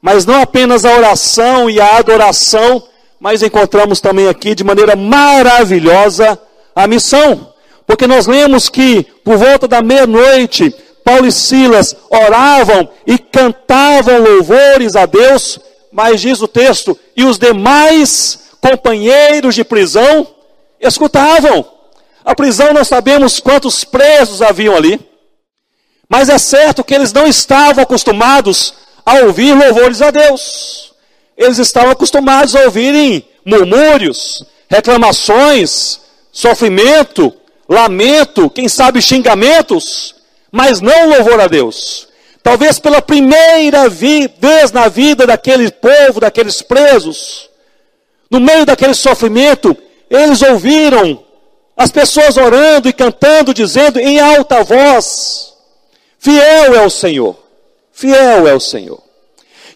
Mas 0.00 0.24
não 0.24 0.40
apenas 0.40 0.84
a 0.84 0.94
oração 0.96 1.68
e 1.68 1.80
a 1.80 1.96
adoração, 1.96 2.82
mas 3.18 3.42
encontramos 3.42 4.00
também 4.00 4.28
aqui 4.28 4.54
de 4.54 4.64
maneira 4.64 4.94
maravilhosa 4.94 6.40
a 6.74 6.86
missão. 6.86 7.52
Porque 7.86 8.06
nós 8.06 8.26
lemos 8.26 8.68
que 8.68 9.02
por 9.24 9.36
volta 9.36 9.66
da 9.66 9.82
meia-noite, 9.82 10.70
Paulo 11.04 11.26
e 11.26 11.32
Silas 11.32 11.94
oravam 12.08 12.88
e 13.06 13.18
cantavam 13.18 14.20
louvores 14.20 14.96
a 14.96 15.06
Deus 15.06 15.58
mas 15.92 16.20
diz 16.20 16.40
o 16.40 16.48
texto, 16.48 16.96
e 17.16 17.24
os 17.24 17.38
demais 17.38 18.49
companheiros 18.60 19.54
de 19.54 19.64
prisão 19.64 20.26
escutavam. 20.80 21.66
A 22.24 22.34
prisão 22.34 22.72
nós 22.72 22.88
sabemos 22.88 23.40
quantos 23.40 23.84
presos 23.84 24.42
haviam 24.42 24.76
ali, 24.76 25.00
mas 26.08 26.28
é 26.28 26.38
certo 26.38 26.84
que 26.84 26.94
eles 26.94 27.12
não 27.12 27.26
estavam 27.26 27.82
acostumados 27.82 28.74
a 29.04 29.14
ouvir 29.20 29.54
louvores 29.54 30.02
a 30.02 30.10
Deus. 30.10 30.92
Eles 31.36 31.58
estavam 31.58 31.90
acostumados 31.90 32.54
a 32.54 32.64
ouvirem 32.64 33.24
murmúrios, 33.44 34.44
reclamações, 34.68 36.00
sofrimento, 36.30 37.32
lamento, 37.68 38.50
quem 38.50 38.68
sabe 38.68 39.00
xingamentos, 39.00 40.14
mas 40.52 40.80
não 40.80 41.08
louvor 41.08 41.40
a 41.40 41.46
Deus. 41.46 42.08
Talvez 42.42 42.78
pela 42.78 43.02
primeira 43.02 43.88
vez 43.88 44.72
na 44.72 44.88
vida 44.88 45.26
daquele 45.26 45.70
povo, 45.70 46.20
daqueles 46.20 46.62
presos, 46.62 47.49
no 48.30 48.38
meio 48.40 48.64
daquele 48.64 48.94
sofrimento, 48.94 49.76
eles 50.08 50.40
ouviram 50.42 51.22
as 51.76 51.90
pessoas 51.90 52.36
orando 52.36 52.88
e 52.88 52.92
cantando, 52.92 53.52
dizendo 53.52 53.98
em 53.98 54.20
alta 54.20 54.62
voz: 54.62 55.52
Fiel 56.18 56.74
é 56.74 56.84
o 56.84 56.90
Senhor, 56.90 57.36
fiel 57.92 58.46
é 58.46 58.54
o 58.54 58.60
Senhor. 58.60 59.02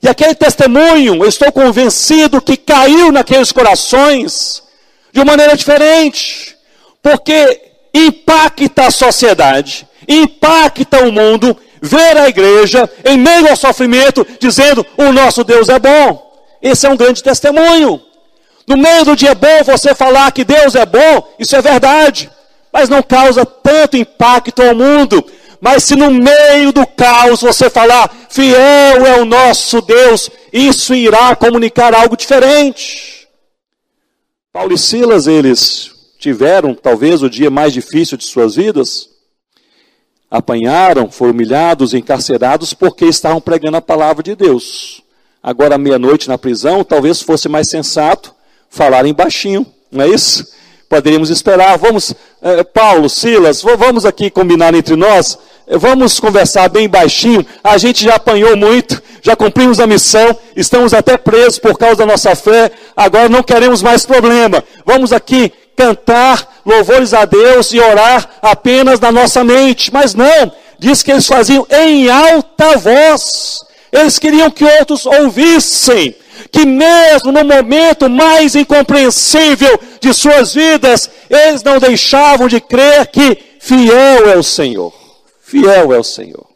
E 0.02 0.08
aquele 0.08 0.34
testemunho, 0.34 1.14
eu 1.14 1.28
estou 1.28 1.50
convencido 1.50 2.40
que 2.40 2.58
caiu 2.58 3.10
naqueles 3.10 3.50
corações 3.50 4.62
de 5.10 5.20
uma 5.20 5.24
maneira 5.24 5.56
diferente, 5.56 6.54
porque 7.02 7.60
impacta 7.94 8.86
a 8.86 8.90
sociedade, 8.90 9.88
impacta 10.06 11.00
o 11.04 11.10
mundo 11.10 11.56
ver 11.80 12.16
a 12.18 12.28
igreja 12.28 12.88
em 13.04 13.16
meio 13.16 13.48
ao 13.48 13.56
sofrimento, 13.56 14.26
dizendo: 14.38 14.86
O 14.96 15.10
nosso 15.10 15.42
Deus 15.42 15.68
é 15.68 15.78
bom. 15.78 16.22
Esse 16.60 16.86
é 16.86 16.90
um 16.90 16.96
grande 16.96 17.22
testemunho. 17.22 18.00
No 18.66 18.76
meio 18.76 19.04
do 19.04 19.16
dia 19.16 19.34
bom, 19.34 19.62
você 19.64 19.94
falar 19.94 20.32
que 20.32 20.44
Deus 20.44 20.74
é 20.74 20.86
bom, 20.86 21.34
isso 21.38 21.54
é 21.54 21.60
verdade, 21.60 22.30
mas 22.72 22.88
não 22.88 23.02
causa 23.02 23.44
tanto 23.44 23.96
impacto 23.96 24.62
ao 24.62 24.74
mundo. 24.74 25.24
Mas 25.60 25.84
se 25.84 25.94
no 25.96 26.10
meio 26.10 26.72
do 26.72 26.86
caos 26.86 27.40
você 27.40 27.70
falar, 27.70 28.10
fiel 28.28 29.06
é 29.06 29.20
o 29.20 29.24
nosso 29.24 29.80
Deus, 29.80 30.30
isso 30.52 30.94
irá 30.94 31.34
comunicar 31.36 31.94
algo 31.94 32.16
diferente. 32.16 33.28
Paulo 34.52 34.74
e 34.74 34.78
Silas, 34.78 35.26
eles 35.26 35.90
tiveram 36.18 36.74
talvez 36.74 37.22
o 37.22 37.30
dia 37.30 37.50
mais 37.50 37.72
difícil 37.72 38.16
de 38.16 38.24
suas 38.24 38.56
vidas, 38.56 39.10
apanharam, 40.30 41.10
foram 41.10 41.32
humilhados, 41.32 41.94
encarcerados 41.94 42.72
porque 42.72 43.04
estavam 43.04 43.40
pregando 43.40 43.76
a 43.76 43.82
palavra 43.82 44.22
de 44.22 44.34
Deus. 44.34 45.02
Agora, 45.42 45.76
meia-noite 45.76 46.28
na 46.28 46.38
prisão, 46.38 46.82
talvez 46.82 47.20
fosse 47.20 47.48
mais 47.48 47.68
sensato 47.68 48.33
falarem 48.74 49.14
baixinho, 49.14 49.64
não 49.90 50.04
é 50.04 50.08
isso? 50.08 50.46
Poderíamos 50.88 51.30
esperar, 51.30 51.78
vamos, 51.78 52.12
eh, 52.42 52.64
Paulo, 52.64 53.08
Silas, 53.08 53.62
vamos 53.62 54.04
aqui 54.04 54.28
combinar 54.30 54.74
entre 54.74 54.96
nós, 54.96 55.38
eh, 55.66 55.78
vamos 55.78 56.18
conversar 56.18 56.68
bem 56.68 56.88
baixinho, 56.88 57.46
a 57.62 57.78
gente 57.78 58.04
já 58.04 58.16
apanhou 58.16 58.56
muito, 58.56 59.00
já 59.22 59.36
cumprimos 59.36 59.80
a 59.80 59.86
missão, 59.86 60.36
estamos 60.56 60.92
até 60.92 61.16
presos 61.16 61.58
por 61.58 61.78
causa 61.78 61.96
da 61.96 62.06
nossa 62.06 62.34
fé, 62.34 62.70
agora 62.96 63.28
não 63.28 63.42
queremos 63.42 63.80
mais 63.80 64.04
problema, 64.04 64.62
vamos 64.84 65.12
aqui 65.12 65.52
cantar 65.76 66.60
louvores 66.66 67.14
a 67.14 67.24
Deus 67.24 67.72
e 67.72 67.80
orar 67.80 68.28
apenas 68.42 68.98
na 68.98 69.12
nossa 69.12 69.44
mente, 69.44 69.92
mas 69.92 70.14
não, 70.14 70.52
diz 70.78 71.02
que 71.02 71.12
eles 71.12 71.26
faziam 71.26 71.66
em 71.70 72.08
alta 72.10 72.76
voz, 72.76 73.64
eles 73.92 74.18
queriam 74.18 74.50
que 74.50 74.64
outros 74.64 75.06
ouvissem, 75.06 76.14
que 76.50 76.66
mesmo 76.66 77.32
no 77.32 77.44
momento 77.44 78.08
mais 78.08 78.54
incompreensível 78.54 79.78
de 80.00 80.12
suas 80.12 80.54
vidas, 80.54 81.10
eles 81.28 81.62
não 81.62 81.78
deixavam 81.78 82.48
de 82.48 82.60
crer 82.60 83.06
que 83.08 83.36
fiel 83.60 84.28
é 84.30 84.36
o 84.36 84.42
Senhor. 84.42 84.92
Fiel 85.42 85.92
é 85.92 85.98
o 85.98 86.04
Senhor. 86.04 86.46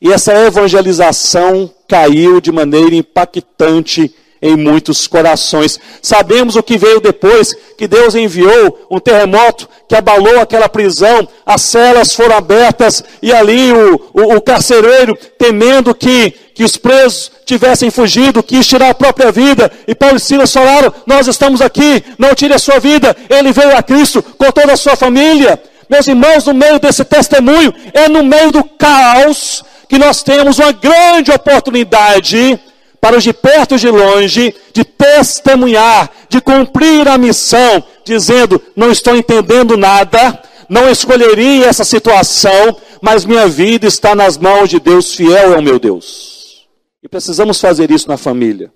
E 0.00 0.12
essa 0.12 0.32
evangelização 0.32 1.70
caiu 1.88 2.40
de 2.40 2.52
maneira 2.52 2.94
impactante 2.94 4.14
em 4.40 4.56
muitos 4.56 5.06
corações. 5.06 5.78
Sabemos 6.00 6.56
o 6.56 6.62
que 6.62 6.78
veio 6.78 7.00
depois, 7.00 7.54
que 7.76 7.88
Deus 7.88 8.14
enviou 8.14 8.86
um 8.90 8.98
terremoto 8.98 9.68
que 9.88 9.94
abalou 9.94 10.40
aquela 10.40 10.68
prisão, 10.68 11.26
as 11.46 11.62
celas 11.62 12.14
foram 12.14 12.36
abertas 12.36 13.02
e 13.22 13.32
ali 13.32 13.72
o, 13.72 14.10
o, 14.12 14.36
o 14.36 14.40
carcereiro, 14.40 15.16
temendo 15.38 15.94
que, 15.94 16.30
que 16.54 16.62
os 16.62 16.76
presos 16.76 17.32
tivessem 17.44 17.90
fugido, 17.90 18.42
quis 18.42 18.66
tirar 18.66 18.90
a 18.90 18.94
própria 18.94 19.32
vida. 19.32 19.72
E 19.86 19.94
Paulo 19.94 20.16
e 20.16 20.20
Silas 20.20 20.52
falaram: 20.52 20.92
Nós 21.06 21.26
estamos 21.26 21.62
aqui, 21.62 22.04
não 22.18 22.34
tire 22.34 22.52
a 22.52 22.58
sua 22.58 22.78
vida. 22.78 23.16
Ele 23.30 23.52
veio 23.52 23.76
a 23.76 23.82
Cristo 23.82 24.22
com 24.22 24.50
toda 24.52 24.72
a 24.72 24.76
sua 24.76 24.94
família. 24.94 25.60
Meus 25.88 26.06
irmãos, 26.06 26.44
no 26.44 26.52
meio 26.52 26.78
desse 26.78 27.02
testemunho, 27.04 27.72
é 27.94 28.08
no 28.08 28.22
meio 28.22 28.52
do 28.52 28.62
caos 28.62 29.64
que 29.88 29.98
nós 29.98 30.22
temos 30.22 30.58
uma 30.58 30.70
grande 30.70 31.30
oportunidade 31.30 32.60
para 33.00 33.16
os 33.16 33.22
de 33.22 33.32
perto 33.32 33.74
e 33.74 33.78
de 33.78 33.88
longe, 33.88 34.54
de 34.72 34.84
testemunhar, 34.84 36.10
de 36.28 36.40
cumprir 36.40 37.08
a 37.08 37.16
missão, 37.16 37.82
dizendo: 38.04 38.60
não 38.74 38.90
estou 38.90 39.16
entendendo 39.16 39.76
nada, 39.76 40.42
não 40.68 40.90
escolheria 40.90 41.66
essa 41.66 41.84
situação, 41.84 42.76
mas 43.00 43.24
minha 43.24 43.48
vida 43.48 43.86
está 43.86 44.14
nas 44.14 44.36
mãos 44.36 44.68
de 44.68 44.80
Deus, 44.80 45.14
fiel 45.14 45.54
é 45.54 45.58
o 45.58 45.62
meu 45.62 45.78
Deus. 45.78 46.66
E 47.02 47.08
precisamos 47.08 47.60
fazer 47.60 47.90
isso 47.90 48.08
na 48.08 48.16
família, 48.16 48.72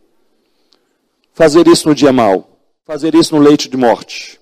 fazer 1.34 1.66
isso 1.66 1.88
no 1.88 1.94
dia 1.94 2.12
mau, 2.12 2.58
fazer 2.84 3.14
isso 3.14 3.34
no 3.34 3.42
leito 3.42 3.68
de 3.68 3.76
morte, 3.76 4.40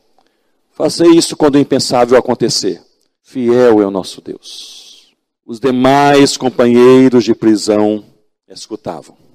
fazer 0.72 1.08
isso 1.08 1.36
quando 1.36 1.54
o 1.54 1.58
impensável 1.58 2.18
acontecer. 2.18 2.82
Fiel 3.22 3.80
é 3.80 3.86
o 3.86 3.90
nosso 3.90 4.20
Deus. 4.20 5.14
Os 5.46 5.58
demais 5.58 6.36
companheiros 6.36 7.24
de 7.24 7.34
prisão 7.34 8.04
escutavam. 8.48 9.29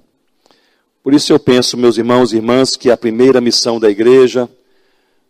Por 1.06 1.14
isso 1.14 1.32
eu 1.32 1.38
penso, 1.38 1.78
meus 1.78 2.00
irmãos 2.00 2.34
e 2.34 2.38
irmãs, 2.38 2.76
que 2.76 2.90
a 2.90 2.98
primeira 2.98 3.40
missão 3.40 3.80
da 3.80 3.88
igreja 3.88 4.50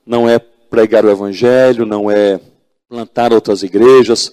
não 0.05 0.29
é 0.29 0.39
pregar 0.39 1.03
o 1.03 1.11
evangelho, 1.11 1.85
não 1.85 2.09
é 2.09 2.39
plantar 2.87 3.33
outras 3.33 3.61
igrejas. 3.61 4.31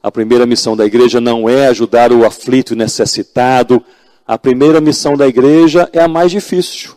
A 0.00 0.08
primeira 0.12 0.46
missão 0.46 0.76
da 0.76 0.86
igreja 0.86 1.20
não 1.20 1.48
é 1.48 1.66
ajudar 1.66 2.12
o 2.12 2.24
aflito 2.24 2.74
e 2.74 2.76
necessitado. 2.76 3.84
A 4.24 4.38
primeira 4.38 4.80
missão 4.80 5.16
da 5.16 5.26
igreja 5.26 5.90
é 5.92 6.00
a 6.00 6.06
mais 6.06 6.30
difícil. 6.30 6.94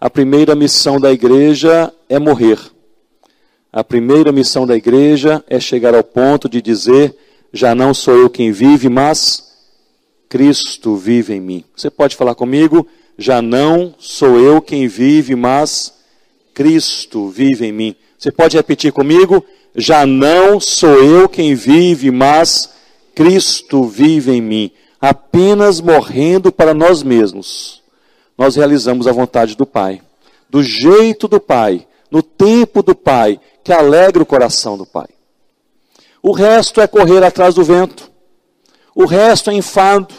A 0.00 0.10
primeira 0.10 0.56
missão 0.56 0.98
da 0.98 1.12
igreja 1.12 1.94
é 2.08 2.18
morrer. 2.18 2.58
A 3.72 3.84
primeira 3.84 4.32
missão 4.32 4.66
da 4.66 4.74
igreja 4.76 5.44
é 5.48 5.60
chegar 5.60 5.94
ao 5.94 6.02
ponto 6.02 6.48
de 6.48 6.60
dizer: 6.60 7.16
já 7.52 7.76
não 7.76 7.94
sou 7.94 8.16
eu 8.16 8.28
quem 8.28 8.50
vive, 8.50 8.88
mas 8.88 9.52
Cristo 10.28 10.96
vive 10.96 11.32
em 11.32 11.40
mim. 11.40 11.64
Você 11.76 11.88
pode 11.88 12.16
falar 12.16 12.34
comigo? 12.34 12.84
Já 13.18 13.40
não 13.40 13.94
sou 13.98 14.38
eu 14.38 14.60
quem 14.60 14.86
vive, 14.88 15.34
mas 15.34 15.94
Cristo 16.52 17.28
vive 17.28 17.66
em 17.66 17.72
mim. 17.72 17.96
Você 18.18 18.30
pode 18.30 18.56
repetir 18.56 18.92
comigo? 18.92 19.44
Já 19.74 20.06
não 20.06 20.58
sou 20.58 21.02
eu 21.02 21.28
quem 21.28 21.54
vive, 21.54 22.10
mas 22.10 22.70
Cristo 23.14 23.84
vive 23.84 24.32
em 24.32 24.40
mim. 24.40 24.70
Apenas 25.00 25.80
morrendo 25.80 26.50
para 26.50 26.74
nós 26.74 27.02
mesmos, 27.02 27.82
nós 28.36 28.56
realizamos 28.56 29.06
a 29.06 29.12
vontade 29.12 29.56
do 29.56 29.66
Pai, 29.66 30.00
do 30.48 30.62
jeito 30.62 31.28
do 31.28 31.40
Pai, 31.40 31.86
no 32.10 32.22
tempo 32.22 32.82
do 32.82 32.94
Pai, 32.94 33.40
que 33.62 33.72
alegra 33.72 34.22
o 34.22 34.26
coração 34.26 34.76
do 34.76 34.86
Pai. 34.86 35.08
O 36.22 36.32
resto 36.32 36.80
é 36.80 36.86
correr 36.86 37.22
atrás 37.22 37.54
do 37.54 37.62
vento, 37.62 38.10
o 38.94 39.04
resto 39.04 39.50
é 39.50 39.54
enfado, 39.54 40.14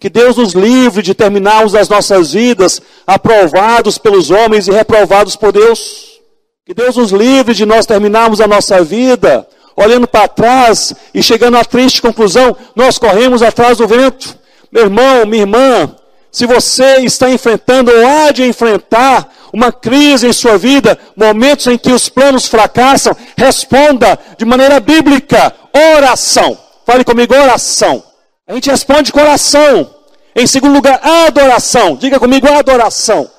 que 0.00 0.08
Deus 0.08 0.38
nos 0.38 0.54
livre 0.54 1.02
de 1.02 1.14
terminarmos 1.14 1.74
as 1.74 1.88
nossas 1.88 2.32
vidas 2.32 2.80
aprovados 3.06 3.98
pelos 3.98 4.30
homens 4.30 4.66
e 4.66 4.72
reprovados 4.72 5.36
por 5.36 5.52
Deus. 5.52 6.18
Que 6.64 6.72
Deus 6.72 6.96
nos 6.96 7.12
livre 7.12 7.52
de 7.52 7.66
nós 7.66 7.84
terminarmos 7.84 8.40
a 8.40 8.48
nossa 8.48 8.82
vida 8.82 9.46
olhando 9.76 10.06
para 10.06 10.28
trás 10.28 10.94
e 11.14 11.22
chegando 11.22 11.56
à 11.56 11.64
triste 11.64 12.02
conclusão, 12.02 12.56
nós 12.74 12.98
corremos 12.98 13.42
atrás 13.42 13.78
do 13.78 13.86
vento. 13.86 14.36
Meu 14.70 14.84
irmão, 14.84 15.26
minha 15.26 15.42
irmã, 15.42 15.94
se 16.30 16.46
você 16.46 17.00
está 17.00 17.30
enfrentando 17.30 17.90
ou 17.90 18.06
há 18.06 18.30
de 18.30 18.44
enfrentar 18.44 19.28
uma 19.52 19.72
crise 19.72 20.26
em 20.26 20.32
sua 20.32 20.56
vida, 20.56 20.98
momentos 21.16 21.66
em 21.66 21.76
que 21.76 21.92
os 21.92 22.08
planos 22.08 22.46
fracassam, 22.46 23.16
responda 23.36 24.18
de 24.38 24.44
maneira 24.44 24.80
bíblica: 24.80 25.52
oração. 25.96 26.56
Fale 26.86 27.04
comigo, 27.04 27.34
oração. 27.34 28.09
A 28.50 28.54
gente 28.54 28.68
responde 28.68 29.12
coração. 29.12 29.94
Em 30.34 30.44
segundo 30.44 30.74
lugar, 30.74 31.00
adoração. 31.06 31.94
Diga 31.94 32.18
comigo, 32.18 32.48
adoração. 32.48 33.30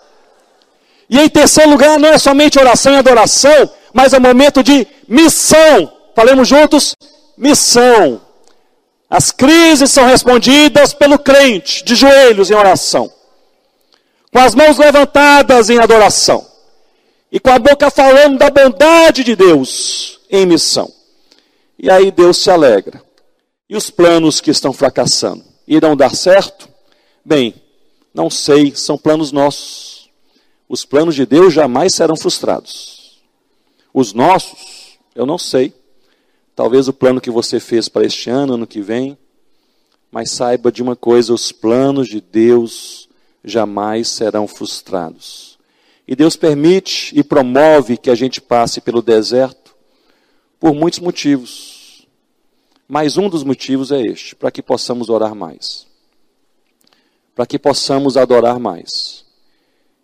E 1.10 1.20
em 1.20 1.28
terceiro 1.28 1.70
lugar, 1.70 2.00
não 2.00 2.08
é 2.08 2.18
somente 2.18 2.58
oração 2.58 2.94
e 2.94 2.98
adoração, 2.98 3.70
mas 3.94 4.14
é 4.14 4.18
um 4.18 4.22
momento 4.22 4.64
de 4.64 4.88
missão. 5.10 5.92
Falemos 6.16 6.48
juntos? 6.48 6.96
Missão. 7.38 8.22
As 9.10 9.32
crises 9.32 9.92
são 9.92 10.06
respondidas 10.06 10.94
pelo 10.94 11.20
crente, 11.20 11.84
de 11.84 11.94
joelhos 11.94 12.50
em 12.50 12.56
oração, 12.56 13.12
com 14.32 14.40
as 14.40 14.56
mãos 14.56 14.78
levantadas 14.78 15.70
em 15.70 15.78
adoração, 15.78 16.48
e 17.30 17.38
com 17.38 17.50
a 17.50 17.60
boca 17.60 17.92
falando 17.92 18.38
da 18.38 18.50
bondade 18.50 19.26
de 19.26 19.36
Deus 19.36 20.22
em 20.30 20.46
missão. 20.46 20.90
E 21.78 21.92
aí 21.92 22.12
Deus 22.12 22.38
se 22.38 22.50
alegra. 22.50 23.11
E 23.72 23.76
os 23.78 23.90
planos 23.90 24.42
que 24.42 24.52
estão 24.52 24.74
fracassando 24.74 25.46
irão 25.66 25.96
dar 25.96 26.14
certo? 26.14 26.68
Bem, 27.24 27.56
não 28.14 28.30
sei, 28.30 28.76
são 28.76 28.98
planos 28.98 29.32
nossos. 29.32 30.10
Os 30.68 30.84
planos 30.84 31.16
de 31.16 31.26
Deus 31.26 31.54
jamais 31.54 31.96
serão 31.96 32.18
frustrados. 32.18 33.22
Os 33.94 34.12
nossos, 34.12 35.00
eu 35.16 35.26
não 35.26 35.38
sei. 35.38 35.74
Talvez 36.54 36.90
o 36.90 36.94
plano 36.94 37.22
que 37.22 37.32
você 37.32 37.62
fez 37.62 37.88
para 37.88 38.06
este 38.06 38.30
ano, 38.30 38.56
ano 38.56 38.68
que 38.68 38.82
vem. 38.82 39.18
Mas 40.12 40.32
saiba 40.32 40.70
de 40.70 40.84
uma 40.84 40.98
coisa: 40.98 41.34
os 41.34 41.54
planos 41.54 42.10
de 42.10 42.20
Deus 42.20 43.08
jamais 43.42 44.10
serão 44.10 44.50
frustrados. 44.50 45.58
E 46.06 46.14
Deus 46.14 46.36
permite 46.36 47.18
e 47.18 47.24
promove 47.24 47.96
que 47.96 48.10
a 48.10 48.16
gente 48.16 48.42
passe 48.42 48.82
pelo 48.82 49.02
deserto 49.02 49.74
por 50.60 50.74
muitos 50.74 51.00
motivos. 51.00 51.81
Mas 52.94 53.16
um 53.16 53.30
dos 53.30 53.46
motivos 53.46 53.90
é 53.90 54.02
este: 54.02 54.36
para 54.36 54.52
que 54.52 54.62
possamos 54.62 55.10
orar 55.10 55.34
mais, 55.34 55.88
para 57.34 57.46
que 57.46 57.58
possamos 57.58 58.18
adorar 58.18 58.60
mais 58.60 59.24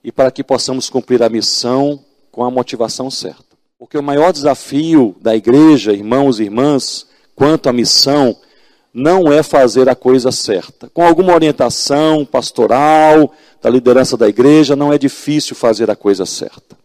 e 0.01 0.09
para 0.09 0.31
que 0.31 0.41
possamos 0.41 0.89
cumprir 0.89 1.21
a 1.21 1.27
missão 1.27 1.99
com 2.31 2.45
a 2.45 2.49
motivação 2.49 3.11
certa. 3.11 3.43
Porque 3.77 3.97
o 3.97 4.01
maior 4.01 4.31
desafio 4.31 5.13
da 5.19 5.35
igreja, 5.35 5.91
irmãos 5.91 6.39
e 6.39 6.43
irmãs, 6.43 7.05
quanto 7.35 7.67
à 7.67 7.73
missão, 7.73 8.33
não 8.93 9.33
é 9.33 9.43
fazer 9.43 9.89
a 9.89 9.95
coisa 9.95 10.31
certa. 10.31 10.89
Com 10.93 11.05
alguma 11.05 11.33
orientação 11.33 12.23
pastoral, 12.23 13.33
da 13.61 13.69
liderança 13.69 14.15
da 14.15 14.29
igreja, 14.29 14.77
não 14.77 14.93
é 14.93 14.97
difícil 14.97 15.57
fazer 15.57 15.91
a 15.91 15.95
coisa 15.95 16.25
certa. 16.25 16.77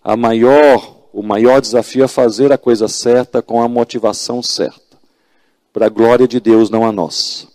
A 0.00 0.16
maior, 0.16 1.08
o 1.12 1.24
maior 1.24 1.60
desafio 1.60 2.04
é 2.04 2.08
fazer 2.08 2.52
a 2.52 2.58
coisa 2.58 2.86
certa 2.86 3.42
com 3.42 3.60
a 3.60 3.66
motivação 3.66 4.40
certa 4.40 4.83
para 5.74 5.86
a 5.86 5.88
glória 5.88 6.28
de 6.28 6.38
Deus, 6.38 6.70
não 6.70 6.86
a 6.86 6.92
nossa. 6.92 7.48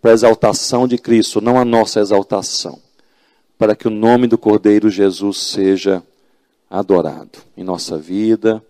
Para 0.00 0.12
a 0.12 0.14
exaltação 0.14 0.88
de 0.88 0.96
Cristo, 0.96 1.38
não 1.38 1.58
a 1.58 1.66
nossa 1.66 2.00
exaltação. 2.00 2.80
Para 3.58 3.76
que 3.76 3.86
o 3.86 3.90
nome 3.90 4.26
do 4.26 4.38
Cordeiro 4.38 4.88
Jesus 4.88 5.36
seja 5.36 6.02
adorado 6.70 7.38
em 7.54 7.62
nossa 7.62 7.98
vida, 7.98 8.64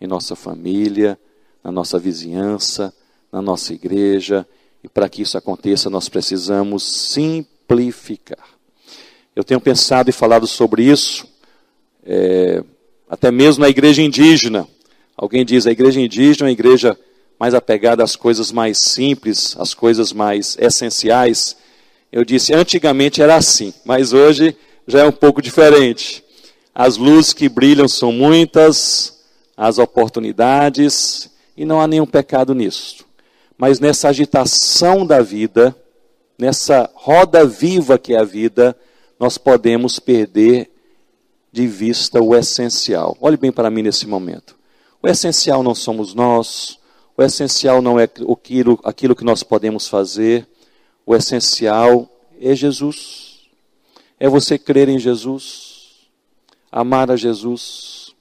em 0.00 0.06
nossa 0.06 0.36
família, 0.36 1.18
na 1.64 1.72
nossa 1.72 1.98
vizinhança, 1.98 2.94
na 3.32 3.42
nossa 3.42 3.74
igreja. 3.74 4.46
E 4.84 4.88
para 4.88 5.08
que 5.08 5.22
isso 5.22 5.36
aconteça, 5.36 5.90
nós 5.90 6.08
precisamos 6.08 6.84
simplificar. 6.84 8.48
Eu 9.34 9.42
tenho 9.42 9.60
pensado 9.60 10.10
e 10.10 10.12
falado 10.12 10.46
sobre 10.46 10.84
isso 10.84 11.26
é, 12.04 12.62
até 13.08 13.32
mesmo 13.32 13.62
na 13.62 13.68
igreja 13.68 14.00
indígena. 14.00 14.64
Alguém 15.16 15.44
diz 15.44 15.66
a 15.66 15.72
igreja 15.72 16.00
indígena 16.00 16.46
é 16.46 16.50
uma 16.50 16.52
igreja 16.52 16.96
mais 17.38 17.54
apegada 17.54 18.02
às 18.02 18.16
coisas 18.16 18.50
mais 18.50 18.78
simples, 18.78 19.56
às 19.58 19.72
coisas 19.74 20.12
mais 20.12 20.56
essenciais. 20.58 21.56
Eu 22.10 22.24
disse, 22.24 22.54
antigamente 22.54 23.22
era 23.22 23.36
assim, 23.36 23.72
mas 23.84 24.12
hoje 24.12 24.56
já 24.86 25.00
é 25.00 25.04
um 25.04 25.12
pouco 25.12 25.40
diferente. 25.40 26.24
As 26.74 26.96
luzes 26.96 27.32
que 27.32 27.48
brilham 27.48 27.86
são 27.86 28.12
muitas, 28.12 29.18
as 29.56 29.78
oportunidades, 29.78 31.30
e 31.56 31.64
não 31.64 31.80
há 31.80 31.86
nenhum 31.86 32.06
pecado 32.06 32.54
nisso. 32.54 33.04
Mas 33.56 33.80
nessa 33.80 34.08
agitação 34.08 35.04
da 35.04 35.20
vida, 35.20 35.74
nessa 36.38 36.88
roda 36.94 37.44
viva 37.44 37.98
que 37.98 38.14
é 38.14 38.18
a 38.18 38.24
vida, 38.24 38.76
nós 39.18 39.36
podemos 39.36 39.98
perder 39.98 40.70
de 41.52 41.66
vista 41.66 42.22
o 42.22 42.36
essencial. 42.36 43.16
Olhe 43.20 43.36
bem 43.36 43.50
para 43.50 43.70
mim 43.70 43.82
nesse 43.82 44.06
momento. 44.06 44.56
O 45.02 45.08
essencial 45.08 45.62
não 45.62 45.74
somos 45.74 46.14
nós, 46.14 46.77
o 47.18 47.22
essencial 47.24 47.82
não 47.82 47.98
é 47.98 48.04
aquilo, 48.04 48.78
aquilo 48.84 49.16
que 49.16 49.24
nós 49.24 49.42
podemos 49.42 49.88
fazer, 49.88 50.46
o 51.04 51.16
essencial 51.16 52.08
é 52.40 52.54
Jesus. 52.54 53.40
É 54.20 54.28
você 54.28 54.56
crer 54.56 54.88
em 54.88 55.00
Jesus, 55.00 56.06
amar 56.70 57.10
a 57.10 57.16
Jesus, 57.16 58.14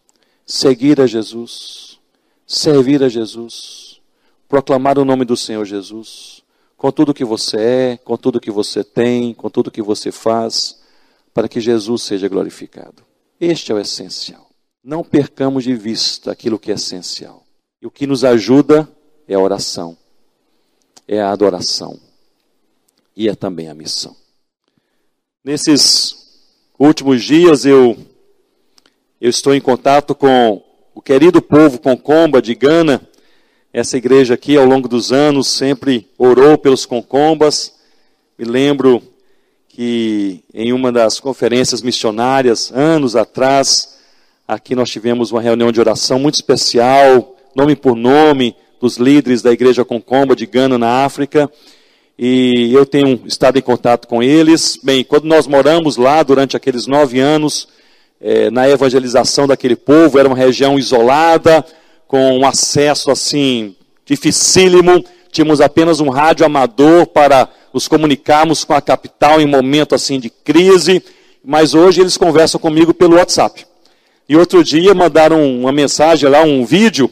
seguir 0.47 0.99
a 0.99 1.05
Jesus, 1.05 1.99
servir 2.47 3.03
a 3.03 3.07
Jesus, 3.07 4.01
proclamar 4.49 4.97
o 4.97 5.05
nome 5.05 5.25
do 5.25 5.37
Senhor 5.37 5.63
Jesus, 5.63 6.41
com 6.75 6.91
tudo 6.91 7.13
que 7.13 7.23
você 7.23 7.57
é, 7.57 7.97
com 7.97 8.17
tudo 8.17 8.39
que 8.39 8.49
você 8.49 8.83
tem, 8.83 9.31
com 9.31 9.47
tudo 9.47 9.69
que 9.69 9.81
você 9.83 10.11
faz, 10.11 10.79
para 11.35 11.47
que 11.47 11.61
Jesus 11.61 12.01
seja 12.01 12.27
glorificado. 12.27 13.03
Este 13.39 13.71
é 13.71 13.75
o 13.75 13.79
essencial. 13.79 14.49
Não 14.83 15.03
percamos 15.03 15.63
de 15.63 15.75
vista 15.75 16.31
aquilo 16.31 16.57
que 16.57 16.71
é 16.71 16.73
essencial. 16.73 17.46
E 17.81 17.85
o 17.85 17.91
que 17.91 18.07
nos 18.07 18.23
ajuda 18.23 18.89
é 19.27 19.35
a 19.35 19.39
oração, 19.39 19.95
é 21.07 21.21
a 21.21 21.31
adoração 21.31 21.99
e 23.15 23.29
é 23.29 23.35
também 23.35 23.69
a 23.69 23.73
missão. 23.73 24.15
Nesses 25.43 26.41
últimos 26.79 27.23
dias 27.23 27.65
eu, 27.65 27.95
eu 29.21 29.29
estou 29.29 29.53
em 29.53 29.61
contato 29.61 30.15
com 30.15 30.63
o 30.93 31.01
querido 31.01 31.39
povo 31.39 31.79
Concomba 31.79 32.41
de 32.41 32.55
Gana. 32.55 32.99
Essa 33.71 33.97
igreja 33.97 34.33
aqui, 34.33 34.57
ao 34.57 34.65
longo 34.65 34.87
dos 34.87 35.11
anos, 35.11 35.47
sempre 35.47 36.09
orou 36.17 36.57
pelos 36.57 36.87
Concombas. 36.87 37.75
Me 38.37 38.45
lembro 38.45 39.03
que 39.69 40.43
em 40.51 40.73
uma 40.73 40.91
das 40.91 41.19
conferências 41.19 41.83
missionárias, 41.83 42.71
anos 42.71 43.15
atrás, 43.15 43.99
aqui 44.47 44.73
nós 44.73 44.89
tivemos 44.89 45.31
uma 45.31 45.39
reunião 45.39 45.71
de 45.71 45.79
oração 45.79 46.17
muito 46.17 46.33
especial, 46.33 47.36
nome 47.57 47.75
por 47.75 47.95
nome, 47.95 48.55
dos 48.79 48.97
líderes 48.97 49.41
da 49.41 49.51
igreja 49.51 49.83
Concomba 49.83 50.35
de 50.35 50.45
Gana, 50.45 50.77
na 50.77 51.03
África, 51.03 51.51
e 52.17 52.71
eu 52.71 52.85
tenho 52.85 53.19
estado 53.25 53.57
em 53.57 53.63
contato 53.63 54.07
com 54.07 54.21
eles. 54.21 54.79
Bem, 54.83 55.03
quando 55.03 55.25
nós 55.25 55.47
moramos 55.47 55.97
lá 55.97 56.21
durante 56.21 56.55
aqueles 56.55 56.85
nove 56.85 57.19
anos, 57.19 57.67
é, 58.21 58.51
na 58.51 58.69
evangelização 58.69 59.47
daquele 59.47 59.75
povo, 59.75 60.19
era 60.19 60.27
uma 60.27 60.37
região 60.37 60.77
isolada, 60.77 61.65
com 62.07 62.37
um 62.37 62.45
acesso 62.45 63.09
assim 63.09 63.75
dificílimo, 64.05 65.03
tínhamos 65.31 65.59
apenas 65.59 65.99
um 65.99 66.09
rádio 66.09 66.45
amador 66.45 67.07
para 67.07 67.49
nos 67.73 67.87
comunicarmos 67.87 68.63
com 68.63 68.73
a 68.73 68.81
capital 68.81 69.41
em 69.41 69.47
momento 69.47 69.95
assim 69.95 70.19
de 70.19 70.29
crise, 70.29 71.03
mas 71.43 71.73
hoje 71.73 72.01
eles 72.01 72.17
conversam 72.17 72.61
comigo 72.61 72.93
pelo 72.93 73.15
WhatsApp. 73.15 73.65
E 74.29 74.37
outro 74.37 74.63
dia 74.63 74.93
mandaram 74.93 75.43
uma 75.59 75.71
mensagem 75.71 76.29
lá, 76.29 76.43
um 76.43 76.63
vídeo, 76.63 77.09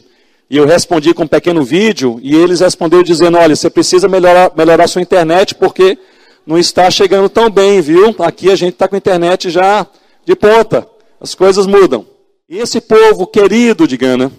e 0.48 0.56
eu 0.56 0.64
respondi 0.64 1.12
com 1.12 1.24
um 1.24 1.28
pequeno 1.28 1.64
vídeo, 1.64 2.20
e 2.22 2.34
eles 2.34 2.60
responderam 2.60 3.02
dizendo: 3.02 3.36
Olha, 3.36 3.56
você 3.56 3.68
precisa 3.68 4.08
melhorar, 4.08 4.52
melhorar 4.56 4.86
sua 4.86 5.02
internet, 5.02 5.54
porque 5.56 5.98
não 6.46 6.56
está 6.56 6.88
chegando 6.88 7.28
tão 7.28 7.50
bem, 7.50 7.80
viu? 7.80 8.14
Aqui 8.20 8.50
a 8.50 8.56
gente 8.56 8.74
está 8.74 8.86
com 8.86 8.94
a 8.94 8.98
internet 8.98 9.50
já 9.50 9.84
de 10.24 10.36
ponta, 10.36 10.86
as 11.20 11.34
coisas 11.34 11.66
mudam. 11.66 12.06
E 12.48 12.58
esse 12.58 12.80
povo 12.80 13.26
querido 13.26 13.88
de 13.88 13.96
Gana, 13.96 14.30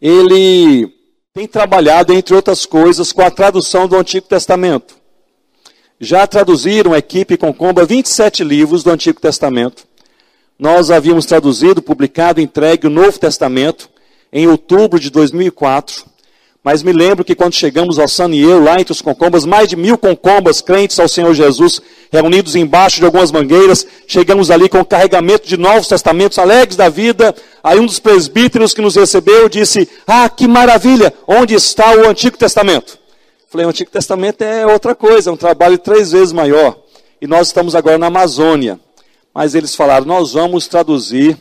ele 0.00 0.92
tem 1.32 1.48
trabalhado, 1.48 2.12
entre 2.12 2.34
outras 2.34 2.66
coisas, 2.66 3.10
com 3.10 3.22
a 3.22 3.30
tradução 3.30 3.88
do 3.88 3.96
Antigo 3.96 4.26
Testamento. 4.26 4.96
Já 5.98 6.26
traduziram, 6.26 6.92
a 6.92 6.98
equipe 6.98 7.38
Concomba, 7.38 7.86
27 7.86 8.44
livros 8.44 8.84
do 8.84 8.90
Antigo 8.90 9.18
Testamento. 9.18 9.86
Nós 10.58 10.90
havíamos 10.90 11.24
traduzido, 11.24 11.80
publicado, 11.80 12.40
entregue 12.40 12.86
o 12.86 12.90
Novo 12.90 13.18
Testamento 13.18 13.88
em 14.32 14.46
outubro 14.46 14.98
de 14.98 15.10
2004. 15.10 16.04
Mas 16.62 16.82
me 16.82 16.92
lembro 16.92 17.24
que 17.24 17.34
quando 17.34 17.54
chegamos 17.54 17.98
ao 17.98 18.08
Saniel, 18.08 18.62
lá 18.62 18.78
entre 18.78 18.92
os 18.92 19.00
concombas, 19.00 19.46
mais 19.46 19.68
de 19.68 19.76
mil 19.76 19.96
concombas 19.96 20.60
crentes 20.60 20.98
ao 20.98 21.08
Senhor 21.08 21.32
Jesus, 21.32 21.80
reunidos 22.12 22.56
embaixo 22.56 22.98
de 22.98 23.06
algumas 23.06 23.32
mangueiras, 23.32 23.86
chegamos 24.06 24.50
ali 24.50 24.68
com 24.68 24.80
o 24.80 24.84
carregamento 24.84 25.48
de 25.48 25.56
novos 25.56 25.88
testamentos, 25.88 26.38
alegres 26.38 26.76
da 26.76 26.88
vida. 26.88 27.34
Aí 27.62 27.78
um 27.78 27.86
dos 27.86 27.98
presbíteros 27.98 28.74
que 28.74 28.82
nos 28.82 28.96
recebeu 28.96 29.48
disse: 29.48 29.88
Ah, 30.06 30.28
que 30.28 30.46
maravilha! 30.46 31.14
Onde 31.26 31.54
está 31.54 31.94
o 31.96 32.08
Antigo 32.08 32.36
Testamento? 32.36 32.98
Falei: 33.48 33.64
O 33.64 33.70
Antigo 33.70 33.90
Testamento 33.90 34.42
é 34.42 34.66
outra 34.66 34.94
coisa, 34.94 35.30
é 35.30 35.32
um 35.32 35.38
trabalho 35.38 35.78
três 35.78 36.12
vezes 36.12 36.32
maior. 36.32 36.76
E 37.18 37.26
nós 37.26 37.46
estamos 37.46 37.74
agora 37.74 37.96
na 37.96 38.08
Amazônia. 38.08 38.78
Mas 39.32 39.54
eles 39.54 39.74
falaram: 39.74 40.04
Nós 40.04 40.32
vamos 40.32 40.66
traduzir 40.66 41.38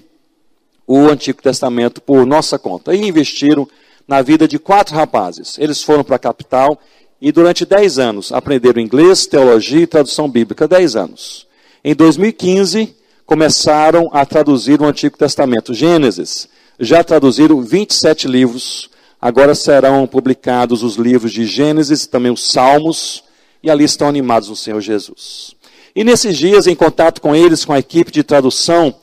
o 0.87 1.09
Antigo 1.09 1.41
Testamento 1.41 2.01
por 2.01 2.25
nossa 2.25 2.57
conta. 2.57 2.95
E 2.95 3.05
investiram 3.05 3.67
na 4.07 4.21
vida 4.21 4.47
de 4.47 4.57
quatro 4.57 4.95
rapazes. 4.95 5.57
Eles 5.59 5.83
foram 5.83 6.03
para 6.03 6.15
a 6.15 6.19
capital 6.19 6.79
e 7.21 7.31
durante 7.31 7.65
dez 7.65 7.99
anos 7.99 8.31
aprenderam 8.31 8.81
inglês, 8.81 9.25
teologia 9.25 9.81
e 9.81 9.87
tradução 9.87 10.29
bíblica. 10.29 10.67
Dez 10.67 10.95
anos. 10.95 11.45
Em 11.83 11.93
2015, 11.93 12.95
começaram 13.25 14.09
a 14.13 14.25
traduzir 14.25 14.81
o 14.81 14.85
Antigo 14.85 15.17
Testamento. 15.17 15.73
Gênesis. 15.73 16.47
Já 16.79 17.03
traduziram 17.03 17.61
27 17.61 18.27
livros. 18.27 18.89
Agora 19.19 19.55
serão 19.55 20.07
publicados 20.07 20.83
os 20.83 20.95
livros 20.95 21.33
de 21.33 21.45
Gênesis 21.45 22.03
e 22.03 22.09
também 22.09 22.31
os 22.31 22.51
Salmos. 22.51 23.23
E 23.61 23.69
ali 23.69 23.83
estão 23.83 24.07
animados 24.07 24.47
no 24.47 24.55
Senhor 24.55 24.79
Jesus. 24.79 25.55
E 25.95 26.03
nesses 26.03 26.37
dias, 26.37 26.67
em 26.67 26.75
contato 26.75 27.19
com 27.19 27.35
eles, 27.35 27.65
com 27.65 27.73
a 27.73 27.79
equipe 27.79 28.11
de 28.11 28.23
tradução, 28.23 28.93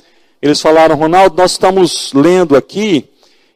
eles 0.45 0.61
falaram, 0.61 0.95
Ronaldo, 0.95 1.38
nós 1.38 1.53
estamos 1.53 2.12
lendo 2.12 2.55
aqui 2.55 3.09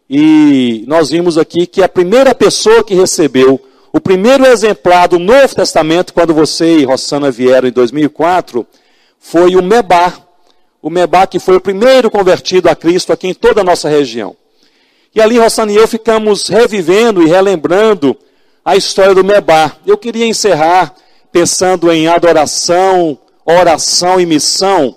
e 0.09 0.84
nós 0.86 1.11
vimos 1.11 1.36
aqui 1.36 1.66
que 1.66 1.82
a 1.82 1.89
primeira 1.89 2.34
pessoa 2.34 2.82
que 2.82 2.95
recebeu 2.95 3.61
o 3.93 4.01
primeiro 4.01 4.47
exemplar 4.47 5.07
do 5.07 5.18
Novo 5.18 5.55
Testamento, 5.55 6.14
quando 6.14 6.32
você 6.32 6.78
e 6.78 6.84
Rossana 6.84 7.30
vieram 7.30 7.68
em 7.68 7.72
2004, 7.72 8.66
foi 9.18 9.55
o 9.55 9.62
Mebá. 9.62 10.14
O 10.80 10.89
Mebá 10.89 11.26
que 11.26 11.39
foi 11.39 11.57
o 11.57 11.61
primeiro 11.61 12.11
convertido 12.11 12.70
a 12.70 12.74
Cristo 12.74 13.12
aqui 13.12 13.28
em 13.28 13.34
toda 13.34 13.61
a 13.61 13.64
nossa 13.64 13.86
região. 13.86 14.34
E 15.14 15.20
ali 15.20 15.36
Rossana 15.36 15.70
e 15.70 15.76
eu 15.76 15.86
ficamos 15.86 16.49
revivendo 16.49 17.22
e 17.22 17.26
relembrando 17.26 18.16
a 18.64 18.76
história 18.76 19.14
do 19.14 19.22
Mebá. 19.22 19.76
Eu 19.86 19.99
queria 19.99 20.24
encerrar 20.24 20.95
pensando 21.30 21.93
em 21.93 22.09
adoração, 22.09 23.18
oração 23.45 24.18
e 24.18 24.24
missão, 24.24 24.97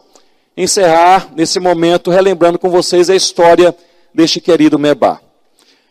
encerrar 0.56 1.30
nesse 1.36 1.60
momento 1.60 2.12
relembrando 2.12 2.60
com 2.60 2.70
vocês 2.70 3.10
a 3.10 3.16
história 3.16 3.76
deste 4.14 4.40
querido 4.42 4.78
Mebá. 4.78 5.20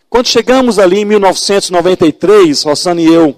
Quando 0.09 0.27
chegamos 0.27 0.79
ali 0.79 1.01
em 1.01 1.05
1993, 1.05 2.63
Rossana 2.63 3.01
e 3.01 3.07
eu, 3.07 3.35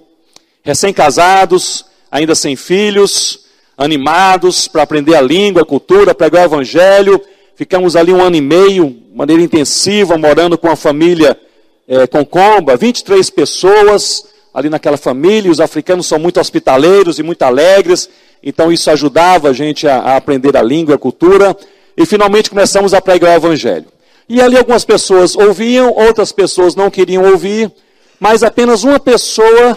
recém-casados, 0.62 1.84
ainda 2.10 2.34
sem 2.34 2.56
filhos, 2.56 3.46
animados 3.76 4.68
para 4.68 4.82
aprender 4.82 5.14
a 5.14 5.20
língua, 5.20 5.62
a 5.62 5.66
cultura, 5.66 6.14
pregar 6.14 6.42
o 6.42 6.46
evangelho, 6.46 7.20
ficamos 7.54 7.94
ali 7.96 8.12
um 8.12 8.22
ano 8.22 8.36
e 8.36 8.40
meio, 8.40 8.90
de 8.90 9.16
maneira 9.16 9.42
intensiva, 9.42 10.16
morando 10.16 10.56
com 10.56 10.70
a 10.70 10.76
família 10.76 11.38
é, 11.86 12.06
comba, 12.24 12.76
23 12.76 13.28
pessoas 13.30 14.26
ali 14.54 14.68
naquela 14.68 14.96
família, 14.96 15.50
os 15.50 15.60
africanos 15.60 16.06
são 16.06 16.18
muito 16.18 16.38
hospitaleiros 16.38 17.18
e 17.18 17.22
muito 17.22 17.42
alegres, 17.42 18.08
então 18.42 18.72
isso 18.72 18.90
ajudava 18.90 19.50
a 19.50 19.52
gente 19.52 19.86
a, 19.86 19.96
a 19.98 20.16
aprender 20.16 20.56
a 20.56 20.62
língua, 20.62 20.96
a 20.96 20.98
cultura, 20.98 21.56
e 21.96 22.04
finalmente 22.04 22.50
começamos 22.50 22.92
a 22.94 23.00
pregar 23.00 23.32
o 23.32 23.36
evangelho. 23.36 23.86
E 24.28 24.40
ali 24.40 24.56
algumas 24.56 24.84
pessoas 24.84 25.36
ouviam, 25.36 25.92
outras 25.92 26.32
pessoas 26.32 26.74
não 26.74 26.90
queriam 26.90 27.24
ouvir, 27.30 27.70
mas 28.18 28.42
apenas 28.42 28.84
uma 28.84 28.98
pessoa, 28.98 29.76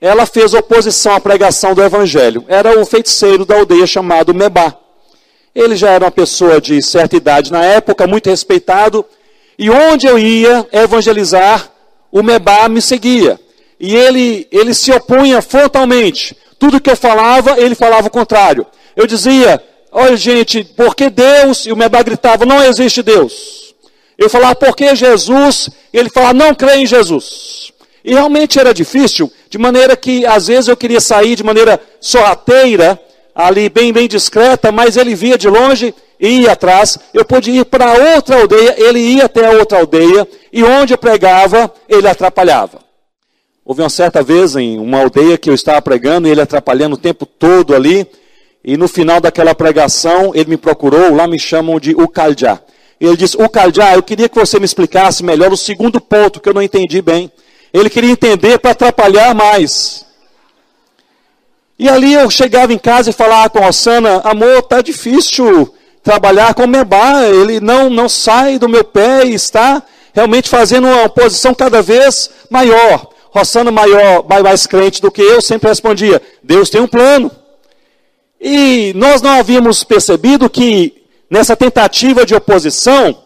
ela 0.00 0.26
fez 0.26 0.54
oposição 0.54 1.14
à 1.14 1.20
pregação 1.20 1.74
do 1.74 1.82
evangelho. 1.82 2.44
Era 2.48 2.80
o 2.80 2.86
feiticeiro 2.86 3.44
da 3.44 3.56
aldeia 3.56 3.86
chamado 3.86 4.34
Mebá. 4.34 4.76
Ele 5.54 5.76
já 5.76 5.90
era 5.90 6.04
uma 6.04 6.10
pessoa 6.10 6.60
de 6.60 6.82
certa 6.82 7.16
idade 7.16 7.52
na 7.52 7.64
época, 7.64 8.06
muito 8.06 8.28
respeitado, 8.28 9.04
e 9.58 9.70
onde 9.70 10.06
eu 10.06 10.18
ia 10.18 10.66
evangelizar, 10.72 11.70
o 12.10 12.22
Mebá 12.22 12.68
me 12.68 12.82
seguia. 12.82 13.38
E 13.78 13.94
ele, 13.94 14.46
ele 14.50 14.74
se 14.74 14.90
opunha 14.90 15.40
frontalmente. 15.40 16.36
Tudo 16.58 16.80
que 16.80 16.90
eu 16.90 16.96
falava, 16.96 17.60
ele 17.60 17.74
falava 17.74 18.08
o 18.08 18.10
contrário. 18.10 18.66
Eu 18.94 19.06
dizia, 19.06 19.62
olha 19.92 20.16
gente, 20.16 20.64
porque 20.64 21.10
Deus, 21.10 21.66
e 21.66 21.72
o 21.72 21.76
Mebá 21.76 22.02
gritava, 22.02 22.46
não 22.46 22.62
existe 22.64 23.02
Deus. 23.02 23.74
Eu 24.16 24.30
falava, 24.30 24.54
porque 24.54 24.96
Jesus, 24.96 25.68
e 25.92 25.98
ele 25.98 26.08
falava, 26.08 26.32
não 26.32 26.54
crê 26.54 26.76
em 26.76 26.86
Jesus. 26.86 27.72
E 28.02 28.14
realmente 28.14 28.58
era 28.58 28.72
difícil, 28.72 29.30
de 29.50 29.58
maneira 29.58 29.96
que 29.96 30.24
às 30.24 30.46
vezes 30.46 30.68
eu 30.68 30.76
queria 30.76 31.00
sair 31.00 31.34
de 31.34 31.42
maneira 31.42 31.78
sorrateira, 32.00 32.98
ali 33.34 33.68
bem, 33.68 33.92
bem 33.92 34.08
discreta, 34.08 34.72
mas 34.72 34.96
ele 34.96 35.14
via 35.14 35.36
de 35.36 35.48
longe 35.48 35.94
e 36.18 36.42
ia 36.42 36.52
atrás. 36.52 36.98
Eu 37.12 37.24
podia 37.24 37.60
ir 37.60 37.64
para 37.66 38.14
outra 38.14 38.40
aldeia, 38.40 38.74
ele 38.78 38.98
ia 38.98 39.26
até 39.26 39.46
a 39.46 39.50
outra 39.50 39.78
aldeia, 39.78 40.26
e 40.50 40.62
onde 40.64 40.94
eu 40.94 40.98
pregava, 40.98 41.70
ele 41.86 42.08
atrapalhava. 42.08 42.85
Houve 43.68 43.82
uma 43.82 43.90
certa 43.90 44.22
vez 44.22 44.54
em 44.54 44.78
uma 44.78 45.00
aldeia 45.00 45.36
que 45.36 45.50
eu 45.50 45.54
estava 45.54 45.82
pregando, 45.82 46.28
e 46.28 46.30
ele 46.30 46.40
atrapalhando 46.40 46.94
o 46.94 46.98
tempo 46.98 47.26
todo 47.26 47.74
ali, 47.74 48.06
e 48.64 48.76
no 48.76 48.86
final 48.86 49.20
daquela 49.20 49.56
pregação, 49.56 50.30
ele 50.36 50.50
me 50.50 50.56
procurou, 50.56 51.12
lá 51.12 51.26
me 51.26 51.36
chamam 51.36 51.80
de 51.80 51.90
Ucaljá. 51.90 52.60
Ele 53.00 53.16
disse, 53.16 53.36
Ucaljá, 53.36 53.94
eu 53.94 54.04
queria 54.04 54.28
que 54.28 54.38
você 54.38 54.60
me 54.60 54.64
explicasse 54.64 55.24
melhor 55.24 55.52
o 55.52 55.56
segundo 55.56 56.00
ponto, 56.00 56.38
que 56.38 56.48
eu 56.48 56.54
não 56.54 56.62
entendi 56.62 57.02
bem. 57.02 57.28
Ele 57.72 57.90
queria 57.90 58.12
entender 58.12 58.56
para 58.60 58.70
atrapalhar 58.70 59.34
mais. 59.34 60.06
E 61.76 61.88
ali 61.88 62.14
eu 62.14 62.30
chegava 62.30 62.72
em 62.72 62.78
casa 62.78 63.10
e 63.10 63.12
falava 63.12 63.50
com 63.50 63.58
a 63.58 63.68
Osana, 63.68 64.20
amor, 64.22 64.62
tá 64.62 64.80
difícil 64.80 65.74
trabalhar 66.04 66.54
com 66.54 66.62
o 66.62 66.68
Mebá, 66.68 67.24
ele 67.24 67.58
não, 67.58 67.90
não 67.90 68.08
sai 68.08 68.60
do 68.60 68.68
meu 68.68 68.84
pé 68.84 69.26
e 69.26 69.34
está 69.34 69.82
realmente 70.14 70.48
fazendo 70.48 70.86
uma 70.86 71.08
posição 71.08 71.52
cada 71.52 71.82
vez 71.82 72.30
maior. 72.48 73.15
Rossana 73.36 73.70
maior, 73.70 74.24
mais 74.42 74.66
crente 74.66 75.00
do 75.00 75.10
que 75.10 75.22
eu, 75.22 75.40
sempre 75.40 75.68
respondia, 75.68 76.20
Deus 76.42 76.70
tem 76.70 76.80
um 76.80 76.88
plano. 76.88 77.30
E 78.40 78.92
nós 78.94 79.22
não 79.22 79.30
havíamos 79.30 79.84
percebido 79.84 80.48
que 80.48 81.04
nessa 81.30 81.56
tentativa 81.56 82.24
de 82.24 82.34
oposição, 82.34 83.22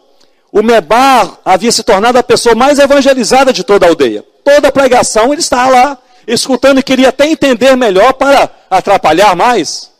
o 0.52 0.62
Mebar 0.62 1.38
havia 1.44 1.70
se 1.70 1.82
tornado 1.82 2.18
a 2.18 2.22
pessoa 2.22 2.54
mais 2.54 2.78
evangelizada 2.78 3.52
de 3.52 3.64
toda 3.64 3.86
a 3.86 3.88
aldeia 3.88 4.24
toda 4.50 4.68
a 4.68 4.72
pregação 4.72 5.32
ele 5.32 5.40
estava 5.40 5.70
lá, 5.70 5.98
escutando 6.26 6.80
e 6.80 6.82
queria 6.82 7.10
até 7.10 7.26
entender 7.26 7.76
melhor 7.76 8.12
para 8.14 8.50
atrapalhar 8.68 9.36
mais. 9.36 9.90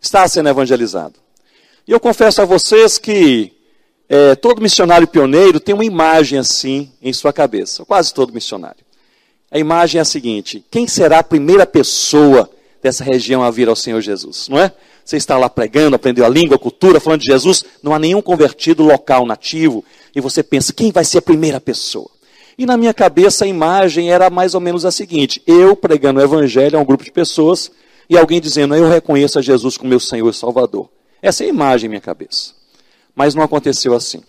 Estava 0.00 0.28
sendo 0.28 0.48
evangelizado. 0.48 1.14
E 1.86 1.92
eu 1.92 2.00
confesso 2.00 2.42
a 2.42 2.44
vocês 2.44 2.98
que 2.98 3.52
é, 4.08 4.34
todo 4.34 4.60
missionário 4.60 5.06
pioneiro 5.06 5.60
tem 5.60 5.74
uma 5.74 5.84
imagem 5.84 6.38
assim 6.38 6.92
em 7.00 7.12
sua 7.12 7.32
cabeça, 7.32 7.84
quase 7.84 8.12
todo 8.12 8.32
missionário. 8.32 8.85
A 9.50 9.58
imagem 9.58 9.98
é 9.98 10.02
a 10.02 10.04
seguinte: 10.04 10.64
quem 10.70 10.86
será 10.86 11.20
a 11.20 11.24
primeira 11.24 11.66
pessoa 11.66 12.50
dessa 12.82 13.04
região 13.04 13.42
a 13.42 13.50
vir 13.50 13.68
ao 13.68 13.76
Senhor 13.76 14.00
Jesus? 14.00 14.48
Não 14.48 14.58
é? 14.58 14.72
Você 15.04 15.16
está 15.16 15.38
lá 15.38 15.48
pregando, 15.48 15.94
aprendeu 15.94 16.24
a 16.24 16.28
língua, 16.28 16.56
a 16.56 16.58
cultura, 16.58 16.98
falando 16.98 17.20
de 17.20 17.26
Jesus, 17.26 17.64
não 17.80 17.94
há 17.94 17.98
nenhum 17.98 18.20
convertido 18.20 18.82
local 18.82 19.24
nativo, 19.24 19.84
e 20.14 20.20
você 20.20 20.42
pensa, 20.42 20.72
quem 20.72 20.90
vai 20.90 21.04
ser 21.04 21.18
a 21.18 21.22
primeira 21.22 21.60
pessoa? 21.60 22.10
E 22.58 22.66
na 22.66 22.76
minha 22.76 22.92
cabeça 22.92 23.44
a 23.44 23.48
imagem 23.48 24.10
era 24.10 24.28
mais 24.30 24.54
ou 24.54 24.60
menos 24.60 24.84
a 24.84 24.90
seguinte: 24.90 25.42
eu 25.46 25.76
pregando 25.76 26.18
o 26.18 26.22
evangelho 26.22 26.78
a 26.78 26.82
um 26.82 26.84
grupo 26.84 27.04
de 27.04 27.12
pessoas 27.12 27.70
e 28.08 28.16
alguém 28.16 28.40
dizendo, 28.40 28.74
eu 28.74 28.88
reconheço 28.88 29.38
a 29.38 29.42
Jesus 29.42 29.76
como 29.76 29.90
meu 29.90 30.00
Senhor 30.00 30.28
e 30.28 30.34
Salvador. 30.34 30.88
Essa 31.20 31.44
é 31.44 31.46
a 31.46 31.50
imagem 31.50 31.86
em 31.86 31.90
minha 31.90 32.00
cabeça. 32.00 32.54
Mas 33.14 33.34
não 33.34 33.42
aconteceu 33.42 33.94
assim. 33.94 34.22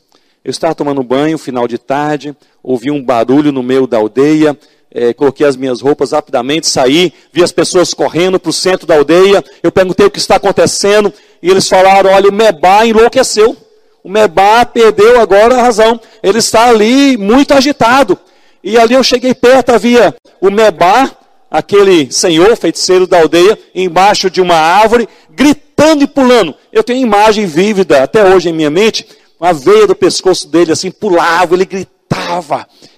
Eu 0.44 0.52
estava 0.52 0.74
tomando 0.74 1.04
banho, 1.04 1.38
final 1.38 1.68
de 1.68 1.78
tarde, 1.78 2.36
ouvi 2.64 2.90
um 2.90 3.04
barulho 3.04 3.52
no 3.52 3.62
meio 3.62 3.86
da 3.86 3.98
aldeia, 3.98 4.58
é, 4.92 5.14
coloquei 5.14 5.46
as 5.46 5.56
minhas 5.56 5.82
roupas 5.82 6.12
rapidamente, 6.12 6.68
saí, 6.68 7.14
vi 7.32 7.44
as 7.44 7.52
pessoas 7.52 7.94
correndo 7.94 8.40
para 8.40 8.50
o 8.50 8.54
centro 8.54 8.88
da 8.88 8.96
aldeia. 8.96 9.44
Eu 9.62 9.72
perguntei 9.72 10.06
o 10.06 10.12
que 10.12 10.20
está 10.20 10.36
acontecendo 10.38 11.14
e 11.42 11.50
eles 11.50 11.68
falaram: 11.68 12.12
olha, 12.12 12.30
o 12.30 12.34
Mebá 12.34 12.86
enlouqueceu. 12.86 13.56
O 14.04 14.10
Mebá 14.10 14.66
perdeu 14.66 15.20
agora 15.20 15.56
a 15.56 15.62
razão. 15.62 16.00
Ele 16.24 16.38
está 16.38 16.70
ali 16.70 17.18
muito 17.18 17.54
agitado. 17.54 18.18
E 18.64 18.78
ali 18.78 18.94
eu 18.94 19.04
cheguei 19.04 19.34
perto, 19.34 19.72
havia 19.72 20.16
o 20.42 20.50
Mebá, 20.50 21.12
aquele 21.52 22.12
senhor 22.12 22.56
feiticeiro 22.56 23.06
da 23.06 23.20
aldeia, 23.20 23.58
embaixo 23.76 24.30
de 24.30 24.42
uma 24.42 24.56
árvore, 24.56 25.08
gritando 25.30 26.04
e 26.04 26.08
pulando. 26.08 26.56
Eu 26.72 26.84
tenho 26.84 27.02
imagem 27.02 27.46
vívida 27.46 28.04
até 28.04 28.24
hoje 28.24 28.50
em 28.50 28.54
minha 28.54 28.70
mente, 28.70 29.06
a 29.40 29.54
veia 29.54 29.86
do 29.86 29.96
pescoço 29.96 30.48
dele 30.48 30.72
assim 30.72 30.90
pulava, 30.90 31.54
ele 31.54 31.66
gritava 31.66 31.97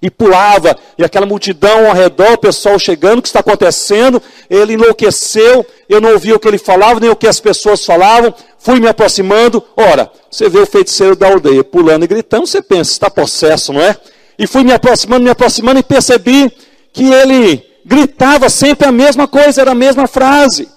e 0.01 0.09
pulava, 0.09 0.75
e 0.97 1.03
aquela 1.03 1.25
multidão 1.25 1.87
ao 1.87 1.93
redor, 1.93 2.33
o 2.33 2.37
pessoal 2.37 2.79
chegando, 2.79 3.19
o 3.19 3.21
que 3.21 3.27
está 3.27 3.39
acontecendo? 3.39 4.21
Ele 4.49 4.73
enlouqueceu, 4.73 5.65
eu 5.87 6.01
não 6.01 6.13
ouvia 6.13 6.35
o 6.35 6.39
que 6.39 6.47
ele 6.47 6.57
falava, 6.57 6.99
nem 6.99 7.09
o 7.09 7.15
que 7.15 7.27
as 7.27 7.39
pessoas 7.39 7.85
falavam, 7.85 8.33
fui 8.57 8.79
me 8.79 8.87
aproximando, 8.87 9.63
ora, 9.75 10.11
você 10.29 10.49
vê 10.49 10.59
o 10.59 10.65
feiticeiro 10.65 11.15
da 11.15 11.27
aldeia 11.27 11.63
pulando 11.63 12.03
e 12.03 12.07
gritando, 12.07 12.47
você 12.47 12.61
pensa, 12.61 12.91
está 12.91 13.09
possesso, 13.09 13.73
não 13.73 13.81
é? 13.81 13.95
E 14.37 14.47
fui 14.47 14.63
me 14.63 14.71
aproximando, 14.71 15.23
me 15.23 15.29
aproximando 15.29 15.79
e 15.79 15.83
percebi 15.83 16.51
que 16.93 17.11
ele 17.11 17.63
gritava 17.85 18.49
sempre 18.49 18.87
a 18.87 18.91
mesma 18.91 19.27
coisa, 19.27 19.61
era 19.61 19.71
a 19.71 19.75
mesma 19.75 20.07
frase. 20.07 20.69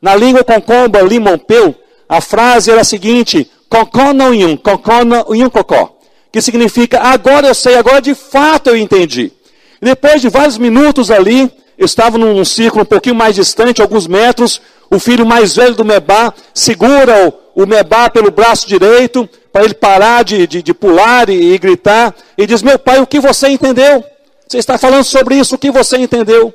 Na 0.00 0.14
língua 0.14 0.44
concomba, 0.44 1.00
limompeu, 1.02 1.74
a 2.08 2.20
frase 2.20 2.70
era 2.70 2.82
a 2.82 2.84
seguinte, 2.84 3.50
concó 3.68 4.12
não 4.12 4.32
yum, 4.32 4.56
concó 4.56 5.04
não 5.04 5.34
yum 5.34 5.50
cocó, 5.50 5.95
que 6.32 6.40
significa, 6.40 7.00
agora 7.00 7.48
eu 7.48 7.54
sei, 7.54 7.76
agora 7.76 8.00
de 8.00 8.14
fato 8.14 8.68
eu 8.68 8.76
entendi. 8.76 9.32
Depois 9.80 10.20
de 10.20 10.28
vários 10.28 10.58
minutos 10.58 11.10
ali, 11.10 11.50
eu 11.78 11.84
estava 11.84 12.16
num 12.16 12.44
círculo 12.44 12.82
um 12.82 12.86
pouquinho 12.86 13.14
mais 13.14 13.34
distante, 13.34 13.82
alguns 13.82 14.06
metros, 14.06 14.60
o 14.90 14.98
filho 14.98 15.26
mais 15.26 15.54
velho 15.54 15.74
do 15.74 15.84
Mebá 15.84 16.32
segura 16.54 17.28
o, 17.54 17.62
o 17.62 17.66
Mebá 17.66 18.08
pelo 18.08 18.30
braço 18.30 18.66
direito, 18.66 19.28
para 19.52 19.64
ele 19.64 19.74
parar 19.74 20.22
de, 20.22 20.46
de, 20.46 20.62
de 20.62 20.74
pular 20.74 21.28
e, 21.28 21.54
e, 21.54 21.58
gritar, 21.58 22.14
e 22.36 22.46
diz: 22.46 22.62
Meu 22.62 22.78
pai, 22.78 23.00
o 23.00 23.06
que 23.06 23.20
você 23.20 23.48
entendeu? 23.48 24.04
Você 24.46 24.58
está 24.58 24.78
falando 24.78 25.04
sobre 25.04 25.36
isso, 25.36 25.54
o 25.54 25.58
que 25.58 25.70
você 25.70 25.96
entendeu? 25.96 26.54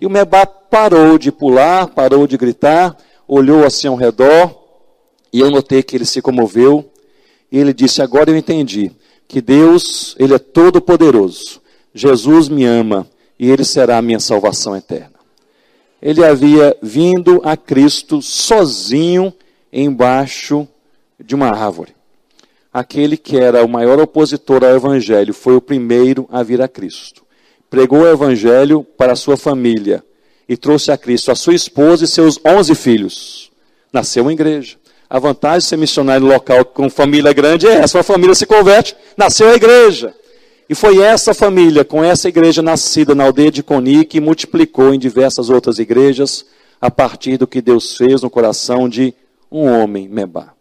E 0.00 0.06
o 0.06 0.10
Mebá 0.10 0.46
parou 0.46 1.18
de 1.18 1.32
pular, 1.32 1.88
parou 1.88 2.26
de 2.26 2.36
gritar, 2.36 2.96
olhou 3.26 3.64
assim 3.64 3.88
ao 3.88 3.96
redor, 3.96 4.54
e 5.32 5.40
eu 5.40 5.50
notei 5.50 5.82
que 5.82 5.96
ele 5.96 6.04
se 6.04 6.22
comoveu, 6.22 6.90
e 7.50 7.58
ele 7.58 7.72
disse: 7.72 8.02
Agora 8.02 8.30
eu 8.30 8.36
entendi 8.36 8.92
que 9.26 9.40
Deus, 9.40 10.14
Ele 10.18 10.34
é 10.34 10.38
todo 10.38 10.80
poderoso, 10.80 11.60
Jesus 11.94 12.48
me 12.48 12.64
ama, 12.64 13.06
e 13.38 13.50
Ele 13.50 13.64
será 13.64 13.98
a 13.98 14.02
minha 14.02 14.20
salvação 14.20 14.76
eterna 14.76 15.14
ele 16.04 16.22
havia 16.22 16.76
vindo 16.82 17.40
a 17.42 17.56
Cristo 17.56 18.20
sozinho 18.20 19.32
embaixo 19.72 20.68
de 21.18 21.34
uma 21.34 21.48
árvore. 21.48 21.94
Aquele 22.70 23.16
que 23.16 23.38
era 23.38 23.64
o 23.64 23.68
maior 23.68 23.98
opositor 23.98 24.62
ao 24.62 24.76
Evangelho 24.76 25.32
foi 25.32 25.56
o 25.56 25.62
primeiro 25.62 26.28
a 26.30 26.42
vir 26.42 26.60
a 26.60 26.68
Cristo. 26.68 27.24
Pregou 27.70 28.00
o 28.00 28.06
Evangelho 28.06 28.84
para 28.84 29.14
a 29.14 29.16
sua 29.16 29.38
família 29.38 30.04
e 30.46 30.58
trouxe 30.58 30.92
a 30.92 30.98
Cristo 30.98 31.30
a 31.30 31.34
sua 31.34 31.54
esposa 31.54 32.04
e 32.04 32.08
seus 32.08 32.38
onze 32.44 32.74
filhos. 32.74 33.50
Nasceu 33.90 34.24
uma 34.24 34.32
igreja. 34.34 34.76
A 35.08 35.18
vantagem 35.18 35.58
de 35.58 35.64
ser 35.66 35.76
missionário 35.76 36.26
local 36.26 36.64
com 36.64 36.88
família 36.88 37.32
grande 37.32 37.66
é 37.66 37.74
essa: 37.74 38.00
a 38.00 38.02
família 38.02 38.34
se 38.34 38.46
converte, 38.46 38.96
nasceu 39.16 39.48
a 39.48 39.54
igreja. 39.54 40.14
E 40.68 40.74
foi 40.74 40.98
essa 41.00 41.34
família, 41.34 41.84
com 41.84 42.02
essa 42.02 42.28
igreja 42.28 42.62
nascida 42.62 43.14
na 43.14 43.24
aldeia 43.24 43.50
de 43.50 43.62
Coni, 43.62 44.04
que 44.04 44.20
multiplicou 44.20 44.94
em 44.94 44.98
diversas 44.98 45.50
outras 45.50 45.78
igrejas, 45.78 46.46
a 46.80 46.90
partir 46.90 47.36
do 47.36 47.46
que 47.46 47.60
Deus 47.60 47.96
fez 47.96 48.22
no 48.22 48.30
coração 48.30 48.88
de 48.88 49.14
um 49.52 49.68
homem, 49.68 50.08
Mebá. 50.08 50.54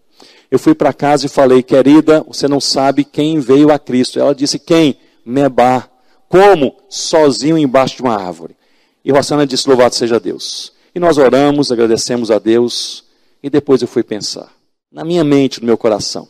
Eu 0.52 0.60
fui 0.60 0.76
para 0.76 0.94
casa 0.94 1.26
e 1.26 1.30
falei, 1.30 1.64
querida, 1.64 2.24
você 2.28 2.48
não 2.48 2.60
sabe 2.60 3.04
quem 3.04 3.40
veio 3.40 3.72
a 3.72 3.80
Cristo. 3.80 4.20
Ela 4.20 4.36
disse, 4.36 4.60
quem? 4.60 4.98
Mebá. 5.26 5.90
Como? 6.30 6.76
Sozinho 6.90 7.58
embaixo 7.58 7.96
de 7.96 8.04
uma 8.04 8.16
árvore. 8.16 8.56
E 9.04 9.12
Rossana 9.12 9.48
disse, 9.48 9.68
louvado 9.68 9.96
seja 9.96 10.20
Deus. 10.20 10.72
E 10.94 11.00
nós 11.00 11.18
oramos, 11.18 11.72
agradecemos 11.72 12.30
a 12.30 12.38
Deus, 12.38 13.04
e 13.44 13.50
depois 13.50 13.82
eu 13.82 13.88
fui 13.88 14.02
pensar. 14.02 14.50
Na 14.90 15.04
minha 15.04 15.24
mente, 15.24 15.60
no 15.60 15.68
meu 15.68 15.78
coração, 15.78 16.30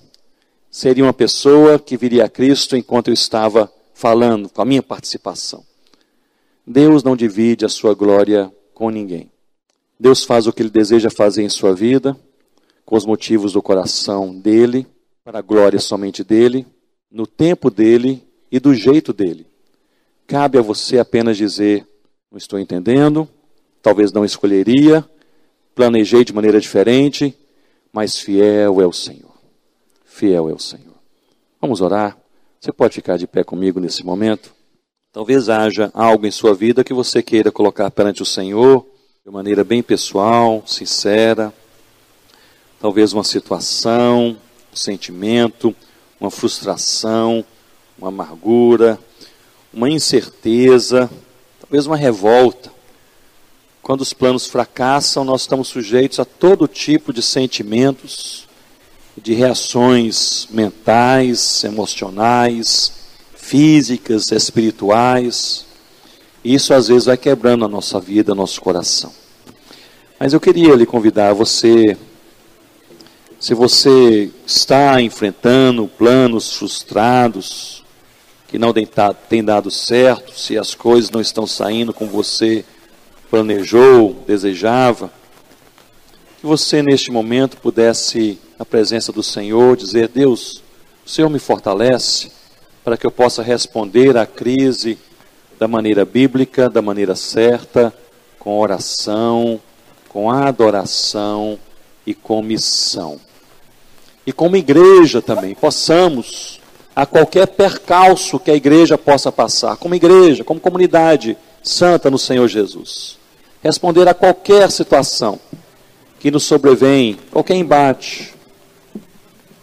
seria 0.72 1.04
uma 1.04 1.14
pessoa 1.14 1.78
que 1.78 1.96
viria 1.96 2.26
a 2.26 2.30
Cristo 2.30 2.76
enquanto 2.76 3.10
eu 3.10 3.14
estava 3.14 3.72
falando, 3.94 4.50
com 4.50 4.62
a 4.62 4.66
minha 4.66 4.82
participação. 4.82 5.64
Deus 6.66 7.04
não 7.04 7.16
divide 7.16 7.66
a 7.66 7.70
sua 7.70 7.94
glória 7.94 8.52
com 8.74 8.90
ninguém. 8.90 9.30
Deus 10.00 10.24
faz 10.24 10.48
o 10.48 10.52
que 10.52 10.64
ele 10.64 10.72
deseja 10.72 11.12
fazer 11.12 11.44
em 11.44 11.50
sua 11.50 11.76
vida, 11.76 12.18
com 12.84 12.98
os 12.98 13.06
motivos 13.06 13.54
do 13.54 13.62
coração 13.62 14.38
dele, 14.38 14.88
para 15.24 15.40
a 15.40 15.42
glória 15.42 15.80
somente 15.80 16.24
dele, 16.24 16.66
no 17.12 17.28
tempo 17.28 17.70
dele 17.70 18.26
e 18.52 18.60
do 18.60 18.74
jeito 18.74 19.14
dele. 19.14 19.46
Cabe 20.26 20.58
a 20.58 20.62
você 20.62 20.98
apenas 20.98 21.38
dizer: 21.38 21.88
não 22.32 22.38
estou 22.38 22.58
entendendo, 22.58 23.30
talvez 23.82 24.12
não 24.12 24.26
escolheria, 24.26 25.08
planejei 25.76 26.24
de 26.24 26.34
maneira 26.34 26.60
diferente, 26.60 27.36
mas 27.92 28.18
fiel 28.18 28.82
é 28.82 28.88
o 28.88 28.94
Senhor 28.94 29.34
fiel 30.14 30.48
é 30.48 30.54
o 30.54 30.60
Senhor. 30.60 30.94
Vamos 31.60 31.82
orar? 31.82 32.16
Você 32.60 32.72
pode 32.72 32.94
ficar 32.94 33.18
de 33.18 33.26
pé 33.26 33.44
comigo 33.44 33.80
nesse 33.80 34.06
momento? 34.06 34.54
Talvez 35.12 35.50
haja 35.50 35.92
algo 35.94 36.26
em 36.26 36.32
sua 36.32 36.54
vida 36.54 36.84
que 36.84 36.94
você 36.94 37.22
queira 37.22 37.52
colocar 37.52 37.90
perante 37.90 38.22
o 38.22 38.26
Senhor 38.26 38.86
de 39.26 39.32
maneira 39.32 39.64
bem 39.64 39.82
pessoal, 39.82 40.64
sincera. 40.66 41.54
talvez 42.80 43.14
uma 43.14 43.24
situação, 43.24 44.38
um 44.72 44.76
sentimento, 44.76 45.74
uma 46.20 46.30
frustração, 46.30 47.44
uma 47.98 48.10
amargura, 48.10 49.00
uma 49.74 49.90
incerteza, 49.90 51.10
talvez 51.60 51.88
uma 51.88 51.96
revolta. 51.98 52.72
Quando 53.84 54.00
os 54.00 54.14
planos 54.14 54.48
fracassam, 54.48 55.26
nós 55.26 55.42
estamos 55.42 55.68
sujeitos 55.68 56.18
a 56.18 56.24
todo 56.24 56.70
tipo 56.70 57.12
de 57.12 57.22
sentimentos, 57.22 58.48
de 59.18 59.34
reações 59.34 60.48
mentais, 60.50 61.66
emocionais, 61.66 62.94
físicas, 63.36 64.32
espirituais. 64.32 65.66
Isso 66.46 66.74
às 66.74 66.88
vezes 66.88 67.08
vai 67.08 67.18
quebrando 67.18 67.66
a 67.66 67.68
nossa 67.68 68.00
vida, 68.00 68.34
nosso 68.34 68.62
coração. 68.62 69.12
Mas 70.18 70.32
eu 70.32 70.40
queria 70.40 70.76
lhe 70.76 70.86
convidar 70.86 71.34
você, 71.34 71.98
se 73.38 73.54
você 73.54 74.32
está 74.48 75.02
enfrentando 75.02 75.90
planos 75.90 76.54
frustrados, 76.54 77.84
que 78.48 78.58
não 78.58 78.74
tem 79.28 79.44
dado 79.44 79.70
certo, 79.70 80.40
se 80.40 80.58
as 80.58 80.74
coisas 80.74 81.12
não 81.12 81.20
estão 81.20 81.46
saindo 81.46 81.94
como 81.94 82.10
você 82.10 82.64
planejou, 83.34 84.16
desejava, 84.28 85.12
que 86.40 86.46
você 86.46 86.84
neste 86.84 87.10
momento 87.10 87.58
pudesse, 87.58 88.38
na 88.60 88.64
presença 88.64 89.12
do 89.12 89.24
Senhor, 89.24 89.76
dizer: 89.76 90.08
Deus, 90.08 90.62
o 91.04 91.10
Senhor 91.10 91.30
me 91.30 91.40
fortalece 91.40 92.32
para 92.84 92.96
que 92.96 93.08
eu 93.08 93.10
possa 93.10 93.42
responder 93.42 94.16
à 94.18 94.28
crise 94.28 95.00
da 95.58 95.68
maneira 95.68 96.06
bíblica, 96.06 96.70
da 96.70 96.80
maneira 96.80 97.16
certa, 97.16 97.92
com 98.38 98.60
oração, 98.60 99.60
com 100.10 100.30
adoração 100.30 101.58
e 102.06 102.14
com 102.14 102.40
missão. 102.44 103.20
E 104.28 104.32
como 104.32 104.58
igreja 104.58 105.24
também, 105.24 105.56
possamos, 105.56 106.62
a 106.96 107.04
qualquer 107.04 107.48
percalço 107.48 108.40
que 108.40 108.52
a 108.52 108.56
igreja 108.56 108.96
possa 108.96 109.32
passar, 109.32 109.76
como 109.78 109.96
igreja, 109.96 110.44
como 110.44 110.60
comunidade 110.60 111.36
santa 111.64 112.12
no 112.12 112.20
Senhor 112.20 112.48
Jesus, 112.48 113.23
responder 113.64 114.08
a 114.10 114.14
qualquer 114.14 114.70
situação 114.70 115.40
que 116.20 116.30
nos 116.30 116.44
sobrevém, 116.44 117.18
qualquer 117.32 117.56
embate, 117.56 118.34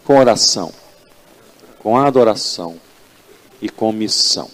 com 0.05 0.19
oração, 0.19 0.73
com 1.79 1.97
adoração 1.97 2.77
e 3.61 3.69
com 3.69 3.93
missão. 3.93 4.49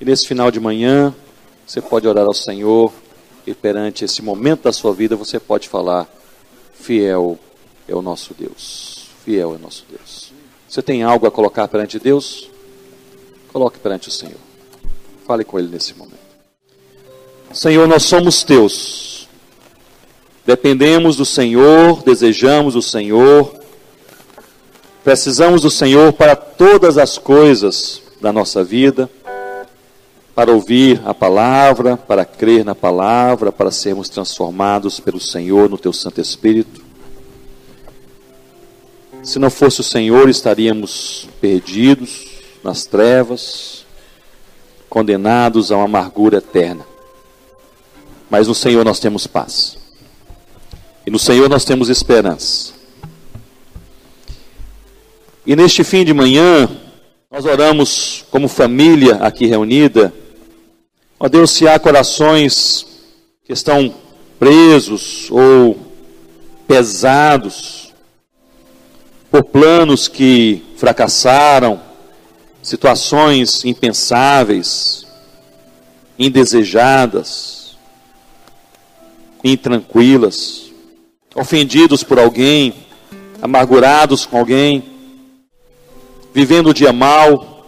E 0.00 0.04
nesse 0.04 0.28
final 0.28 0.50
de 0.50 0.60
manhã, 0.60 1.14
você 1.66 1.80
pode 1.80 2.06
orar 2.06 2.24
ao 2.24 2.34
Senhor 2.34 2.92
e 3.44 3.52
perante 3.52 4.04
esse 4.04 4.22
momento 4.22 4.62
da 4.62 4.72
sua 4.72 4.94
vida 4.94 5.16
você 5.16 5.40
pode 5.40 5.68
falar: 5.68 6.08
Fiel 6.72 7.38
é 7.88 7.94
o 7.94 8.00
nosso 8.00 8.32
Deus. 8.32 9.08
Fiel 9.24 9.52
é 9.52 9.56
o 9.56 9.58
nosso 9.58 9.84
Deus. 9.90 10.32
Você 10.68 10.82
tem 10.82 11.02
algo 11.02 11.26
a 11.26 11.30
colocar 11.30 11.66
perante 11.66 11.98
Deus? 11.98 12.48
Coloque 13.52 13.78
perante 13.78 14.08
o 14.08 14.12
Senhor. 14.12 14.38
Fale 15.26 15.44
com 15.44 15.58
Ele 15.58 15.68
nesse 15.68 15.94
momento. 15.94 16.17
Senhor, 17.52 17.88
nós 17.88 18.02
somos 18.02 18.42
teus. 18.42 19.28
Dependemos 20.44 21.16
do 21.16 21.24
Senhor, 21.24 22.02
desejamos 22.02 22.76
o 22.76 22.82
Senhor. 22.82 23.54
Precisamos 25.02 25.62
do 25.62 25.70
Senhor 25.70 26.12
para 26.12 26.36
todas 26.36 26.98
as 26.98 27.16
coisas 27.16 28.02
da 28.20 28.32
nossa 28.32 28.62
vida, 28.62 29.10
para 30.34 30.52
ouvir 30.52 31.00
a 31.04 31.14
palavra, 31.14 31.96
para 31.96 32.24
crer 32.24 32.64
na 32.64 32.74
palavra, 32.74 33.50
para 33.50 33.70
sermos 33.70 34.08
transformados 34.08 35.00
pelo 35.00 35.20
Senhor 35.20 35.68
no 35.68 35.78
teu 35.78 35.92
Santo 35.92 36.20
Espírito. 36.20 36.82
Se 39.22 39.38
não 39.38 39.50
fosse 39.50 39.80
o 39.80 39.84
Senhor, 39.84 40.28
estaríamos 40.28 41.28
perdidos 41.40 42.26
nas 42.62 42.84
trevas, 42.86 43.84
condenados 44.88 45.72
a 45.72 45.76
uma 45.76 45.84
amargura 45.84 46.38
eterna. 46.38 46.86
Mas 48.30 48.46
no 48.46 48.54
Senhor 48.54 48.84
nós 48.84 49.00
temos 49.00 49.26
paz. 49.26 49.78
E 51.06 51.10
no 51.10 51.18
Senhor 51.18 51.48
nós 51.48 51.64
temos 51.64 51.88
esperança. 51.88 52.72
E 55.46 55.56
neste 55.56 55.82
fim 55.82 56.04
de 56.04 56.12
manhã, 56.12 56.68
nós 57.30 57.46
oramos 57.46 58.24
como 58.30 58.48
família 58.48 59.16
aqui 59.16 59.46
reunida. 59.46 60.12
Ó 61.18 61.28
Deus, 61.28 61.50
se 61.50 61.66
há 61.66 61.78
corações 61.78 62.86
que 63.44 63.52
estão 63.52 63.94
presos 64.38 65.30
ou 65.30 65.78
pesados 66.66 67.94
por 69.30 69.44
planos 69.44 70.08
que 70.08 70.62
fracassaram, 70.76 71.80
situações 72.62 73.64
impensáveis, 73.64 75.06
indesejadas, 76.18 77.57
intranquilas, 79.42 80.72
ofendidos 81.34 82.02
por 82.02 82.18
alguém, 82.18 82.74
amargurados 83.40 84.26
com 84.26 84.38
alguém, 84.38 84.82
vivendo 86.34 86.70
o 86.70 86.74
dia 86.74 86.92
mal, 86.92 87.64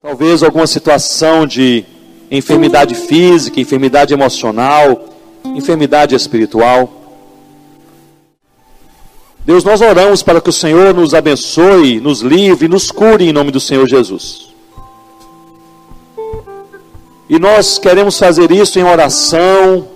talvez 0.00 0.42
alguma 0.42 0.66
situação 0.66 1.46
de 1.46 1.84
enfermidade 2.30 2.94
física, 2.94 3.60
enfermidade 3.60 4.12
emocional, 4.12 5.08
enfermidade 5.44 6.14
espiritual. 6.14 6.94
Deus, 9.44 9.64
nós 9.64 9.80
oramos 9.80 10.22
para 10.22 10.40
que 10.40 10.50
o 10.50 10.52
Senhor 10.52 10.92
nos 10.94 11.14
abençoe, 11.14 12.00
nos 12.00 12.20
livre, 12.20 12.68
nos 12.68 12.90
cure 12.90 13.28
em 13.28 13.32
nome 13.32 13.50
do 13.50 13.60
Senhor 13.60 13.88
Jesus. 13.88 14.48
E 17.30 17.38
nós 17.38 17.78
queremos 17.78 18.18
fazer 18.18 18.50
isso 18.50 18.78
em 18.78 18.82
oração, 18.82 19.86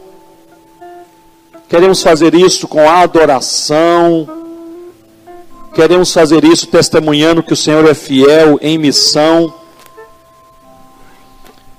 Queremos 1.72 2.02
fazer 2.02 2.34
isso 2.34 2.68
com 2.68 2.86
adoração. 2.86 4.28
Queremos 5.74 6.12
fazer 6.12 6.44
isso 6.44 6.66
testemunhando 6.66 7.42
que 7.42 7.54
o 7.54 7.56
Senhor 7.56 7.88
é 7.88 7.94
fiel 7.94 8.58
em 8.60 8.76
missão. 8.76 9.54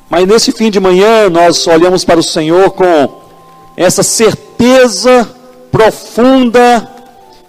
Mas 0.10 0.26
nesse 0.26 0.52
fim 0.52 0.72
de 0.72 0.80
manhã 0.80 1.30
nós 1.30 1.68
olhamos 1.68 2.04
para 2.04 2.20
o 2.20 2.24
Senhor 2.24 2.72
com 2.72 3.22
essa 3.78 4.02
certeza 4.02 5.30
profunda, 5.72 6.90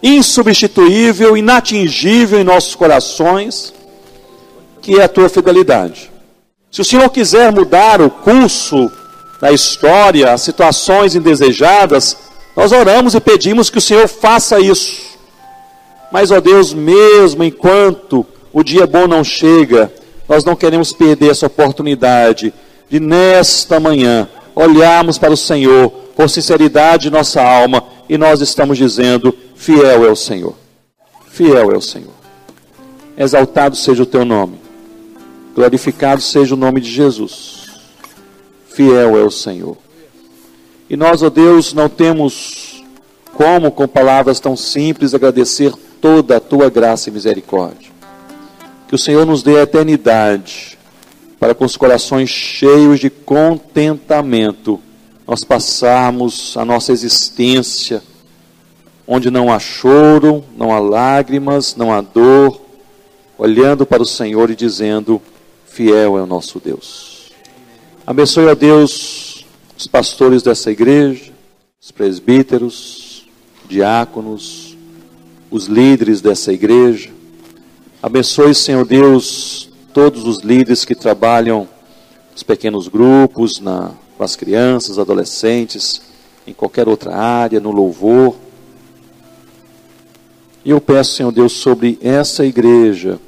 insubstituível, 0.02 1.38
inatingível 1.38 2.38
em 2.38 2.44
nossos 2.44 2.74
corações, 2.74 3.72
que 4.82 5.00
é 5.00 5.04
a 5.04 5.08
tua 5.08 5.30
fidelidade. 5.30 6.12
Se 6.70 6.82
o 6.82 6.84
Senhor 6.84 7.08
quiser 7.08 7.50
mudar 7.50 8.02
o 8.02 8.10
curso 8.10 8.92
da 9.40 9.50
história, 9.50 10.30
as 10.30 10.42
situações 10.42 11.14
indesejadas, 11.14 12.18
nós 12.56 12.72
oramos 12.72 13.14
e 13.14 13.20
pedimos 13.20 13.68
que 13.68 13.78
o 13.78 13.80
Senhor 13.80 14.06
faça 14.06 14.60
isso. 14.60 15.14
Mas, 16.12 16.30
ó 16.30 16.40
Deus, 16.40 16.72
mesmo 16.72 17.42
enquanto 17.42 18.24
o 18.52 18.62
dia 18.62 18.86
bom 18.86 19.08
não 19.08 19.24
chega, 19.24 19.92
nós 20.28 20.44
não 20.44 20.54
queremos 20.54 20.92
perder 20.92 21.30
essa 21.30 21.46
oportunidade 21.46 22.54
de, 22.88 23.00
nesta 23.00 23.80
manhã, 23.80 24.28
olharmos 24.54 25.18
para 25.18 25.32
o 25.32 25.36
Senhor 25.36 25.90
com 26.14 26.28
sinceridade 26.28 27.04
de 27.04 27.10
nossa 27.10 27.42
alma 27.42 27.82
e 28.08 28.16
nós 28.16 28.40
estamos 28.40 28.78
dizendo: 28.78 29.36
Fiel 29.56 30.06
é 30.06 30.10
o 30.10 30.16
Senhor. 30.16 30.54
Fiel 31.28 31.72
é 31.72 31.76
o 31.76 31.80
Senhor. 31.80 32.14
Exaltado 33.18 33.74
seja 33.76 34.04
o 34.04 34.06
teu 34.06 34.24
nome. 34.24 34.60
Glorificado 35.54 36.20
seja 36.20 36.54
o 36.54 36.58
nome 36.58 36.80
de 36.80 36.90
Jesus. 36.90 37.66
Fiel 38.68 39.18
é 39.18 39.22
o 39.22 39.30
Senhor. 39.30 39.76
E 40.88 40.96
nós, 40.96 41.22
ó 41.22 41.30
Deus, 41.30 41.72
não 41.72 41.88
temos 41.88 42.84
como, 43.34 43.70
com 43.70 43.88
palavras 43.88 44.38
tão 44.38 44.56
simples, 44.56 45.14
agradecer 45.14 45.72
toda 46.00 46.36
a 46.36 46.40
tua 46.40 46.68
graça 46.68 47.08
e 47.08 47.12
misericórdia. 47.12 47.90
Que 48.86 48.94
o 48.94 48.98
Senhor 48.98 49.24
nos 49.26 49.42
dê 49.42 49.58
a 49.58 49.62
eternidade, 49.62 50.78
para 51.40 51.54
com 51.54 51.64
os 51.64 51.76
corações 51.76 52.30
cheios 52.30 53.00
de 53.00 53.10
contentamento, 53.10 54.80
nós 55.26 55.42
passarmos 55.42 56.54
a 56.56 56.64
nossa 56.64 56.92
existência, 56.92 58.02
onde 59.06 59.30
não 59.30 59.52
há 59.52 59.58
choro, 59.58 60.44
não 60.56 60.72
há 60.72 60.78
lágrimas, 60.78 61.76
não 61.76 61.92
há 61.92 62.00
dor, 62.02 62.60
olhando 63.38 63.86
para 63.86 64.02
o 64.02 64.06
Senhor 64.06 64.50
e 64.50 64.54
dizendo: 64.54 65.20
Fiel 65.66 66.18
é 66.18 66.22
o 66.22 66.26
nosso 66.26 66.60
Deus. 66.60 67.32
Abençoe 68.06 68.48
a 68.48 68.54
Deus 68.54 69.33
os 69.76 69.86
pastores 69.86 70.42
dessa 70.42 70.70
igreja, 70.70 71.32
os 71.80 71.90
presbíteros, 71.90 73.26
diáconos, 73.68 74.76
os 75.50 75.66
líderes 75.66 76.20
dessa 76.20 76.52
igreja. 76.52 77.10
Abençoe, 78.02 78.54
Senhor 78.54 78.84
Deus, 78.84 79.68
todos 79.92 80.24
os 80.26 80.38
líderes 80.38 80.84
que 80.84 80.94
trabalham 80.94 81.68
nos 82.32 82.42
pequenos 82.42 82.88
grupos, 82.88 83.60
na, 83.60 83.92
com 84.16 84.24
as 84.24 84.36
crianças, 84.36 84.98
adolescentes, 84.98 86.02
em 86.46 86.52
qualquer 86.52 86.88
outra 86.88 87.16
área, 87.16 87.60
no 87.60 87.70
louvor. 87.70 88.36
E 90.64 90.70
eu 90.70 90.80
peço, 90.80 91.14
Senhor 91.14 91.32
Deus, 91.32 91.52
sobre 91.52 91.98
essa 92.00 92.44
igreja 92.44 93.20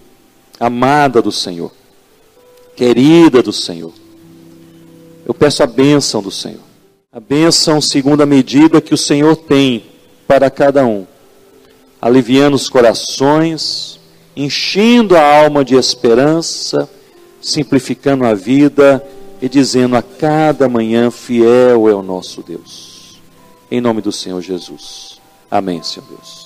amada 0.58 1.20
do 1.20 1.32
Senhor, 1.32 1.72
querida 2.74 3.42
do 3.42 3.52
Senhor. 3.52 3.92
Eu 5.26 5.34
peço 5.34 5.62
a 5.62 5.66
bênção 5.66 6.22
do 6.22 6.30
Senhor. 6.30 6.60
A 7.12 7.18
bênção 7.18 7.80
segundo 7.80 8.22
a 8.22 8.26
medida 8.26 8.80
que 8.80 8.94
o 8.94 8.98
Senhor 8.98 9.34
tem 9.34 9.84
para 10.26 10.48
cada 10.48 10.86
um, 10.86 11.04
aliviando 12.00 12.54
os 12.54 12.68
corações, 12.68 13.98
enchendo 14.36 15.16
a 15.16 15.40
alma 15.40 15.64
de 15.64 15.74
esperança, 15.74 16.88
simplificando 17.40 18.24
a 18.24 18.34
vida 18.34 19.04
e 19.42 19.48
dizendo 19.48 19.96
a 19.96 20.02
cada 20.02 20.68
manhã: 20.68 21.10
fiel 21.10 21.88
é 21.88 21.94
o 21.94 22.02
nosso 22.02 22.42
Deus. 22.42 23.20
Em 23.68 23.80
nome 23.80 24.00
do 24.00 24.12
Senhor 24.12 24.40
Jesus. 24.40 25.20
Amém, 25.50 25.82
Senhor 25.82 26.06
Deus. 26.08 26.45